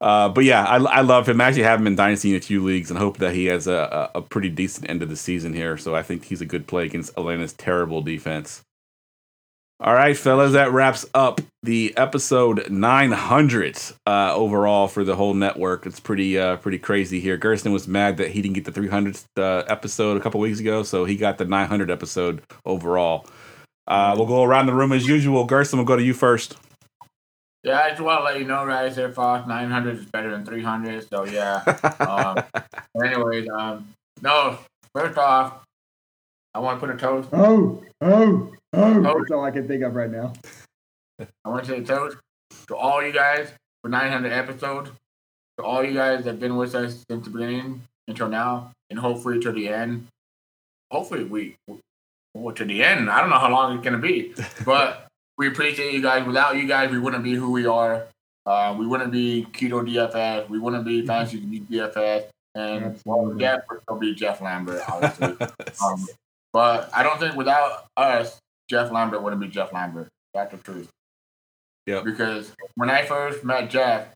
[0.00, 1.38] Uh, but yeah, I, I love him.
[1.38, 3.66] I actually have him in Dynasty in a few leagues and hope that he has
[3.66, 5.76] a, a, a pretty decent end of the season here.
[5.76, 8.62] So I think he's a good play against Atlanta's terrible defense.
[9.84, 13.76] All right, fellas, that wraps up the episode 900
[14.06, 15.86] uh, overall for the whole network.
[15.86, 17.36] It's pretty uh, pretty crazy here.
[17.36, 20.84] Gerson was mad that he didn't get the 300th uh, episode a couple weeks ago,
[20.84, 23.26] so he got the 900 episode overall.
[23.88, 25.44] Uh, we'll go around the room as usual.
[25.46, 26.56] Gerson, we'll go to you first.
[27.64, 30.46] Yeah, I just want to let you know, guys, if uh, 900 is better than
[30.46, 31.08] 300.
[31.08, 31.56] So, yeah.
[32.08, 32.64] um,
[33.04, 33.88] anyways, um,
[34.20, 34.58] no,
[34.94, 35.64] first off,
[36.54, 37.28] I want to put a toast.
[37.32, 39.02] Oh, oh, oh.
[39.02, 40.32] That's all I can think of right now.
[41.44, 42.16] I want to say a toast
[42.68, 43.52] to all you guys
[43.82, 44.90] for 900 episodes.
[45.58, 48.98] To all you guys that have been with us since the beginning until now, and
[48.98, 50.06] hopefully to the end.
[50.90, 51.56] Hopefully, we,
[52.34, 53.10] well, to the end.
[53.10, 54.34] I don't know how long it's going to be,
[54.64, 55.08] but
[55.38, 56.26] we appreciate you guys.
[56.26, 58.06] Without you guys, we wouldn't be who we are.
[58.44, 60.48] Uh, we wouldn't be Keto DFS.
[60.48, 62.26] We wouldn't be Fantasy DFS.
[62.54, 63.40] And well, Absolutely.
[63.40, 65.36] Jeff would still be Jeff Lambert, obviously.
[65.84, 66.06] um,
[66.52, 68.38] but I don't think without us,
[68.68, 70.08] Jeff Lambert wouldn't be Jeff Lambert.
[70.34, 70.88] That's the truth.
[71.86, 72.04] Yep.
[72.04, 74.06] Because when I first met Jeff,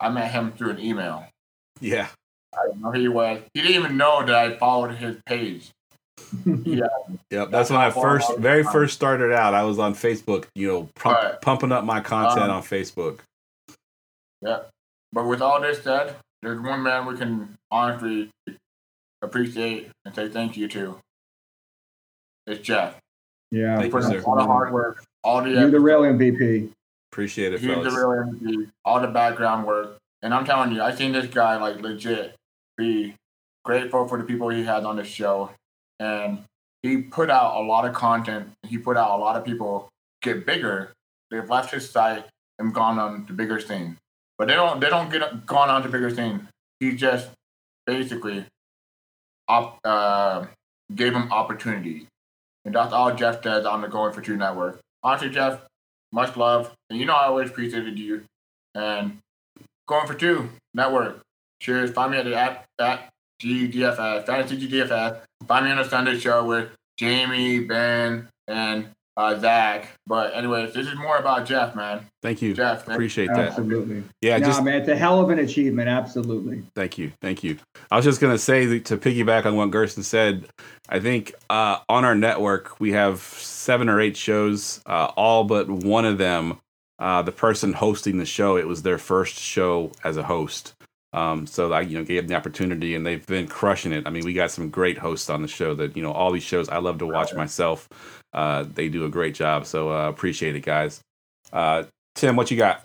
[0.00, 1.26] I met him through an email.
[1.80, 2.08] yeah.
[2.52, 3.40] I didn't know who he was.
[3.54, 5.70] He didn't even know that I followed his page.
[6.64, 6.86] Yeah.
[7.30, 9.54] Yep, that's when I first, very first started out.
[9.54, 11.40] I was on Facebook, you know, pump, Right.
[11.40, 13.20] pumping up my content Um, on Facebook.
[14.42, 14.60] Yeah.
[15.12, 18.30] But with all this said, there's one man we can honestly
[19.22, 20.98] appreciate and say thank you to.
[22.50, 22.96] It's Jeff.
[23.50, 23.78] Yeah.
[23.78, 24.22] Thank He you, put in sir.
[24.26, 26.70] all the hard work, all the You're the real MVP.
[27.12, 29.96] Appreciate it, He's the real MVP, all the background work.
[30.22, 32.34] And I'm telling you, I seen this guy like legit
[32.76, 33.14] be
[33.64, 35.50] grateful for the people he had on the show.
[35.98, 36.44] And
[36.82, 38.50] he put out a lot of content.
[38.66, 39.88] He put out a lot of people
[40.22, 40.92] get bigger.
[41.30, 42.24] They've left his site
[42.58, 43.96] and gone on to bigger scene.
[44.38, 46.48] But they don't they don't get gone on to bigger scene.
[46.78, 47.30] He just
[47.86, 48.46] basically
[49.48, 50.46] op, uh,
[50.94, 52.04] gave him opportunities.
[52.64, 54.80] And that's all Jeff does on the Going for Two network.
[55.02, 55.62] Honestly, Jeff,
[56.12, 56.74] much love.
[56.88, 58.24] And you know I always appreciated you.
[58.74, 59.18] And
[59.88, 61.20] going for two network.
[61.60, 61.90] Cheers.
[61.90, 63.10] Find me at the at, at
[63.42, 65.20] GDFS, Fantasy GDFS.
[65.46, 68.88] Find me on the Sunday show with Jamie, Ben, and
[69.20, 69.88] uh, Zach.
[70.06, 72.06] But anyways, this is more about Jeff, man.
[72.22, 72.54] Thank you.
[72.54, 72.96] Jeff, man.
[72.96, 73.48] Appreciate that.
[73.50, 74.02] Absolutely.
[74.22, 75.88] Yeah, no, just man, it's a hell of an achievement.
[75.88, 76.62] Absolutely.
[76.74, 77.58] thank you, thank you.
[77.90, 80.46] I was just gonna say that to piggyback on what Gerson said.
[80.88, 84.80] I think uh, on our network we have seven or eight shows.
[84.86, 86.58] Uh, all but one of them,
[86.98, 90.74] uh, the person hosting the show, it was their first show as a host.
[91.12, 94.06] Um, so I, you know, gave them the opportunity, and they've been crushing it.
[94.06, 95.74] I mean, we got some great hosts on the show.
[95.74, 97.88] That you know, all these shows I love to watch myself.
[98.32, 99.66] Uh, they do a great job.
[99.66, 101.00] So uh, appreciate it, guys.
[101.52, 101.84] Uh,
[102.14, 102.84] Tim, what you got?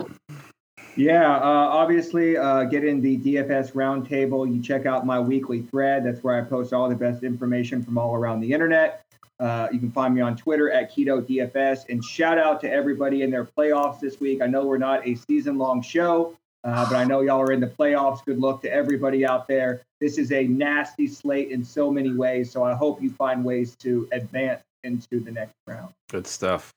[0.98, 4.52] Yeah, uh, obviously, uh, get in the DFS roundtable.
[4.52, 6.06] You check out my weekly thread.
[6.06, 9.02] That's where I post all the best information from all around the internet.
[9.38, 11.90] Uh, you can find me on Twitter at Keto DFS.
[11.90, 14.42] And shout out to everybody in their playoffs this week.
[14.42, 17.60] I know we're not a season long show, uh, but I know y'all are in
[17.60, 18.24] the playoffs.
[18.24, 19.82] Good luck to everybody out there.
[20.00, 22.52] This is a nasty slate in so many ways.
[22.52, 25.94] So I hope you find ways to advance into the next round.
[26.10, 26.74] Good stuff.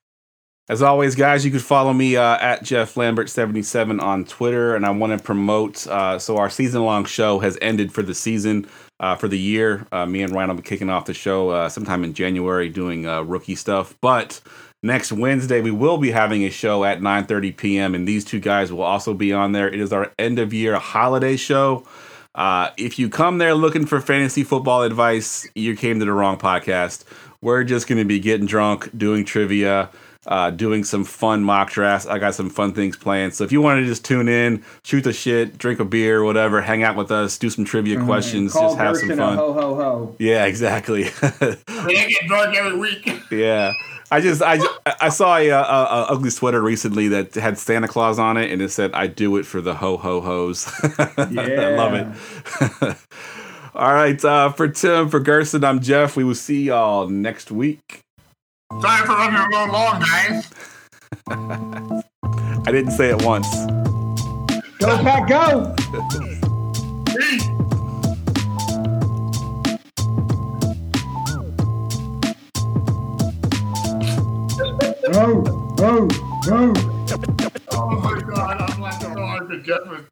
[0.70, 4.76] As always, guys, you can follow me uh, at Jeff Lambert77 on Twitter.
[4.76, 8.14] And I want to promote uh, so, our season long show has ended for the
[8.14, 8.66] season,
[9.00, 9.86] uh, for the year.
[9.92, 13.06] Uh, me and Ryan will be kicking off the show uh, sometime in January doing
[13.06, 13.96] uh, rookie stuff.
[14.02, 14.40] But
[14.80, 17.96] Next Wednesday, we will be having a show at 9:30 p.m.
[17.96, 19.68] and these two guys will also be on there.
[19.68, 21.84] It is our end of year holiday show.
[22.36, 27.02] If you come there looking for fantasy football advice, you came to the wrong podcast.
[27.40, 29.90] We're just going to be getting drunk, doing trivia,
[30.26, 32.06] uh, doing some fun mock drafts.
[32.06, 33.34] I got some fun things planned.
[33.34, 36.60] So if you want to just tune in, shoot the shit, drink a beer, whatever,
[36.60, 38.06] hang out with us, do some trivia Mm-hmm.
[38.06, 39.36] questions, Call just have some fun.
[39.38, 40.16] ho ho ho.
[40.18, 41.04] Yeah, exactly.
[41.86, 43.08] They get drunk every week.
[43.30, 43.72] yeah.
[44.10, 44.58] I just I
[45.00, 48.60] I saw a, a, a ugly sweater recently that had Santa Claus on it and
[48.62, 50.66] it said I do it for the ho ho hos.
[50.98, 52.96] I love it.
[53.78, 56.16] All right, uh, for Tim, for Gerson, I'm Jeff.
[56.16, 58.00] We will see y'all next week.
[58.80, 60.50] Sorry for running a little long, guys.
[62.66, 63.46] I didn't say it once.
[64.80, 65.76] Go Pack, go!
[75.12, 75.42] Go,
[75.76, 76.08] go,
[76.48, 76.72] go!
[77.70, 80.02] Oh my god, I'm like, oh, Jeff was